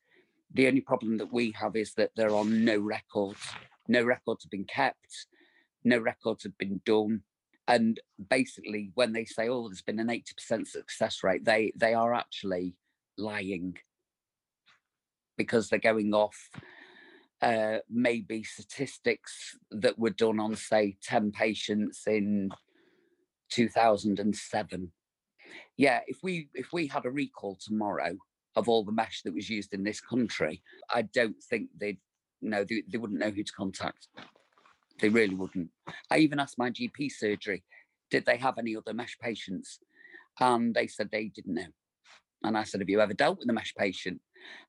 The 0.53 0.67
only 0.67 0.81
problem 0.81 1.17
that 1.17 1.33
we 1.33 1.51
have 1.51 1.75
is 1.75 1.93
that 1.93 2.11
there 2.15 2.33
are 2.33 2.45
no 2.45 2.79
records. 2.79 3.39
No 3.87 4.03
records 4.03 4.43
have 4.43 4.51
been 4.51 4.65
kept. 4.65 5.27
No 5.83 5.99
records 5.99 6.43
have 6.43 6.57
been 6.57 6.81
done. 6.85 7.21
And 7.67 7.99
basically, 8.29 8.91
when 8.93 9.13
they 9.13 9.25
say, 9.25 9.49
"Oh, 9.49 9.67
there's 9.67 9.81
been 9.81 9.99
an 9.99 10.09
80% 10.09 10.67
success 10.67 11.23
rate," 11.23 11.45
they 11.45 11.71
they 11.75 11.93
are 11.93 12.13
actually 12.13 12.75
lying 13.17 13.77
because 15.37 15.69
they're 15.69 15.79
going 15.79 16.13
off 16.13 16.49
uh, 17.41 17.77
maybe 17.89 18.43
statistics 18.43 19.57
that 19.71 19.99
were 19.99 20.09
done 20.09 20.39
on, 20.39 20.55
say, 20.55 20.97
10 21.03 21.31
patients 21.31 22.03
in 22.07 22.49
2007. 23.49 24.91
Yeah, 25.77 25.99
if 26.07 26.17
we 26.23 26.49
if 26.53 26.73
we 26.73 26.87
had 26.87 27.05
a 27.05 27.11
recall 27.11 27.57
tomorrow 27.59 28.15
of 28.55 28.67
all 28.67 28.83
the 28.83 28.91
mesh 28.91 29.21
that 29.23 29.33
was 29.33 29.49
used 29.49 29.73
in 29.73 29.83
this 29.83 30.01
country, 30.01 30.61
I 30.93 31.03
don't 31.03 31.41
think 31.49 31.69
they'd 31.79 31.99
no, 32.41 32.63
they, 32.63 32.83
they 32.91 32.97
wouldn't 32.97 33.19
know 33.19 33.29
who 33.29 33.43
to 33.43 33.53
contact. 33.53 34.07
They 34.99 35.09
really 35.09 35.35
wouldn't. 35.35 35.69
I 36.09 36.19
even 36.19 36.39
asked 36.39 36.57
my 36.57 36.69
GP 36.69 37.11
surgery, 37.11 37.63
did 38.09 38.25
they 38.25 38.37
have 38.37 38.57
any 38.57 38.75
other 38.75 38.93
mesh 38.93 39.17
patients? 39.19 39.79
And 40.39 40.73
they 40.73 40.87
said 40.87 41.09
they 41.11 41.25
didn't 41.27 41.55
know. 41.55 41.67
And 42.43 42.57
I 42.57 42.63
said, 42.63 42.81
Have 42.81 42.89
you 42.89 43.01
ever 43.01 43.13
dealt 43.13 43.39
with 43.39 43.49
a 43.49 43.53
mesh 43.53 43.73
patient? 43.77 44.21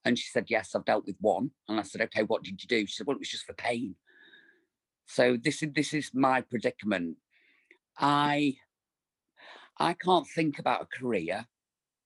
And 0.04 0.18
she 0.18 0.28
said, 0.30 0.46
Yes, 0.48 0.74
I've 0.74 0.84
dealt 0.84 1.06
with 1.06 1.16
one. 1.20 1.50
And 1.68 1.78
I 1.78 1.82
said, 1.82 2.00
Okay, 2.02 2.22
what 2.22 2.42
did 2.42 2.62
you 2.62 2.68
do? 2.68 2.86
She 2.86 2.94
said, 2.94 3.06
Well, 3.06 3.16
it 3.16 3.20
was 3.20 3.30
just 3.30 3.46
for 3.46 3.54
pain. 3.54 3.94
So 5.06 5.36
this 5.42 5.62
is 5.62 5.70
this 5.74 5.94
is 5.94 6.10
my 6.12 6.40
predicament. 6.40 7.16
I 7.98 8.56
I 9.78 9.94
can't 9.94 10.26
think 10.26 10.58
about 10.58 10.82
a 10.82 10.98
career. 10.98 11.46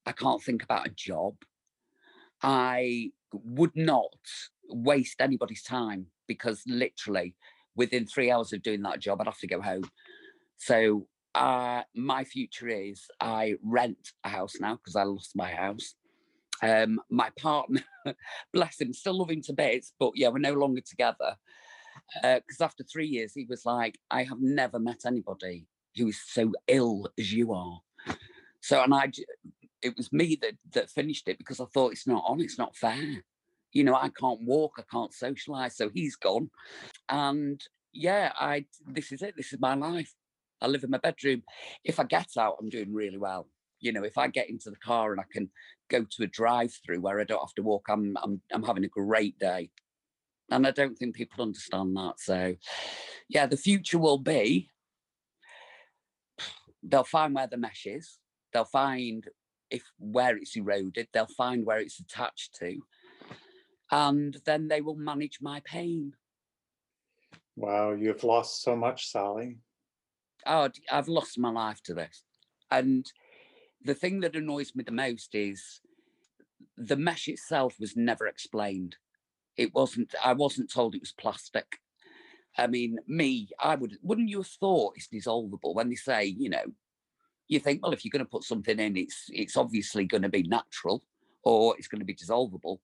I 0.06 0.12
can't 0.12 0.42
think 0.42 0.62
about 0.62 0.86
a 0.86 0.90
job. 0.90 1.36
I 2.42 3.12
would 3.32 3.76
not 3.76 4.14
waste 4.68 5.20
anybody's 5.20 5.62
time 5.62 6.06
because 6.26 6.62
literally 6.66 7.34
within 7.76 8.06
three 8.06 8.30
hours 8.30 8.52
of 8.52 8.62
doing 8.62 8.82
that 8.82 9.00
job, 9.00 9.20
I'd 9.20 9.26
have 9.26 9.38
to 9.38 9.46
go 9.46 9.60
home. 9.60 9.84
So 10.56 11.06
uh, 11.34 11.82
my 11.94 12.24
future 12.24 12.68
is 12.68 13.06
I 13.20 13.54
rent 13.62 14.12
a 14.24 14.28
house 14.28 14.56
now 14.60 14.76
because 14.76 14.96
I 14.96 15.04
lost 15.04 15.36
my 15.36 15.50
house. 15.50 15.94
Um, 16.62 17.00
my 17.10 17.30
partner, 17.38 17.82
bless 18.52 18.80
him, 18.80 18.92
still 18.92 19.18
love 19.18 19.30
him 19.30 19.42
to 19.42 19.52
bits, 19.52 19.92
but 19.98 20.12
yeah, 20.14 20.28
we're 20.28 20.38
no 20.38 20.52
longer 20.52 20.82
together. 20.82 21.36
Because 22.22 22.60
uh, 22.60 22.64
after 22.64 22.84
three 22.84 23.06
years, 23.06 23.32
he 23.34 23.46
was 23.48 23.64
like, 23.64 23.98
I 24.10 24.24
have 24.24 24.40
never 24.40 24.78
met 24.78 25.02
anybody 25.06 25.66
who 25.96 26.08
is 26.08 26.20
so 26.26 26.52
ill 26.68 27.08
as 27.18 27.32
you 27.32 27.52
are. 27.52 27.80
So, 28.60 28.82
and 28.82 28.94
I, 28.94 29.10
it 29.82 29.96
was 29.96 30.12
me 30.12 30.38
that 30.42 30.54
that 30.72 30.90
finished 30.90 31.28
it 31.28 31.38
because 31.38 31.60
I 31.60 31.64
thought 31.66 31.92
it's 31.92 32.06
not 32.06 32.24
on, 32.26 32.40
it's 32.40 32.58
not 32.58 32.76
fair. 32.76 33.22
You 33.72 33.84
know, 33.84 33.94
I 33.94 34.08
can't 34.08 34.42
walk, 34.42 34.74
I 34.78 34.82
can't 34.90 35.14
socialize, 35.14 35.76
so 35.76 35.90
he's 35.92 36.16
gone. 36.16 36.50
And 37.08 37.60
yeah, 37.92 38.32
I 38.38 38.66
this 38.86 39.12
is 39.12 39.22
it. 39.22 39.34
This 39.36 39.52
is 39.52 39.60
my 39.60 39.74
life. 39.74 40.12
I 40.60 40.66
live 40.66 40.84
in 40.84 40.90
my 40.90 40.98
bedroom. 40.98 41.42
If 41.84 41.98
I 41.98 42.04
get 42.04 42.28
out, 42.38 42.56
I'm 42.60 42.68
doing 42.68 42.92
really 42.92 43.18
well. 43.18 43.48
You 43.80 43.92
know, 43.92 44.04
if 44.04 44.18
I 44.18 44.28
get 44.28 44.50
into 44.50 44.70
the 44.70 44.76
car 44.76 45.12
and 45.12 45.20
I 45.20 45.24
can 45.30 45.50
go 45.88 46.04
to 46.04 46.22
a 46.22 46.26
drive-through 46.26 47.00
where 47.00 47.20
I 47.20 47.24
don't 47.24 47.40
have 47.40 47.54
to 47.54 47.62
walk, 47.62 47.86
I'm 47.88 48.16
I'm 48.22 48.40
I'm 48.52 48.62
having 48.62 48.84
a 48.84 48.88
great 48.88 49.38
day. 49.38 49.70
And 50.50 50.66
I 50.66 50.72
don't 50.72 50.96
think 50.96 51.14
people 51.14 51.44
understand 51.44 51.96
that. 51.96 52.14
So 52.18 52.56
yeah, 53.28 53.46
the 53.46 53.56
future 53.56 53.98
will 53.98 54.18
be 54.18 54.70
they'll 56.82 57.04
find 57.04 57.34
where 57.34 57.46
the 57.46 57.56
mesh 57.56 57.86
is, 57.86 58.18
they'll 58.52 58.64
find 58.64 59.28
if 59.70 59.82
where 59.98 60.36
it's 60.36 60.56
eroded, 60.56 61.08
they'll 61.12 61.26
find 61.26 61.64
where 61.64 61.78
it's 61.78 62.00
attached 62.00 62.54
to, 62.56 62.80
and 63.90 64.36
then 64.44 64.68
they 64.68 64.80
will 64.80 64.96
manage 64.96 65.38
my 65.40 65.60
pain. 65.64 66.14
Wow, 67.56 67.92
you've 67.92 68.24
lost 68.24 68.62
so 68.62 68.74
much, 68.74 69.10
Sally. 69.10 69.58
Oh, 70.46 70.70
I've 70.90 71.08
lost 71.08 71.38
my 71.38 71.50
life 71.50 71.82
to 71.84 71.94
this. 71.94 72.24
And 72.70 73.06
the 73.84 73.94
thing 73.94 74.20
that 74.20 74.36
annoys 74.36 74.74
me 74.74 74.84
the 74.84 74.92
most 74.92 75.34
is 75.34 75.80
the 76.76 76.96
mesh 76.96 77.28
itself 77.28 77.76
was 77.78 77.96
never 77.96 78.26
explained. 78.26 78.96
It 79.56 79.74
wasn't, 79.74 80.14
I 80.22 80.32
wasn't 80.32 80.72
told 80.72 80.94
it 80.94 81.02
was 81.02 81.12
plastic. 81.12 81.78
I 82.56 82.66
mean, 82.66 82.98
me, 83.06 83.48
I 83.58 83.76
would, 83.76 83.96
wouldn't 84.02 84.28
you 84.28 84.38
have 84.38 84.46
thought 84.46 84.94
it's 84.96 85.08
dissolvable 85.08 85.74
when 85.74 85.88
they 85.88 85.94
say, 85.94 86.24
you 86.24 86.50
know, 86.50 86.64
you 87.50 87.58
think, 87.58 87.82
well, 87.82 87.92
if 87.92 88.04
you're 88.04 88.10
going 88.10 88.24
to 88.24 88.30
put 88.30 88.44
something 88.44 88.78
in, 88.78 88.96
it's 88.96 89.24
it's 89.28 89.56
obviously 89.56 90.04
going 90.04 90.22
to 90.22 90.28
be 90.28 90.44
natural 90.44 91.02
or 91.42 91.74
it's 91.76 91.88
going 91.88 91.98
to 91.98 92.04
be 92.04 92.14
dissolvable. 92.14 92.78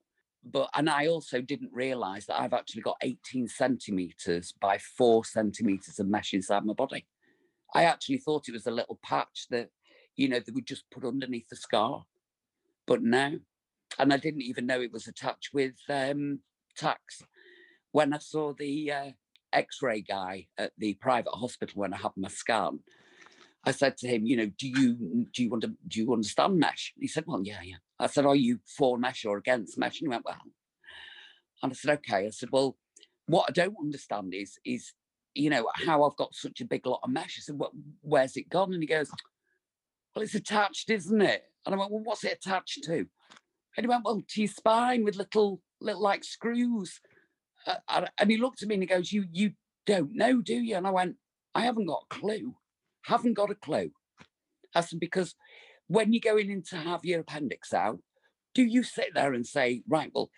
But 0.45 0.69
and 0.75 0.91
I 0.91 1.07
also 1.07 1.41
didn't 1.41 1.73
realise 1.73 2.27
that 2.27 2.41
I've 2.41 2.53
actually 2.53 2.83
got 2.83 2.97
18 3.01 3.47
centimeters 3.47 4.53
by 4.61 4.79
four 4.79 5.25
centimeters 5.25 6.01
of 6.01 6.09
mesh 6.09 6.35
inside 6.35 6.65
my 6.65 6.73
body. 6.73 7.07
I 7.75 7.85
actually 7.85 8.19
thought 8.19 8.49
it 8.49 8.53
was 8.53 8.67
a 8.67 8.73
little 8.73 8.99
patch 9.05 9.47
that, 9.51 9.69
you 10.17 10.29
know, 10.29 10.41
they 10.41 10.53
would 10.53 10.67
just 10.67 10.91
put 10.91 11.05
underneath 11.05 11.49
the 11.49 11.57
scar. 11.57 12.05
But 12.87 13.03
no, 13.03 13.39
and 13.99 14.13
I 14.13 14.17
didn't 14.17 14.43
even 14.43 14.67
know 14.67 14.81
it 14.81 14.93
was 14.93 15.07
attached 15.07 15.51
with 15.53 15.75
um, 15.89 16.41
tacks. 16.77 17.23
When 17.93 18.13
I 18.13 18.19
saw 18.19 18.53
the 18.53 18.93
uh, 18.93 19.11
X-ray 19.53 20.03
guy 20.03 20.47
at 20.59 20.73
the 20.79 20.95
private 20.95 21.33
hospital 21.33 21.81
when 21.81 21.95
I 21.95 21.99
had 21.99 22.13
my 22.17 22.29
scan, 22.29 22.81
I 23.65 23.73
said 23.73 23.97
to 23.99 24.09
him, 24.09 24.27
you 24.27 24.37
know, 24.37 24.51
do 24.59 24.69
you 24.69 25.27
do 25.33 25.43
you 25.43 25.51
want 25.51 25.63
to 25.65 25.73
do 25.89 26.01
you 26.01 26.13
understand 26.13 26.59
mesh? 26.59 26.95
He 27.01 27.09
said, 27.09 27.25
well, 27.27 27.43
yeah, 27.43 27.63
yeah. 27.65 27.77
I 27.99 28.07
said, 28.07 28.25
are 28.25 28.37
you 28.37 28.61
for 28.65 28.97
mesh 28.97 29.25
or 29.25 29.39
against 29.39 29.79
mesh? 29.79 30.01
And 30.01 30.07
he 30.07 30.09
went, 30.09 30.25
well. 30.25 30.37
And 31.63 31.73
I 31.73 31.75
said, 31.75 31.99
okay. 31.99 32.27
I 32.27 32.31
said, 32.31 32.51
well, 32.53 32.77
what 33.27 33.47
I 33.49 33.53
don't 33.53 33.77
understand 33.81 34.35
is 34.35 34.59
is 34.65 34.93
you 35.35 35.51
know 35.51 35.67
how 35.75 36.05
I've 36.05 36.17
got 36.17 36.35
such 36.35 36.61
a 36.61 36.65
big 36.65 36.87
lot 36.87 37.01
of 37.03 37.11
mesh. 37.11 37.39
I 37.39 37.43
said, 37.43 37.59
what, 37.59 37.73
where's 38.03 38.37
it 38.37 38.49
gone? 38.49 38.73
And 38.73 38.83
he 38.83 38.87
goes, 38.87 39.11
well, 40.17 40.25
it's 40.25 40.35
attached, 40.35 40.91
isn't 40.91 41.23
it? 41.23 41.45
And 41.65 41.75
I 41.75 41.79
went, 41.79 41.93
well, 41.93 42.03
what's 42.03 42.25
it 42.25 42.33
attached 42.33 42.83
to? 42.85 43.07
And 43.77 43.85
he 43.85 43.87
went, 43.87 44.05
well, 44.05 44.25
to 44.27 44.41
your 44.41 44.49
spine 44.49 45.05
with 45.05 45.17
little 45.17 45.61
little 45.81 46.03
like 46.03 46.25
screws. 46.25 47.01
Uh, 47.67 48.07
and 48.19 48.31
he 48.31 48.39
looked 48.39 48.63
at 48.63 48.69
me 48.69 48.75
and 48.75 48.83
he 48.83 48.87
goes, 48.89 49.13
you 49.13 49.27
you 49.31 49.53
don't 49.85 50.15
know, 50.15 50.41
do 50.41 50.55
you? 50.55 50.77
And 50.77 50.87
I 50.87 50.91
went, 50.91 51.17
I 51.55 51.61
haven't 51.61 51.87
got 51.87 52.05
a 52.11 52.15
clue 52.15 52.57
haven't 53.07 53.35
got 53.35 53.51
a 53.51 53.55
clue. 53.55 53.91
I 54.75 54.81
said, 54.81 55.01
because 55.01 55.35
when 55.87 56.13
you're 56.13 56.21
going 56.21 56.51
in 56.51 56.63
to 56.71 56.77
have 56.77 57.05
your 57.05 57.21
appendix 57.21 57.73
out, 57.73 58.01
do 58.55 58.63
you 58.63 58.83
sit 58.83 59.11
there 59.15 59.33
and 59.33 59.47
say, 59.47 59.83
right, 59.89 60.11
well, 60.15 60.31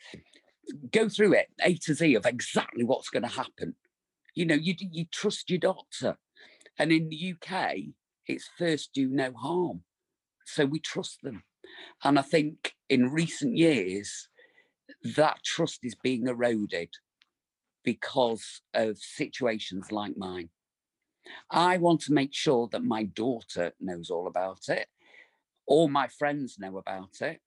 go 0.93 1.09
through 1.09 1.35
it 1.35 1.49
A 1.62 1.74
to 1.76 1.95
Z 1.95 2.14
of 2.14 2.26
exactly 2.26 2.85
what's 2.85 3.09
going 3.09 3.22
to 3.22 3.29
happen? 3.29 3.74
You 4.35 4.45
know, 4.45 4.55
you, 4.55 4.74
you 4.79 5.07
trust 5.11 5.51
your 5.51 5.59
doctor. 5.59 6.18
And 6.79 6.93
in 6.93 7.09
the 7.09 7.35
UK, 7.35 7.76
it's 8.29 8.51
first 8.59 8.93
do 8.93 9.09
no 9.09 9.33
harm. 9.33 9.83
So 10.45 10.66
we 10.66 10.79
trust 10.79 11.22
them. 11.22 11.43
And 12.05 12.18
I 12.18 12.22
think 12.22 12.74
in 12.89 13.11
recent 13.11 13.57
years, 13.57 14.29
that 15.16 15.43
trust 15.45 15.81
is 15.83 15.95
being 15.95 16.29
eroded 16.29 16.91
because 17.85 18.61
of 18.74 18.99
situations 18.99 19.91
like 19.91 20.16
mine. 20.16 20.51
I 21.51 21.79
want 21.79 22.01
to 22.03 22.12
make 22.12 22.35
sure 22.35 22.68
that 22.72 22.85
my 22.85 23.05
daughter 23.05 23.72
knows 23.81 24.11
all 24.11 24.26
about 24.26 24.68
it. 24.68 24.87
All 25.66 25.89
my 25.89 26.09
friends 26.09 26.59
know 26.59 26.79
about 26.79 27.20
it. 27.20 27.41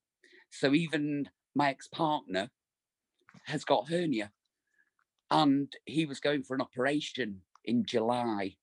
So 0.50 0.74
even 0.74 1.28
my 1.54 1.70
ex 1.70 1.88
partner 1.88 2.50
has 3.46 3.64
got 3.64 3.88
hernia 3.88 4.30
and 5.30 5.72
he 5.86 6.06
was 6.06 6.20
going 6.20 6.42
for 6.42 6.54
an 6.54 6.60
operation 6.60 7.40
in 7.64 7.84
July 7.84 8.56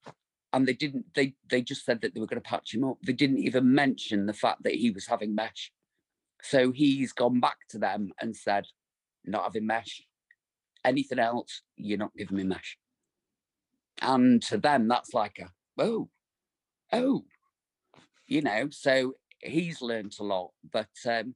and 0.54 0.68
they 0.68 0.74
didn't 0.74 1.06
they 1.16 1.36
they 1.50 1.62
just 1.62 1.86
said 1.86 2.02
that 2.02 2.14
they 2.14 2.20
were 2.20 2.28
going 2.28 2.42
to 2.42 2.50
patch 2.50 2.74
him 2.74 2.84
up. 2.84 2.98
They 3.06 3.14
didn't 3.14 3.40
even 3.40 3.74
mention 3.74 4.26
the 4.26 4.34
fact 4.34 4.64
that 4.64 4.76
he 4.76 4.92
was 4.92 5.08
having 5.08 5.36
mesh. 5.36 5.72
So 6.42 6.72
he's 6.72 7.12
gone 7.12 7.40
back 7.40 7.58
to 7.70 7.78
them 7.78 8.12
and 8.20 8.36
said 8.36 8.66
not 9.26 9.44
having 9.44 9.68
mesh. 9.68 10.02
Anything 10.84 11.20
else 11.20 11.62
you're 11.76 11.98
not 11.98 12.16
giving 12.18 12.38
me 12.38 12.44
mesh. 12.44 12.78
And 14.02 14.42
to 14.44 14.58
them 14.58 14.88
that's 14.88 15.14
like 15.14 15.40
a 15.40 15.50
oh 15.78 16.10
oh 16.92 17.26
you 18.28 18.42
know? 18.42 18.70
So 18.72 19.14
he's 19.42 19.82
learned 19.82 20.14
a 20.20 20.24
lot 20.24 20.52
but 20.70 20.90
um, 21.08 21.34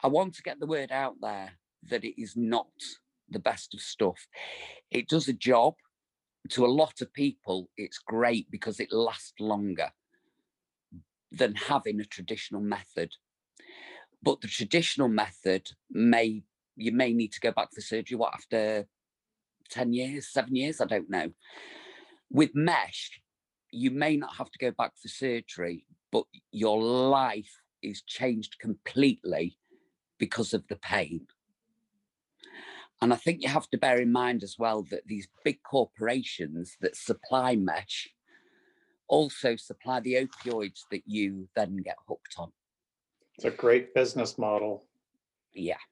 i 0.00 0.06
want 0.06 0.32
to 0.32 0.42
get 0.42 0.60
the 0.60 0.66
word 0.66 0.92
out 0.92 1.16
there 1.20 1.58
that 1.90 2.04
it 2.04 2.20
is 2.20 2.36
not 2.36 2.68
the 3.32 3.38
best 3.38 3.74
of 3.74 3.80
stuff. 3.80 4.26
It 4.90 5.08
does 5.08 5.28
a 5.28 5.32
job 5.32 5.74
to 6.50 6.64
a 6.64 6.66
lot 6.66 7.00
of 7.00 7.12
people 7.12 7.68
it's 7.76 7.98
great 7.98 8.50
because 8.50 8.80
it 8.80 8.92
lasts 8.92 9.34
longer 9.38 9.90
than 11.30 11.54
having 11.54 12.00
a 12.00 12.04
traditional 12.04 12.60
method. 12.60 13.12
But 14.22 14.40
the 14.40 14.48
traditional 14.48 15.08
method 15.08 15.70
may 15.90 16.42
you 16.76 16.92
may 16.92 17.12
need 17.12 17.32
to 17.32 17.40
go 17.40 17.52
back 17.52 17.72
for 17.72 17.80
surgery 17.80 18.16
what 18.16 18.34
after 18.34 18.86
10 19.70 19.92
years 19.92 20.28
7 20.32 20.54
years? 20.54 20.80
I 20.80 20.86
don't 20.86 21.10
know. 21.10 21.32
With 22.30 22.54
mesh, 22.54 23.20
you 23.70 23.90
may 23.90 24.16
not 24.16 24.36
have 24.36 24.50
to 24.50 24.58
go 24.58 24.70
back 24.70 24.92
for 25.00 25.08
surgery, 25.08 25.86
but 26.10 26.24
your 26.50 26.82
life 26.82 27.60
is 27.82 28.02
changed 28.02 28.58
completely 28.58 29.58
because 30.18 30.54
of 30.54 30.66
the 30.68 30.76
pain. 30.76 31.26
And 33.02 33.12
I 33.12 33.16
think 33.16 33.42
you 33.42 33.48
have 33.48 33.68
to 33.70 33.78
bear 33.78 34.00
in 34.00 34.12
mind 34.12 34.44
as 34.44 34.54
well 34.60 34.86
that 34.90 35.08
these 35.08 35.26
big 35.44 35.58
corporations 35.64 36.76
that 36.80 36.96
supply 36.96 37.56
mesh 37.56 38.08
also 39.08 39.56
supply 39.56 39.98
the 39.98 40.14
opioids 40.14 40.82
that 40.92 41.02
you 41.04 41.48
then 41.56 41.78
get 41.78 41.96
hooked 42.08 42.36
on. 42.38 42.52
It's 43.34 43.44
a 43.44 43.50
great 43.50 43.92
business 43.92 44.38
model. 44.38 44.84
Yeah. 45.52 45.82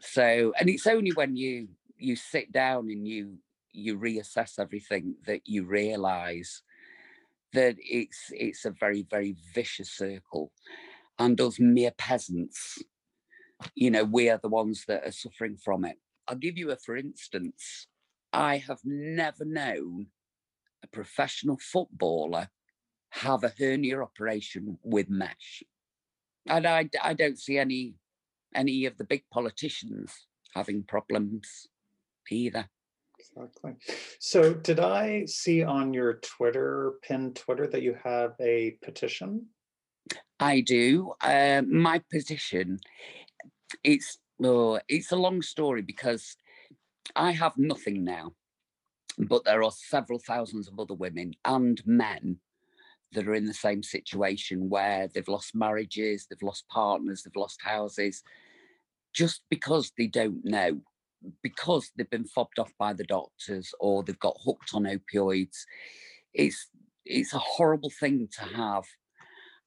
So, 0.00 0.52
and 0.60 0.68
it's 0.68 0.86
only 0.86 1.12
when 1.12 1.34
you 1.34 1.68
you 1.96 2.14
sit 2.14 2.52
down 2.52 2.90
and 2.90 3.08
you 3.08 3.38
you 3.72 3.98
reassess 3.98 4.58
everything 4.58 5.14
that 5.26 5.40
you 5.46 5.64
realize 5.64 6.62
that 7.54 7.76
it's 7.78 8.26
it's 8.30 8.66
a 8.66 8.70
very 8.70 9.06
very 9.10 9.34
vicious 9.54 9.90
circle 9.90 10.52
and 11.18 11.40
us 11.40 11.58
mere 11.58 11.92
peasants 11.92 12.82
you 13.74 13.90
know 13.90 14.04
we 14.04 14.28
are 14.28 14.38
the 14.42 14.48
ones 14.48 14.84
that 14.86 15.06
are 15.06 15.12
suffering 15.12 15.56
from 15.56 15.84
it 15.84 15.96
i'll 16.28 16.36
give 16.36 16.56
you 16.56 16.70
a 16.70 16.76
for 16.76 16.96
instance 16.96 17.86
i 18.32 18.56
have 18.56 18.80
never 18.84 19.44
known 19.44 20.06
a 20.82 20.86
professional 20.88 21.58
footballer 21.60 22.48
have 23.10 23.44
a 23.44 23.52
hernia 23.58 24.00
operation 24.00 24.78
with 24.82 25.08
mesh 25.08 25.62
and 26.46 26.66
i 26.66 26.88
i 27.02 27.14
don't 27.14 27.38
see 27.38 27.58
any 27.58 27.94
any 28.54 28.86
of 28.86 28.96
the 28.98 29.04
big 29.04 29.24
politicians 29.32 30.26
having 30.54 30.82
problems 30.82 31.68
either 32.30 32.68
Exactly. 33.18 33.72
So 34.18 34.54
did 34.54 34.80
I 34.80 35.24
see 35.26 35.62
on 35.62 35.94
your 35.94 36.14
Twitter, 36.14 36.94
pinned 37.02 37.36
Twitter, 37.36 37.66
that 37.68 37.82
you 37.82 37.96
have 38.02 38.32
a 38.40 38.76
petition? 38.82 39.46
I 40.40 40.60
do. 40.60 41.12
Uh, 41.20 41.62
my 41.66 42.02
petition, 42.10 42.80
it's 43.82 44.18
oh, 44.42 44.80
it's 44.88 45.12
a 45.12 45.16
long 45.16 45.42
story 45.42 45.82
because 45.82 46.36
I 47.14 47.32
have 47.32 47.56
nothing 47.56 48.04
now, 48.04 48.32
but 49.18 49.44
there 49.44 49.62
are 49.62 49.72
several 49.72 50.18
thousands 50.18 50.68
of 50.68 50.78
other 50.78 50.94
women 50.94 51.34
and 51.44 51.80
men 51.86 52.38
that 53.12 53.28
are 53.28 53.34
in 53.34 53.46
the 53.46 53.54
same 53.54 53.82
situation 53.82 54.68
where 54.68 55.08
they've 55.08 55.28
lost 55.28 55.54
marriages, 55.54 56.26
they've 56.26 56.42
lost 56.42 56.68
partners, 56.68 57.22
they've 57.22 57.36
lost 57.36 57.60
houses, 57.62 58.22
just 59.12 59.42
because 59.48 59.92
they 59.96 60.08
don't 60.08 60.44
know 60.44 60.80
because 61.42 61.90
they've 61.96 62.10
been 62.10 62.26
fobbed 62.26 62.58
off 62.58 62.72
by 62.78 62.92
the 62.92 63.04
doctors 63.04 63.72
or 63.80 64.02
they've 64.02 64.18
got 64.18 64.36
hooked 64.44 64.74
on 64.74 64.84
opioids. 64.84 65.64
It's 66.32 66.68
it's 67.04 67.34
a 67.34 67.38
horrible 67.38 67.90
thing 67.90 68.28
to 68.38 68.42
have. 68.56 68.84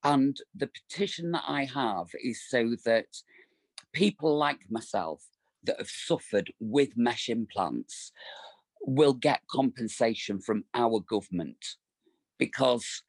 And 0.03 0.37
the 0.55 0.67
petition 0.67 1.31
that 1.31 1.43
I 1.47 1.65
have 1.65 2.07
is 2.23 2.41
so 2.47 2.75
that 2.85 3.07
people 3.93 4.37
like 4.37 4.59
myself 4.69 5.23
that 5.63 5.77
have 5.77 5.89
suffered 5.89 6.51
with 6.59 6.97
mesh 6.97 7.29
implants 7.29 8.11
will 8.81 9.13
get 9.13 9.41
compensation 9.49 10.39
from 10.39 10.63
our 10.73 10.99
government 10.99 11.75
because 12.37 13.03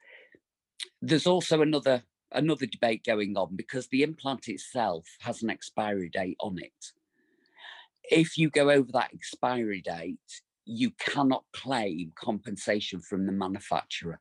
there's 1.03 1.27
also 1.27 1.63
another 1.63 2.03
another 2.33 2.67
debate 2.67 3.05
going 3.05 3.37
on 3.37 3.57
because 3.57 3.89
the 3.89 4.03
implant 4.03 4.49
itself 4.49 5.07
has 5.21 5.43
an 5.43 5.51
expiry 5.51 6.11
date 6.11 6.37
on 6.41 6.59
it 6.59 6.93
if 8.11 8.39
you 8.39 8.51
go 8.51 8.71
over 8.71 8.91
that 8.93 9.11
expiry 9.13 9.81
date, 9.81 10.19
you 10.65 10.91
cannot 10.99 11.45
claim 11.53 12.13
compensation 12.15 13.01
from 13.01 13.27
the 13.27 13.33
manufacturer. 13.33 14.21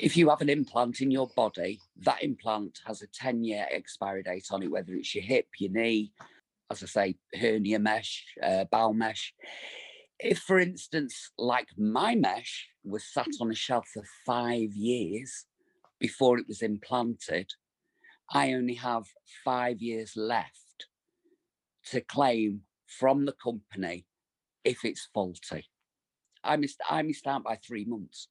If 0.00 0.16
you 0.16 0.30
have 0.30 0.40
an 0.40 0.48
implant 0.48 1.02
in 1.02 1.10
your 1.10 1.28
body, 1.36 1.78
that 2.04 2.22
implant 2.22 2.80
has 2.86 3.02
a 3.02 3.06
10 3.08 3.44
year 3.44 3.66
expiry 3.70 4.22
date 4.22 4.46
on 4.50 4.62
it, 4.62 4.70
whether 4.70 4.94
it's 4.94 5.14
your 5.14 5.22
hip, 5.22 5.48
your 5.58 5.70
knee, 5.72 6.10
as 6.70 6.82
I 6.82 6.86
say, 6.86 7.16
hernia 7.34 7.78
mesh, 7.78 8.24
uh, 8.42 8.64
bowel 8.70 8.94
mesh. 8.94 9.34
If, 10.18 10.38
for 10.38 10.58
instance, 10.58 11.32
like 11.36 11.68
my 11.76 12.14
mesh 12.14 12.68
was 12.82 13.04
sat 13.04 13.28
on 13.42 13.50
a 13.50 13.54
shelf 13.54 13.88
for 13.92 14.02
five 14.24 14.72
years 14.72 15.44
before 15.98 16.38
it 16.38 16.48
was 16.48 16.62
implanted, 16.62 17.50
I 18.32 18.54
only 18.54 18.76
have 18.76 19.04
five 19.44 19.82
years 19.82 20.14
left 20.16 20.86
to 21.90 22.00
claim 22.00 22.62
from 22.86 23.26
the 23.26 23.34
company 23.34 24.06
if 24.64 24.82
it's 24.82 25.10
faulty. 25.12 25.66
I 26.42 26.56
missed 26.56 26.80
I 26.88 27.02
missed 27.02 27.26
out 27.26 27.44
by 27.44 27.56
three 27.56 27.84
months 27.84 28.28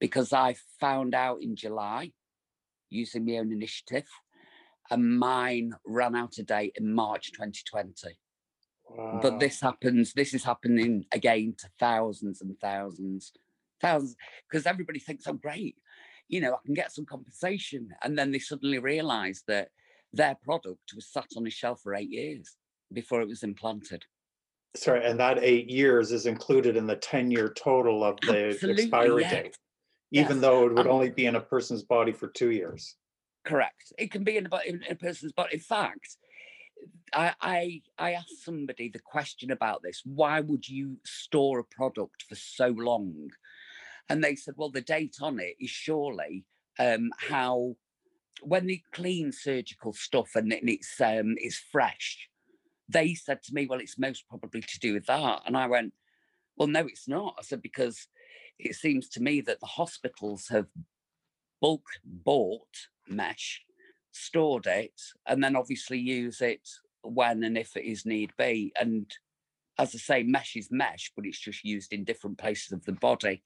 because 0.00 0.32
I 0.32 0.56
found 0.80 1.14
out 1.14 1.42
in 1.42 1.56
July 1.56 2.12
using 2.90 3.24
my 3.24 3.38
own 3.38 3.52
initiative, 3.52 4.06
and 4.90 5.18
mine 5.18 5.72
ran 5.84 6.14
out 6.14 6.38
of 6.38 6.46
date 6.46 6.74
in 6.76 6.94
March 6.94 7.32
2020. 7.32 8.16
Wow. 8.88 9.18
But 9.20 9.40
this 9.40 9.60
happens, 9.60 10.12
this 10.12 10.32
is 10.32 10.44
happening 10.44 11.04
again 11.12 11.54
to 11.58 11.68
thousands 11.80 12.40
and 12.40 12.56
thousands, 12.60 13.32
thousands, 13.80 14.16
because 14.48 14.66
everybody 14.66 15.00
thinks, 15.00 15.26
oh, 15.26 15.32
great, 15.32 15.76
you 16.28 16.40
know, 16.40 16.54
I 16.54 16.58
can 16.64 16.74
get 16.74 16.92
some 16.92 17.04
compensation. 17.04 17.88
And 18.02 18.16
then 18.16 18.30
they 18.30 18.38
suddenly 18.38 18.78
realize 18.78 19.42
that 19.48 19.68
their 20.12 20.36
product 20.44 20.92
was 20.94 21.08
sat 21.12 21.26
on 21.36 21.46
a 21.46 21.50
shelf 21.50 21.80
for 21.82 21.94
eight 21.94 22.10
years 22.10 22.56
before 22.92 23.20
it 23.20 23.28
was 23.28 23.42
implanted. 23.42 24.04
Sorry, 24.76 25.04
and 25.04 25.18
that 25.18 25.38
eight 25.42 25.68
years 25.70 26.12
is 26.12 26.26
included 26.26 26.76
in 26.76 26.86
the 26.86 26.96
ten-year 26.96 27.54
total 27.56 28.04
of 28.04 28.18
the 28.20 28.48
Absolutely, 28.50 28.82
expiry 28.82 29.22
yes. 29.22 29.32
date, 29.32 29.58
even 30.12 30.36
Yes. 30.36 30.42
though 30.42 30.66
it 30.66 30.72
would 30.74 30.86
Um, 30.86 30.92
only 30.92 31.10
be 31.10 31.26
in 31.26 31.36
a 31.36 31.40
person's 31.40 31.82
body 31.82 32.12
for 32.12 32.28
two 32.28 32.50
years. 32.50 32.96
Correct. 33.44 33.92
It 33.98 34.10
can 34.10 34.24
be 34.24 34.36
in 34.36 34.48
a, 34.50 34.58
in 34.66 34.82
a 34.90 34.94
person's 34.94 35.32
body. 35.32 35.54
In 35.54 35.60
fact, 35.60 36.16
I, 37.12 37.34
I 37.40 37.82
I 37.98 38.12
asked 38.12 38.44
somebody 38.44 38.88
the 38.88 38.98
question 38.98 39.50
about 39.50 39.82
this. 39.82 40.02
Why 40.04 40.40
would 40.40 40.68
you 40.68 40.98
store 41.04 41.60
a 41.60 41.64
product 41.64 42.24
for 42.28 42.34
so 42.34 42.68
long? 42.68 43.30
And 44.08 44.22
they 44.22 44.36
said, 44.36 44.54
well, 44.56 44.70
the 44.70 44.80
date 44.80 45.16
on 45.20 45.40
it 45.40 45.56
is 45.60 45.70
surely 45.70 46.44
um, 46.78 47.10
how 47.18 47.76
when 48.42 48.66
they 48.66 48.82
clean 48.92 49.32
surgical 49.32 49.92
stuff 49.92 50.30
and, 50.34 50.52
it- 50.52 50.60
and 50.62 50.70
it's 50.70 51.00
um, 51.00 51.34
it's 51.38 51.58
fresh. 51.58 52.28
They 52.88 53.14
said 53.14 53.42
to 53.44 53.54
me, 53.54 53.66
well, 53.66 53.80
it's 53.80 53.98
most 53.98 54.28
probably 54.28 54.60
to 54.60 54.78
do 54.80 54.92
with 54.94 55.06
that. 55.06 55.42
And 55.46 55.56
I 55.56 55.66
went, 55.66 55.92
well, 56.56 56.68
no, 56.68 56.86
it's 56.86 57.08
not. 57.08 57.34
I 57.38 57.42
said 57.42 57.62
because 57.62 58.06
it 58.58 58.74
seems 58.74 59.08
to 59.10 59.22
me 59.22 59.40
that 59.42 59.60
the 59.60 59.66
hospitals 59.66 60.48
have 60.48 60.66
bulk 61.60 61.86
bought 62.04 62.88
mesh, 63.08 63.62
stored 64.12 64.66
it, 64.66 65.00
and 65.26 65.42
then 65.42 65.56
obviously 65.56 65.98
use 65.98 66.40
it 66.40 66.68
when 67.02 67.44
and 67.44 67.56
if 67.56 67.76
it 67.76 67.84
is 67.84 68.06
need 68.06 68.32
be. 68.38 68.72
And 68.78 69.10
as 69.78 69.94
I 69.94 69.98
say, 69.98 70.22
mesh 70.22 70.56
is 70.56 70.68
mesh, 70.70 71.12
but 71.14 71.26
it's 71.26 71.38
just 71.38 71.64
used 71.64 71.92
in 71.92 72.04
different 72.04 72.38
places 72.38 72.72
of 72.72 72.84
the 72.84 72.92
body. 72.92 73.42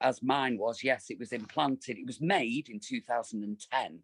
As 0.00 0.22
mine 0.22 0.58
was, 0.58 0.84
yes, 0.84 1.06
it 1.10 1.18
was 1.18 1.32
implanted. 1.32 1.98
It 1.98 2.06
was 2.06 2.20
made 2.20 2.68
in 2.68 2.80
2010, 2.80 4.00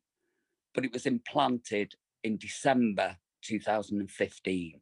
but 0.75 0.85
it 0.85 0.93
was 0.93 1.07
implanted 1.07 1.95
in 2.25 2.37
December 2.37 3.17
2015. 3.43 4.81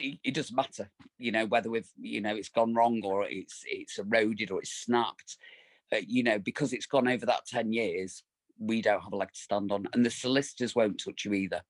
It, 0.00 0.18
it 0.24 0.34
doesn't 0.34 0.54
matter, 0.54 0.90
you 1.18 1.32
know, 1.32 1.46
whether 1.46 1.70
we've, 1.70 1.88
you 1.98 2.20
know, 2.20 2.34
it's 2.34 2.48
gone 2.48 2.74
wrong 2.74 3.00
or 3.04 3.24
it's 3.24 3.62
it's 3.66 3.98
eroded 3.98 4.50
or 4.50 4.60
it's 4.60 4.72
snapped 4.72 5.36
uh, 5.92 6.00
you 6.06 6.22
know, 6.22 6.38
because 6.38 6.72
it's 6.72 6.86
gone 6.86 7.08
over 7.08 7.26
that 7.26 7.46
10 7.46 7.72
years, 7.72 8.22
we 8.58 8.82
don't 8.82 9.02
have 9.02 9.12
a 9.12 9.16
leg 9.16 9.32
to 9.32 9.40
stand 9.40 9.72
on, 9.72 9.88
and 9.92 10.04
the 10.04 10.10
solicitors 10.10 10.74
won't 10.74 11.02
touch 11.02 11.24
you 11.24 11.32
either. 11.32 11.62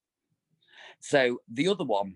So 1.00 1.38
the 1.52 1.68
other 1.68 1.84
one, 1.84 2.14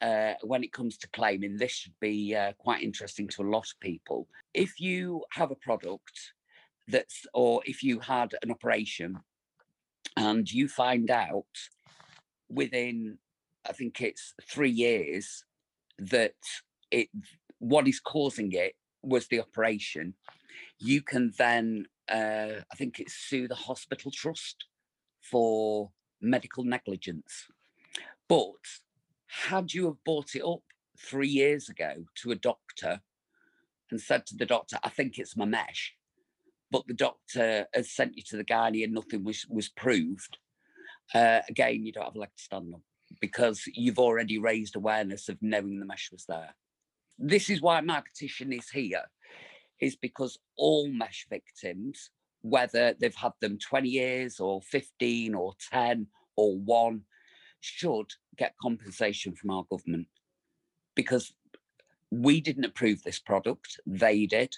uh, 0.00 0.34
when 0.42 0.64
it 0.64 0.72
comes 0.72 0.96
to 0.98 1.08
claiming, 1.10 1.56
this 1.56 1.72
should 1.72 1.94
be 2.00 2.34
uh, 2.34 2.52
quite 2.58 2.82
interesting 2.82 3.28
to 3.28 3.42
a 3.42 3.50
lot 3.50 3.66
of 3.66 3.80
people. 3.80 4.26
If 4.54 4.80
you 4.80 5.24
have 5.32 5.50
a 5.50 5.56
product 5.56 6.32
that's, 6.88 7.26
or 7.34 7.62
if 7.66 7.82
you 7.82 8.00
had 8.00 8.34
an 8.42 8.50
operation 8.50 9.18
and 10.16 10.50
you 10.50 10.66
find 10.66 11.10
out 11.10 11.44
within, 12.48 13.18
I 13.68 13.72
think 13.72 14.00
it's 14.00 14.34
three 14.48 14.70
years, 14.70 15.44
that 15.98 16.34
it 16.90 17.08
what 17.58 17.86
is 17.86 18.00
causing 18.00 18.52
it 18.52 18.74
was 19.02 19.28
the 19.28 19.40
operation, 19.40 20.14
you 20.78 21.02
can 21.02 21.32
then, 21.36 21.86
uh, 22.10 22.62
I 22.72 22.76
think 22.76 22.98
it's 22.98 23.14
sue 23.14 23.48
the 23.48 23.54
hospital 23.54 24.10
trust 24.10 24.64
for 25.20 25.90
medical 26.20 26.64
negligence. 26.64 27.46
But 28.28 28.64
had 29.26 29.72
you 29.72 29.86
have 29.86 30.04
bought 30.04 30.34
it 30.34 30.42
up 30.42 30.62
three 30.98 31.28
years 31.28 31.68
ago 31.68 32.04
to 32.16 32.30
a 32.30 32.36
doctor 32.36 33.00
and 33.90 34.00
said 34.00 34.26
to 34.26 34.36
the 34.36 34.46
doctor, 34.46 34.78
I 34.82 34.88
think 34.88 35.18
it's 35.18 35.36
my 35.36 35.44
mesh, 35.44 35.94
but 36.70 36.86
the 36.86 36.94
doctor 36.94 37.66
has 37.74 37.90
sent 37.90 38.16
you 38.16 38.22
to 38.28 38.36
the 38.36 38.44
gynae 38.44 38.84
and 38.84 38.94
nothing 38.94 39.24
was, 39.24 39.44
was 39.48 39.68
proved, 39.68 40.38
uh, 41.14 41.40
again, 41.48 41.84
you 41.84 41.92
don't 41.92 42.04
have 42.04 42.16
a 42.16 42.20
leg 42.20 42.30
to 42.36 42.42
stand 42.42 42.72
on 42.72 42.82
because 43.20 43.62
you've 43.74 43.98
already 43.98 44.38
raised 44.38 44.76
awareness 44.76 45.28
of 45.28 45.38
knowing 45.40 45.80
the 45.80 45.86
mesh 45.86 46.10
was 46.12 46.24
there. 46.26 46.54
This 47.18 47.50
is 47.50 47.60
why 47.60 47.80
my 47.80 48.00
petition 48.00 48.52
is 48.52 48.68
here 48.70 49.04
is 49.80 49.96
because 49.96 50.38
all 50.56 50.88
mesh 50.88 51.26
victims, 51.28 52.10
whether 52.42 52.94
they've 52.94 53.14
had 53.14 53.32
them 53.40 53.58
20 53.58 53.88
years 53.88 54.40
or 54.40 54.60
15 54.62 55.34
or 55.34 55.54
10 55.70 56.06
or 56.36 56.56
one, 56.56 57.02
should 57.60 58.06
get 58.36 58.54
compensation 58.60 59.34
from 59.34 59.50
our 59.50 59.64
government 59.70 60.06
because 60.94 61.32
we 62.10 62.40
didn't 62.40 62.64
approve 62.64 63.02
this 63.02 63.18
product, 63.18 63.78
they 63.86 64.26
did. 64.26 64.54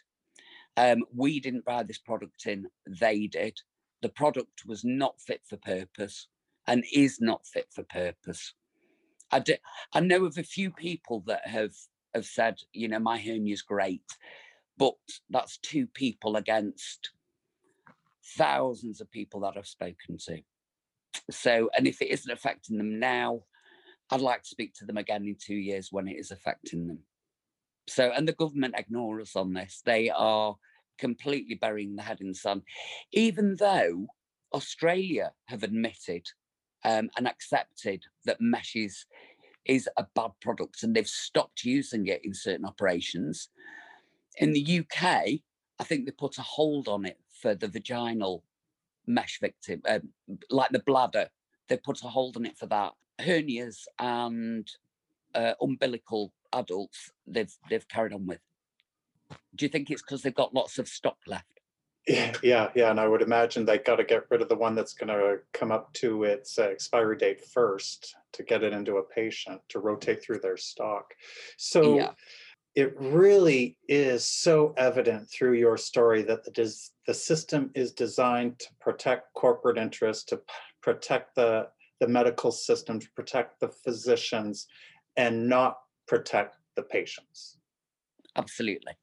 Um, 0.76 1.04
we 1.14 1.40
didn't 1.40 1.64
buy 1.64 1.82
this 1.82 1.98
product 1.98 2.46
in, 2.46 2.66
they 2.88 3.26
did. 3.26 3.60
The 4.00 4.08
product 4.08 4.62
was 4.66 4.84
not 4.84 5.20
fit 5.20 5.42
for 5.44 5.58
purpose 5.58 6.28
and 6.66 6.84
is 6.92 7.20
not 7.20 7.46
fit 7.46 7.66
for 7.70 7.82
purpose. 7.84 8.54
I, 9.30 9.40
do, 9.40 9.54
I 9.92 10.00
know 10.00 10.24
of 10.24 10.38
a 10.38 10.42
few 10.42 10.70
people 10.70 11.22
that 11.26 11.46
have 11.46 11.72
have 12.14 12.26
said, 12.26 12.58
you 12.72 12.88
know, 12.88 12.98
my 12.98 13.18
hernia's 13.18 13.62
great, 13.62 14.04
but 14.76 14.94
that's 15.30 15.56
two 15.58 15.86
people 15.86 16.36
against 16.36 17.10
thousands 18.36 19.00
of 19.00 19.10
people 19.10 19.40
that 19.40 19.54
I've 19.56 19.66
spoken 19.66 20.18
to. 20.26 20.40
So, 21.30 21.70
and 21.76 21.86
if 21.86 22.02
it 22.02 22.10
isn't 22.10 22.30
affecting 22.30 22.78
them 22.78 22.98
now, 22.98 23.44
I'd 24.10 24.20
like 24.20 24.42
to 24.42 24.48
speak 24.48 24.74
to 24.74 24.84
them 24.84 24.98
again 24.98 25.24
in 25.24 25.36
two 25.40 25.54
years 25.54 25.88
when 25.90 26.06
it 26.06 26.18
is 26.18 26.30
affecting 26.30 26.86
them. 26.86 26.98
So, 27.88 28.12
and 28.14 28.28
the 28.28 28.32
government 28.32 28.74
ignore 28.76 29.20
us 29.20 29.34
on 29.34 29.54
this. 29.54 29.80
They 29.84 30.10
are 30.10 30.56
completely 30.98 31.54
burying 31.54 31.96
the 31.96 32.02
head 32.02 32.20
in 32.20 32.28
the 32.28 32.34
sun, 32.34 32.62
even 33.12 33.56
though 33.58 34.06
Australia 34.52 35.32
have 35.46 35.62
admitted 35.62 36.26
um, 36.84 37.10
and 37.16 37.26
accepted 37.26 38.04
that 38.24 38.40
mesh 38.40 38.76
is, 38.76 39.06
is 39.64 39.88
a 39.96 40.06
bad 40.14 40.30
product 40.40 40.82
and 40.82 40.94
they've 40.94 41.06
stopped 41.06 41.64
using 41.64 42.06
it 42.06 42.24
in 42.24 42.34
certain 42.34 42.64
operations. 42.64 43.48
In 44.38 44.52
the 44.52 44.80
UK, 44.80 45.04
I 45.78 45.84
think 45.84 46.04
they 46.04 46.12
put 46.12 46.38
a 46.38 46.42
hold 46.42 46.88
on 46.88 47.04
it 47.04 47.18
for 47.40 47.54
the 47.54 47.68
vaginal 47.68 48.42
mesh 49.06 49.40
victim, 49.40 49.82
um, 49.88 50.08
like 50.50 50.70
the 50.70 50.82
bladder. 50.86 51.28
They 51.68 51.76
put 51.76 52.02
a 52.02 52.08
hold 52.08 52.36
on 52.36 52.46
it 52.46 52.56
for 52.56 52.66
that. 52.66 52.92
Hernias 53.20 53.86
and 53.98 54.68
uh, 55.34 55.54
umbilical 55.60 56.32
adults, 56.52 57.10
they've 57.26 57.52
they've 57.68 57.88
carried 57.88 58.12
on 58.12 58.26
with. 58.26 58.40
Do 59.54 59.64
you 59.64 59.68
think 59.68 59.90
it's 59.90 60.02
because 60.02 60.22
they've 60.22 60.34
got 60.34 60.54
lots 60.54 60.78
of 60.78 60.88
stock 60.88 61.18
left? 61.26 61.61
Yeah, 62.08 62.32
yeah, 62.42 62.70
yeah, 62.74 62.90
and 62.90 62.98
I 62.98 63.06
would 63.06 63.22
imagine 63.22 63.64
they 63.64 63.78
got 63.78 63.96
to 63.96 64.04
get 64.04 64.24
rid 64.28 64.42
of 64.42 64.48
the 64.48 64.56
one 64.56 64.74
that's 64.74 64.92
going 64.92 65.08
to 65.08 65.38
come 65.52 65.70
up 65.70 65.92
to 65.94 66.24
its 66.24 66.58
uh, 66.58 66.62
expiry 66.64 67.16
date 67.16 67.44
first 67.44 68.16
to 68.32 68.42
get 68.42 68.64
it 68.64 68.72
into 68.72 68.96
a 68.96 69.04
patient 69.04 69.60
to 69.68 69.78
rotate 69.78 70.20
through 70.22 70.40
their 70.40 70.56
stock. 70.56 71.14
So 71.58 71.94
Yeah. 71.94 72.12
it 72.74 72.98
really 72.98 73.78
is 73.86 74.26
so 74.26 74.74
evident 74.76 75.30
through 75.30 75.52
your 75.52 75.76
story 75.76 76.22
that 76.22 76.42
the 76.44 76.50
des- 76.50 76.90
the 77.06 77.14
system 77.14 77.70
is 77.74 77.92
designed 77.92 78.58
to 78.58 78.68
protect 78.80 79.32
corporate 79.34 79.78
interests, 79.78 80.24
to 80.24 80.38
p- 80.38 80.44
protect 80.80 81.36
the 81.36 81.68
the 82.00 82.08
medical 82.08 82.50
system, 82.50 82.98
to 82.98 83.08
protect 83.12 83.60
the 83.60 83.68
physicians, 83.68 84.66
and 85.16 85.48
not 85.48 85.78
protect 86.08 86.56
the 86.74 86.82
patients. 86.82 87.58
Absolutely. 88.34 88.94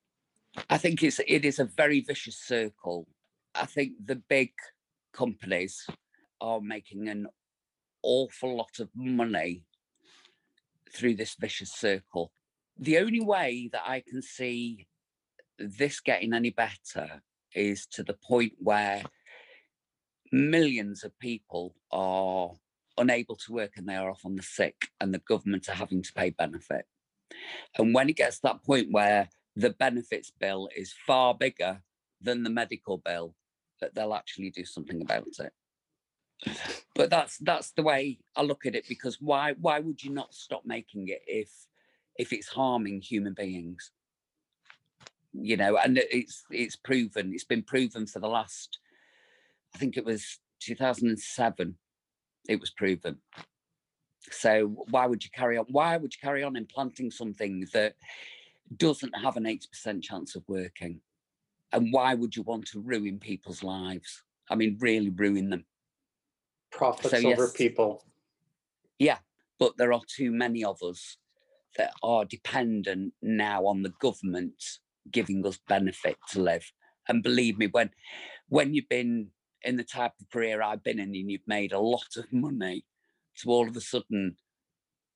I 0.69 0.77
think 0.77 1.03
it's 1.03 1.19
it 1.27 1.45
is 1.45 1.59
a 1.59 1.65
very 1.65 2.01
vicious 2.01 2.37
circle. 2.37 3.07
I 3.55 3.65
think 3.65 3.93
the 4.03 4.15
big 4.15 4.51
companies 5.13 5.85
are 6.41 6.61
making 6.61 7.07
an 7.07 7.27
awful 8.03 8.55
lot 8.55 8.79
of 8.79 8.89
money 8.95 9.63
through 10.93 11.15
this 11.15 11.35
vicious 11.39 11.71
circle. 11.71 12.31
The 12.77 12.97
only 12.97 13.21
way 13.21 13.69
that 13.71 13.83
I 13.85 14.01
can 14.07 14.21
see 14.21 14.87
this 15.57 15.99
getting 15.99 16.33
any 16.33 16.51
better 16.51 17.21
is 17.53 17.85
to 17.87 18.03
the 18.03 18.13
point 18.13 18.53
where 18.59 19.03
millions 20.31 21.03
of 21.03 21.17
people 21.19 21.75
are 21.91 22.51
unable 22.97 23.35
to 23.35 23.53
work 23.53 23.73
and 23.75 23.87
they 23.87 23.95
are 23.95 24.09
off 24.09 24.25
on 24.25 24.35
the 24.35 24.43
sick 24.43 24.89
and 25.01 25.13
the 25.13 25.19
government 25.19 25.67
are 25.69 25.73
having 25.75 26.03
to 26.03 26.13
pay 26.13 26.29
benefit. 26.29 26.85
And 27.77 27.93
when 27.93 28.09
it 28.09 28.15
gets 28.15 28.37
to 28.37 28.41
that 28.43 28.63
point 28.63 28.87
where 28.91 29.29
the 29.55 29.71
benefits 29.71 30.31
bill 30.31 30.69
is 30.75 30.93
far 31.05 31.33
bigger 31.33 31.81
than 32.21 32.43
the 32.43 32.49
medical 32.49 32.97
bill, 32.97 33.35
that 33.81 33.95
they'll 33.95 34.13
actually 34.13 34.49
do 34.49 34.65
something 34.65 35.01
about 35.01 35.27
it. 35.39 35.53
But 36.95 37.09
that's 37.09 37.37
that's 37.39 37.71
the 37.71 37.83
way 37.83 38.19
I 38.35 38.43
look 38.43 38.65
at 38.65 38.75
it 38.75 38.85
because 38.87 39.17
why 39.19 39.53
why 39.59 39.79
would 39.79 40.03
you 40.03 40.11
not 40.11 40.33
stop 40.33 40.65
making 40.65 41.09
it 41.09 41.21
if 41.27 41.49
if 42.17 42.31
it's 42.31 42.47
harming 42.47 43.01
human 43.01 43.33
beings? 43.33 43.91
You 45.33 45.57
know, 45.57 45.77
and 45.77 45.97
it's 45.97 46.43
it's 46.49 46.75
proven, 46.75 47.33
it's 47.33 47.43
been 47.43 47.63
proven 47.63 48.07
for 48.07 48.19
the 48.19 48.27
last 48.27 48.79
I 49.75 49.77
think 49.77 49.97
it 49.97 50.05
was 50.05 50.39
2007 50.61 51.77
it 52.49 52.59
was 52.59 52.71
proven. 52.71 53.17
So 54.31 54.67
why 54.89 55.05
would 55.05 55.23
you 55.23 55.29
carry 55.31 55.57
on? 55.57 55.65
Why 55.69 55.97
would 55.97 56.13
you 56.13 56.19
carry 56.21 56.43
on 56.43 56.55
implanting 56.55 57.11
something 57.11 57.67
that 57.73 57.95
doesn't 58.75 59.17
have 59.17 59.37
an 59.37 59.43
80% 59.43 60.03
chance 60.03 60.35
of 60.35 60.43
working? 60.47 61.01
And 61.71 61.91
why 61.91 62.13
would 62.15 62.35
you 62.35 62.43
want 62.43 62.67
to 62.67 62.79
ruin 62.79 63.19
people's 63.19 63.63
lives? 63.63 64.23
I 64.49 64.55
mean, 64.55 64.77
really 64.79 65.09
ruin 65.09 65.49
them. 65.49 65.65
Profits 66.71 67.11
So, 67.11 67.17
over 67.17 67.43
yes. 67.43 67.53
people. 67.53 68.03
Yeah, 68.97 69.19
but 69.59 69.77
there 69.77 69.93
are 69.93 70.01
too 70.07 70.31
many 70.31 70.63
of 70.63 70.81
us 70.83 71.17
that 71.77 71.93
are 72.01 72.25
dependent 72.25 73.13
now 73.21 73.65
on 73.65 73.83
the 73.83 73.93
government 74.01 74.63
giving 75.11 75.45
us 75.45 75.59
benefit 75.67 76.17
to 76.29 76.41
live. 76.41 76.71
And 77.07 77.23
believe 77.23 77.57
me, 77.57 77.67
when 77.67 77.91
when 78.49 78.73
you've 78.73 78.89
been 78.89 79.29
in 79.63 79.75
the 79.75 79.83
type 79.83 80.13
of 80.19 80.29
career 80.31 80.61
I've 80.61 80.83
been 80.83 80.99
in 80.99 81.15
and 81.15 81.31
you've 81.31 81.47
made 81.47 81.73
a 81.73 81.79
lot 81.79 82.15
of 82.17 82.31
money, 82.31 82.85
to 83.37 83.49
all 83.49 83.67
of 83.67 83.75
a 83.75 83.81
sudden 83.81 84.35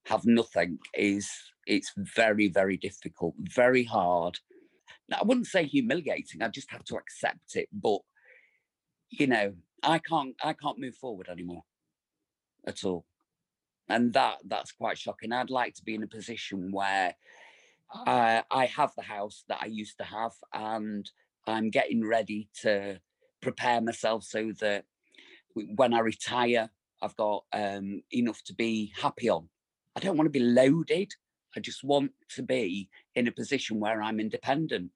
have 0.06 0.26
nothing 0.26 0.80
is 0.94 1.30
it's 1.66 1.92
very, 1.98 2.48
very 2.48 2.78
difficult, 2.78 3.36
very 3.38 3.84
hard. 3.84 4.40
Now, 5.10 5.18
I 5.22 5.24
wouldn't 5.24 5.48
say 5.48 5.66
humiliating, 5.66 6.42
I 6.42 6.48
just 6.48 6.72
have 6.72 6.84
to 6.86 6.96
accept 6.96 7.56
it. 7.56 7.70
But 7.72 8.00
you 9.10 9.28
know, 9.28 9.54
I 9.84 10.00
can't 10.00 10.36
I 10.44 10.54
can't 10.54 10.80
move 10.80 10.96
forward 10.96 11.30
anymore 11.30 11.64
at 12.66 12.84
all 12.84 13.06
and 13.90 14.14
that 14.14 14.38
that's 14.46 14.72
quite 14.72 14.98
shocking 14.98 15.32
i'd 15.32 15.50
like 15.50 15.74
to 15.76 15.84
be 15.84 15.96
in 15.96 16.04
a 16.04 16.08
position 16.08 16.72
where 16.72 17.16
uh, 18.08 18.42
i 18.50 18.66
have 18.66 18.92
the 18.96 19.04
house 19.04 19.44
that 19.48 19.60
i 19.62 19.66
used 19.66 19.98
to 19.98 20.04
have 20.04 20.32
and 20.54 21.10
i'm 21.48 21.70
getting 21.70 22.06
ready 22.06 22.50
to 22.62 23.00
prepare 23.42 23.82
myself 23.82 24.24
so 24.24 24.52
that 24.60 24.86
when 25.76 25.94
i 25.94 26.00
retire 26.00 26.70
i've 27.02 27.16
got 27.16 27.44
um, 27.54 28.02
enough 28.12 28.42
to 28.44 28.54
be 28.54 28.94
happy 29.00 29.30
on 29.30 29.48
i 29.96 30.00
don't 30.00 30.18
want 30.18 30.26
to 30.26 30.40
be 30.40 30.46
loaded 30.46 31.12
i 31.56 31.60
just 31.60 31.84
want 31.84 32.12
to 32.30 32.42
be 32.42 32.90
in 33.16 33.28
a 33.28 33.32
position 33.32 33.80
where 33.80 34.02
i'm 34.02 34.20
independent 34.20 34.92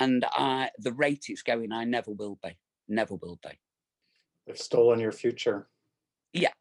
and 0.00 0.24
I, 0.32 0.70
the 0.78 0.92
rate 0.92 1.26
it's 1.28 1.42
going 1.42 1.72
i 1.72 1.84
never 1.84 2.10
will 2.10 2.38
be 2.42 2.56
never 2.88 3.14
will 3.14 3.38
be 3.42 3.58
They've 4.46 4.58
stolen 4.58 5.00
your 5.00 5.12
future. 5.12 5.68
Yeah, 6.32 6.52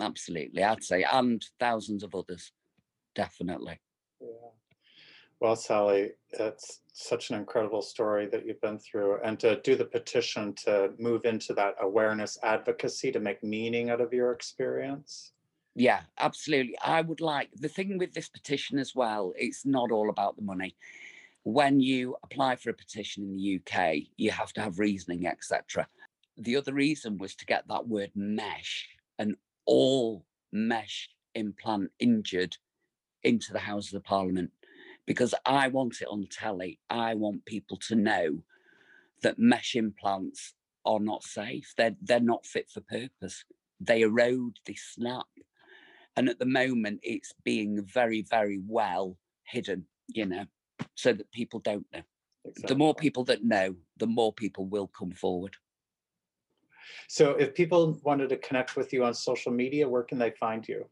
absolutely 0.00 0.62
i'd 0.62 0.84
say 0.84 1.04
and 1.10 1.44
thousands 1.58 2.02
of 2.02 2.14
others 2.14 2.52
definitely 3.14 3.80
Yeah. 4.20 4.28
Well, 5.40 5.54
Sally, 5.54 6.10
it's 6.30 6.80
such 6.92 7.30
an 7.30 7.36
incredible 7.36 7.80
story 7.80 8.26
that 8.26 8.44
you've 8.44 8.60
been 8.60 8.78
through. 8.78 9.20
And 9.22 9.38
to 9.40 9.60
do 9.60 9.76
the 9.76 9.84
petition 9.84 10.52
to 10.64 10.90
move 10.98 11.24
into 11.24 11.54
that 11.54 11.76
awareness 11.80 12.38
advocacy 12.42 13.12
to 13.12 13.20
make 13.20 13.44
meaning 13.44 13.90
out 13.90 14.00
of 14.00 14.12
your 14.12 14.32
experience. 14.32 15.32
Yeah, 15.74 16.00
absolutely. 16.18 16.76
I 16.82 17.00
would 17.02 17.20
like 17.20 17.50
the 17.54 17.68
thing 17.68 17.98
with 17.98 18.12
this 18.12 18.28
petition 18.28 18.78
as 18.78 18.94
well, 18.94 19.32
it's 19.36 19.64
not 19.64 19.90
all 19.92 20.10
about 20.10 20.36
the 20.36 20.42
money. 20.42 20.74
When 21.44 21.80
you 21.80 22.16
apply 22.22 22.56
for 22.56 22.70
a 22.70 22.74
petition 22.74 23.24
in 23.24 23.36
the 23.36 23.60
UK, 23.60 24.08
you 24.16 24.30
have 24.30 24.52
to 24.54 24.60
have 24.60 24.78
reasoning, 24.78 25.26
etc. 25.26 25.88
The 26.36 26.56
other 26.56 26.74
reason 26.74 27.18
was 27.18 27.34
to 27.36 27.46
get 27.46 27.66
that 27.68 27.88
word 27.88 28.10
mesh 28.14 28.88
and 29.18 29.36
all 29.66 30.24
mesh 30.52 31.08
implant 31.34 31.90
injured 32.00 32.56
into 33.22 33.52
the 33.52 33.58
Houses 33.60 33.94
of 33.94 34.04
Parliament 34.04 34.50
because 35.06 35.34
I 35.46 35.68
want 35.68 36.00
it 36.00 36.08
on 36.10 36.26
telly. 36.30 36.78
I 36.90 37.14
want 37.14 37.46
people 37.46 37.76
to 37.88 37.94
know 37.94 38.42
that 39.22 39.38
mesh 39.38 39.74
implants 39.74 40.54
are 40.84 41.00
not 41.00 41.22
safe. 41.22 41.72
They're 41.76 41.96
they're 42.02 42.20
not 42.20 42.46
fit 42.46 42.68
for 42.70 42.80
purpose. 42.80 43.44
They 43.80 44.02
erode, 44.02 44.58
they 44.66 44.74
snap. 44.74 45.26
And 46.16 46.28
at 46.28 46.38
the 46.38 46.46
moment 46.46 47.00
it's 47.02 47.32
being 47.44 47.84
very, 47.84 48.22
very 48.22 48.60
well 48.66 49.16
hidden, 49.44 49.86
you 50.08 50.26
know, 50.26 50.44
so 50.94 51.12
that 51.12 51.30
people 51.32 51.60
don't 51.60 51.86
know. 51.92 52.02
The 52.66 52.74
more 52.74 52.94
people 52.94 53.24
that 53.24 53.44
know, 53.44 53.76
the 53.98 54.06
more 54.06 54.32
people 54.32 54.66
will 54.66 54.88
come 54.88 55.12
forward. 55.12 55.56
So 57.08 57.32
if 57.32 57.54
people 57.54 57.98
wanted 58.02 58.30
to 58.30 58.36
connect 58.36 58.76
with 58.76 58.92
you 58.92 59.04
on 59.04 59.14
social 59.14 59.52
media, 59.52 59.88
where 59.88 60.02
can 60.02 60.18
they 60.18 60.30
find 60.30 60.66
you? 60.66 60.86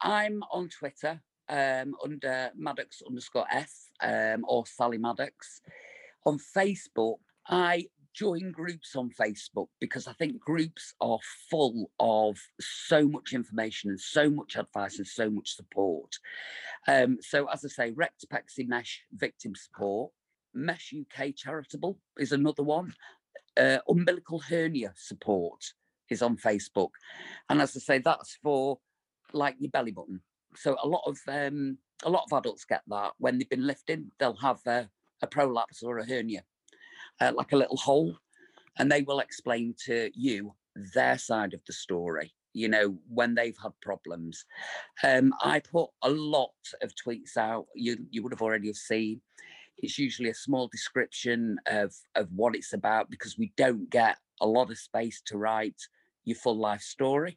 I'm 0.00 0.42
on 0.52 0.68
Twitter 0.68 1.20
um, 1.48 1.94
under 2.02 2.50
Maddox 2.56 3.02
underscore 3.06 3.46
S 3.50 3.90
um, 4.02 4.44
or 4.46 4.66
Sally 4.66 4.98
Maddox. 4.98 5.60
On 6.26 6.38
Facebook, 6.38 7.18
I 7.48 7.86
join 8.14 8.52
groups 8.52 8.96
on 8.96 9.10
Facebook 9.10 9.66
because 9.80 10.06
I 10.06 10.12
think 10.12 10.40
groups 10.40 10.94
are 11.00 11.18
full 11.50 11.90
of 11.98 12.38
so 12.60 13.08
much 13.08 13.32
information 13.32 13.90
and 13.90 14.00
so 14.00 14.30
much 14.30 14.56
advice 14.56 14.98
and 14.98 15.06
so 15.06 15.28
much 15.28 15.54
support. 15.54 16.14
Um, 16.86 17.18
so, 17.20 17.48
as 17.50 17.64
I 17.64 17.68
say, 17.68 17.92
Rectopexy 17.92 18.68
Mesh 18.68 19.02
Victim 19.12 19.54
Support, 19.54 20.12
Mesh 20.54 20.94
UK 20.98 21.34
Charitable 21.36 21.98
is 22.18 22.32
another 22.32 22.62
one. 22.62 22.94
Uh, 23.56 23.78
umbilical 23.88 24.40
hernia 24.40 24.92
support 24.96 25.62
is 26.08 26.22
on 26.22 26.36
Facebook, 26.36 26.90
and 27.48 27.60
as 27.60 27.76
I 27.76 27.80
say, 27.80 27.98
that's 27.98 28.38
for 28.42 28.78
like 29.32 29.56
your 29.58 29.70
belly 29.70 29.92
button. 29.92 30.20
So 30.56 30.76
a 30.82 30.88
lot 30.88 31.02
of 31.06 31.18
um, 31.28 31.78
a 32.04 32.10
lot 32.10 32.24
of 32.30 32.36
adults 32.36 32.64
get 32.64 32.82
that 32.88 33.12
when 33.18 33.38
they've 33.38 33.48
been 33.48 33.66
lifting, 33.66 34.10
they'll 34.18 34.36
have 34.36 34.60
a, 34.66 34.88
a 35.22 35.26
prolapse 35.26 35.82
or 35.82 35.98
a 35.98 36.06
hernia, 36.06 36.42
uh, 37.20 37.32
like 37.34 37.52
a 37.52 37.56
little 37.56 37.76
hole, 37.76 38.16
and 38.78 38.90
they 38.90 39.02
will 39.02 39.20
explain 39.20 39.74
to 39.86 40.10
you 40.14 40.54
their 40.94 41.18
side 41.18 41.54
of 41.54 41.60
the 41.66 41.72
story. 41.72 42.32
You 42.52 42.68
know 42.68 42.96
when 43.08 43.34
they've 43.34 43.58
had 43.60 43.72
problems. 43.82 44.44
Um, 45.02 45.34
I 45.42 45.60
put 45.60 45.90
a 46.02 46.10
lot 46.10 46.54
of 46.82 46.92
tweets 46.94 47.36
out. 47.36 47.66
You 47.74 47.96
you 48.10 48.22
would 48.22 48.32
have 48.32 48.42
already 48.42 48.68
have 48.68 48.76
seen. 48.76 49.20
It's 49.78 49.98
usually 49.98 50.30
a 50.30 50.34
small 50.34 50.68
description 50.68 51.58
of 51.66 51.92
of 52.14 52.28
what 52.34 52.54
it's 52.54 52.72
about 52.72 53.10
because 53.10 53.36
we 53.36 53.52
don't 53.56 53.90
get 53.90 54.18
a 54.40 54.46
lot 54.46 54.70
of 54.70 54.78
space 54.78 55.20
to 55.26 55.38
write 55.38 55.80
your 56.24 56.36
full 56.36 56.56
life 56.58 56.80
story 56.80 57.36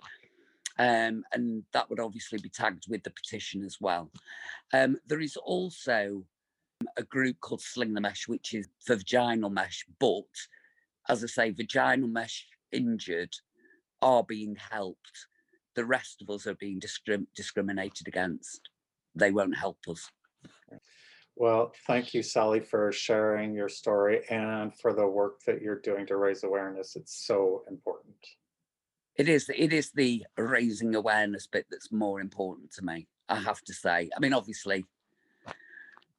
um, 0.80 1.24
and 1.34 1.64
that 1.74 1.90
would 1.90 2.00
obviously 2.00 2.40
be 2.40 2.50
tagged 2.50 2.86
with 2.88 3.04
the 3.04 3.10
petition 3.10 3.64
as 3.64 3.78
well. 3.80 4.12
Um, 4.74 4.98
there 5.08 5.22
is 5.22 5.38
also 5.38 6.24
a 6.98 7.04
group 7.04 7.40
called 7.40 7.62
Sling 7.62 7.94
the 7.94 8.02
Mesh, 8.02 8.28
which 8.28 8.54
is 8.54 8.68
for 8.86 8.96
vaginal 8.96 9.50
mesh, 9.50 9.86
but 10.00 10.26
as 11.10 11.24
I 11.24 11.28
say, 11.28 11.52
vaginal 11.52 12.08
mesh 12.08 12.46
injured 12.72 13.34
are 14.02 14.24
being 14.24 14.56
helped. 14.56 15.28
The 15.76 15.86
rest 15.86 16.22
of 16.22 16.30
us 16.30 16.48
are 16.48 16.56
being 16.56 16.80
discrim- 16.80 17.28
discriminated 17.36 18.08
against. 18.08 18.70
They 19.16 19.32
won't 19.32 19.58
help 19.58 19.78
us. 19.88 20.10
Well, 21.36 21.72
thank 21.86 22.16
you, 22.16 22.24
Sally, 22.24 22.60
for 22.60 22.92
sharing 22.92 23.54
your 23.54 23.70
story 23.70 24.24
and 24.30 24.76
for 24.76 24.94
the 24.94 25.06
work 25.06 25.42
that 25.46 25.62
you're 25.62 25.80
doing 25.80 26.08
to 26.08 26.18
raise 26.18 26.44
awareness. 26.44 26.96
It's 26.96 27.26
so 27.26 27.64
important. 27.70 28.16
It 29.16 29.30
is 29.30 29.50
it 29.56 29.74
is 29.74 29.92
the 29.92 30.26
raising 30.38 30.94
awareness 30.94 31.48
bit 31.48 31.66
that's 31.70 31.92
more 31.92 32.22
important 32.22 32.72
to 32.74 32.84
me. 32.84 33.08
I 33.30 33.36
have 33.36 33.62
to 33.62 33.74
say. 33.74 34.10
I 34.16 34.20
mean, 34.20 34.34
obviously, 34.34 34.84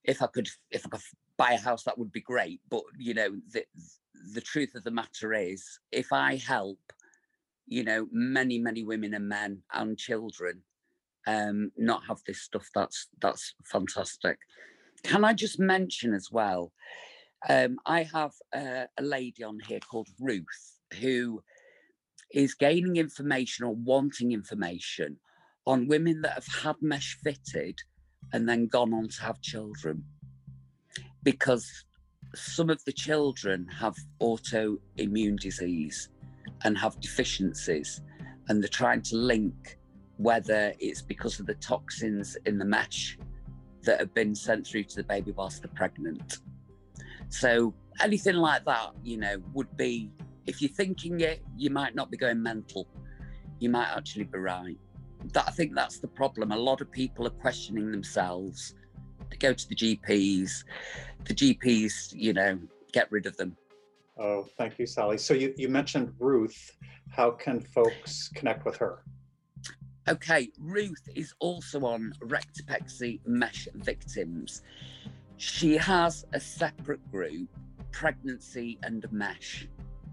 if 0.09 0.23
I 0.23 0.27
could 0.27 0.49
if 0.71 0.85
I 0.87 0.89
could 0.89 1.03
buy 1.37 1.53
a 1.53 1.61
house, 1.61 1.85
that 1.85 1.99
would 1.99 2.11
be 2.11 2.23
great. 2.23 2.61
But 2.69 2.83
you 2.99 3.15
know, 3.15 3.37
the 3.53 3.65
the 4.35 4.41
truth 4.41 4.75
of 4.75 4.83
the 4.83 4.91
matter 4.91 5.33
is, 5.35 5.63
if 5.93 6.13
I 6.13 6.37
help, 6.37 6.81
you 7.67 7.85
know, 7.85 8.09
many 8.11 8.59
many 8.59 8.83
women 8.83 9.15
and 9.15 9.29
men 9.29 9.63
and 9.73 9.99
children, 9.99 10.63
um, 11.27 11.71
not 11.77 12.03
have 12.09 12.21
this 12.27 12.41
stuff, 12.41 12.67
that's 12.75 13.09
that's 13.21 13.55
fantastic. 13.65 14.39
Can 15.05 15.25
I 15.25 15.35
just 15.35 15.61
mention 15.61 16.15
as 16.15 16.29
well? 16.33 16.73
Um, 17.49 17.79
I 17.87 18.03
have 18.03 18.33
uh, 18.57 18.87
a 18.99 19.03
lady 19.03 19.45
on 19.45 19.61
here 19.69 19.79
called 19.79 20.09
Ruth 20.19 20.79
who 21.01 21.41
is 22.33 22.55
gaining 22.55 22.97
information 22.97 23.65
or 23.65 23.75
wanting 23.75 24.33
information 24.33 25.21
on 25.67 25.87
women 25.87 26.23
that 26.23 26.33
have 26.33 26.47
had 26.63 26.77
mesh 26.81 27.17
fitted 27.23 27.79
and 28.33 28.49
then 28.49 28.67
gone 28.67 28.93
on 28.93 29.09
to 29.09 29.23
have 29.23 29.41
children 29.41 30.05
because 31.23 31.85
some 32.35 32.71
of 32.71 32.85
the 32.85 32.93
children 32.93 33.67
have 33.69 33.97
autoimmune 34.21 35.39
disease 35.39 36.11
and 36.65 36.77
have 36.77 37.01
deficiencies 37.01 38.03
and 38.49 38.63
they're 38.63 38.69
trying 38.69 39.03
to 39.03 39.17
link 39.17 39.79
whether 40.17 40.75
it's 40.81 41.01
because 41.03 41.39
of 41.41 41.47
the 41.47 41.55
toxins 41.55 42.37
in 42.45 42.59
the 42.59 42.65
mesh 42.65 43.19
that 43.83 44.01
have 44.01 44.13
been 44.15 44.35
sent 44.35 44.67
through 44.67 44.83
to 44.83 44.97
the 44.97 45.05
baby 45.05 45.33
whilst 45.33 45.63
they're 45.63 45.71
pregnant 45.75 46.39
so 47.29 47.73
anything 48.03 48.37
like 48.37 48.65
that 48.65 48.91
you 49.03 49.17
know 49.17 49.37
would 49.55 49.75
be 49.77 50.11
if 50.49 50.63
you're 50.63 50.71
thinking 50.71 51.21
it, 51.21 51.43
you 51.57 51.69
might 51.69 51.95
not 51.95 52.11
be 52.11 52.17
going 52.17 52.43
mental. 52.43 52.89
You 53.61 53.69
might 53.69 53.89
actually 53.95 54.25
be 54.25 54.39
right. 54.39 54.79
That 55.33 55.45
I 55.47 55.51
think 55.51 55.75
that's 55.75 55.99
the 55.99 56.09
problem. 56.09 56.53
A 56.53 56.57
lot 56.57 56.81
of 56.81 56.91
people 56.91 57.27
are 57.27 57.31
questioning 57.31 57.91
themselves. 57.91 58.75
They 59.31 59.37
go 59.37 59.53
to 59.53 59.69
the 59.69 59.75
GPs. 59.75 60.65
The 61.25 61.35
GPs, 61.35 62.13
you 62.15 62.33
know, 62.33 62.59
get 62.93 63.11
rid 63.11 63.27
of 63.27 63.37
them. 63.37 63.57
Oh, 64.19 64.47
thank 64.57 64.79
you, 64.79 64.87
Sally. 64.87 65.19
So 65.19 65.35
you, 65.35 65.55
you 65.57 65.69
mentioned 65.69 66.13
Ruth. 66.19 66.77
How 67.11 67.31
can 67.31 67.61
folks 67.61 68.29
connect 68.35 68.65
with 68.65 68.77
her? 68.77 69.05
Okay, 70.09 70.49
Ruth 70.59 71.09
is 71.15 71.35
also 71.39 71.85
on 71.85 72.15
Rectopexy 72.21 73.21
Mesh 73.27 73.69
Victims. 73.75 74.63
She 75.37 75.77
has 75.77 76.25
a 76.33 76.41
separate 76.41 77.07
group, 77.11 77.49
Pregnancy 77.93 78.79
and 78.83 79.07
Mesh. 79.13 79.69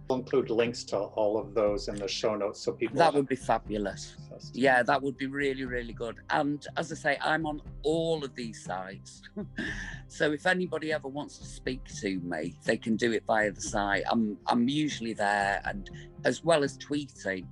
We'll 0.07 0.19
include 0.19 0.51
links 0.51 0.83
to 0.85 0.97
all 0.97 1.39
of 1.39 1.55
those 1.55 1.87
in 1.87 1.95
the 1.95 2.07
show 2.07 2.35
notes 2.35 2.61
so 2.61 2.73
people. 2.73 2.95
That 2.97 3.13
would 3.13 3.27
be 3.27 3.35
fabulous. 3.35 4.15
Yeah, 4.53 4.83
that 4.83 5.01
would 5.01 5.17
be 5.17 5.25
really, 5.25 5.65
really 5.65 5.93
good. 5.93 6.17
And 6.29 6.65
as 6.77 6.91
I 6.91 6.95
say, 6.95 7.17
I'm 7.21 7.47
on 7.47 7.61
all 7.83 8.23
of 8.23 8.35
these 8.35 8.63
sites. 8.63 9.23
so 10.07 10.31
if 10.31 10.45
anybody 10.45 10.93
ever 10.93 11.07
wants 11.07 11.39
to 11.39 11.45
speak 11.45 11.83
to 12.01 12.19
me, 12.19 12.55
they 12.65 12.77
can 12.77 12.97
do 12.97 13.13
it 13.13 13.23
via 13.25 13.51
the 13.51 13.61
site. 13.61 14.03
I'm 14.09 14.37
I'm 14.45 14.69
usually 14.69 15.13
there 15.13 15.61
and 15.65 15.89
as 16.23 16.43
well 16.43 16.63
as 16.63 16.77
tweeting. 16.77 17.47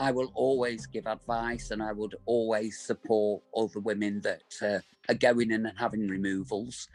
I 0.00 0.10
will 0.10 0.32
always 0.34 0.86
give 0.86 1.06
advice 1.06 1.70
and 1.70 1.82
I 1.82 1.92
would 1.92 2.16
always 2.24 2.78
support 2.80 3.42
other 3.56 3.78
women 3.78 4.20
that 4.22 4.42
uh, 4.60 4.80
are 5.08 5.14
going 5.14 5.50
in 5.50 5.66
and 5.66 5.78
having 5.78 6.08
removals 6.08 6.88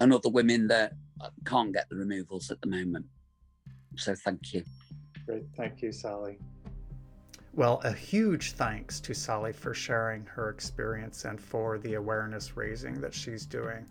and 0.00 0.12
other 0.12 0.28
women 0.28 0.68
that 0.68 0.92
can't 1.44 1.72
get 1.72 1.88
the 1.88 1.96
removals 1.96 2.50
at 2.50 2.60
the 2.60 2.68
moment. 2.68 3.06
So 3.96 4.14
thank 4.14 4.52
you. 4.54 4.64
Great. 5.26 5.44
Thank 5.56 5.82
you, 5.82 5.92
Sally. 5.92 6.38
Well, 7.54 7.80
a 7.84 7.92
huge 7.92 8.52
thanks 8.52 8.98
to 9.00 9.14
Sally 9.14 9.52
for 9.52 9.74
sharing 9.74 10.26
her 10.26 10.50
experience 10.50 11.24
and 11.24 11.40
for 11.40 11.78
the 11.78 11.94
awareness 11.94 12.56
raising 12.56 13.00
that 13.00 13.14
she's 13.14 13.46
doing. 13.46 13.86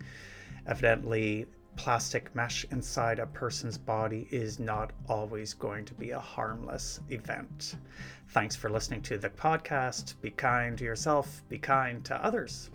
Evidently, 0.68 1.46
plastic 1.76 2.34
mesh 2.36 2.66
inside 2.72 3.20
a 3.20 3.26
person's 3.26 3.78
body 3.78 4.28
is 4.32 4.60
not 4.60 4.92
always 5.08 5.54
going 5.54 5.86
to 5.86 5.94
be 5.94 6.12
a 6.12 6.20
harmless 6.20 7.00
event. 7.10 7.76
Thanks 8.30 8.56
for 8.56 8.70
listening 8.70 9.02
to 9.04 9.18
the 9.18 9.30
podcast. 9.30 10.20
Be 10.22 10.32
kind 10.32 10.78
to 10.78 10.84
yourself, 10.84 11.42
be 11.50 11.58
kind 11.58 12.04
to 12.06 12.24
others. 12.24 12.70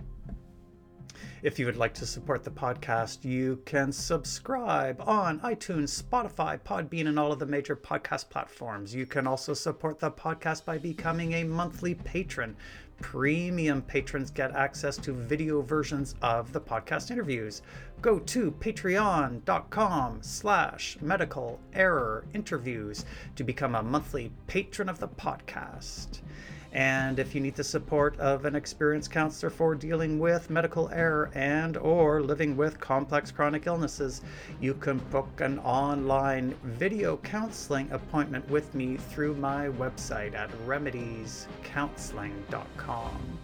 If 1.42 1.58
you 1.58 1.66
would 1.66 1.76
like 1.76 1.94
to 1.94 2.06
support 2.06 2.42
the 2.42 2.50
podcast, 2.50 3.24
you 3.24 3.60
can 3.64 3.92
subscribe 3.92 5.00
on 5.06 5.40
iTunes, 5.40 6.02
Spotify, 6.02 6.60
Podbean, 6.60 7.06
and 7.08 7.18
all 7.18 7.30
of 7.30 7.38
the 7.38 7.46
major 7.46 7.76
podcast 7.76 8.28
platforms. 8.28 8.94
You 8.94 9.06
can 9.06 9.26
also 9.26 9.54
support 9.54 10.00
the 10.00 10.10
podcast 10.10 10.64
by 10.64 10.78
becoming 10.78 11.34
a 11.34 11.44
monthly 11.44 11.94
patron. 11.94 12.56
Premium 13.00 13.82
patrons 13.82 14.32
get 14.32 14.56
access 14.56 14.96
to 14.96 15.12
video 15.12 15.62
versions 15.62 16.16
of 16.22 16.52
the 16.52 16.60
podcast 16.60 17.12
interviews. 17.12 17.62
Go 18.02 18.18
to 18.18 18.50
patreon.com 18.50 20.18
slash 20.22 20.98
medical 21.00 21.60
error 21.72 22.24
interviews 22.34 23.04
to 23.36 23.44
become 23.44 23.76
a 23.76 23.82
monthly 23.82 24.32
patron 24.48 24.88
of 24.88 24.98
the 24.98 25.08
podcast. 25.08 26.22
And 26.72 27.18
if 27.18 27.34
you 27.34 27.40
need 27.40 27.54
the 27.54 27.64
support 27.64 28.20
of 28.20 28.44
an 28.44 28.54
experienced 28.54 29.10
counselor 29.10 29.48
for 29.50 29.74
dealing 29.74 30.18
with 30.18 30.50
medical 30.50 30.90
error 30.90 31.30
and 31.34 31.78
or 31.78 32.22
living 32.22 32.56
with 32.56 32.78
complex 32.78 33.30
chronic 33.30 33.66
illnesses, 33.66 34.20
you 34.60 34.74
can 34.74 34.98
book 35.10 35.40
an 35.40 35.58
online 35.60 36.54
video 36.62 37.16
counseling 37.18 37.90
appointment 37.90 38.48
with 38.50 38.74
me 38.74 38.96
through 38.96 39.34
my 39.34 39.68
website 39.68 40.34
at 40.34 40.50
remediescounseling.com. 40.66 43.38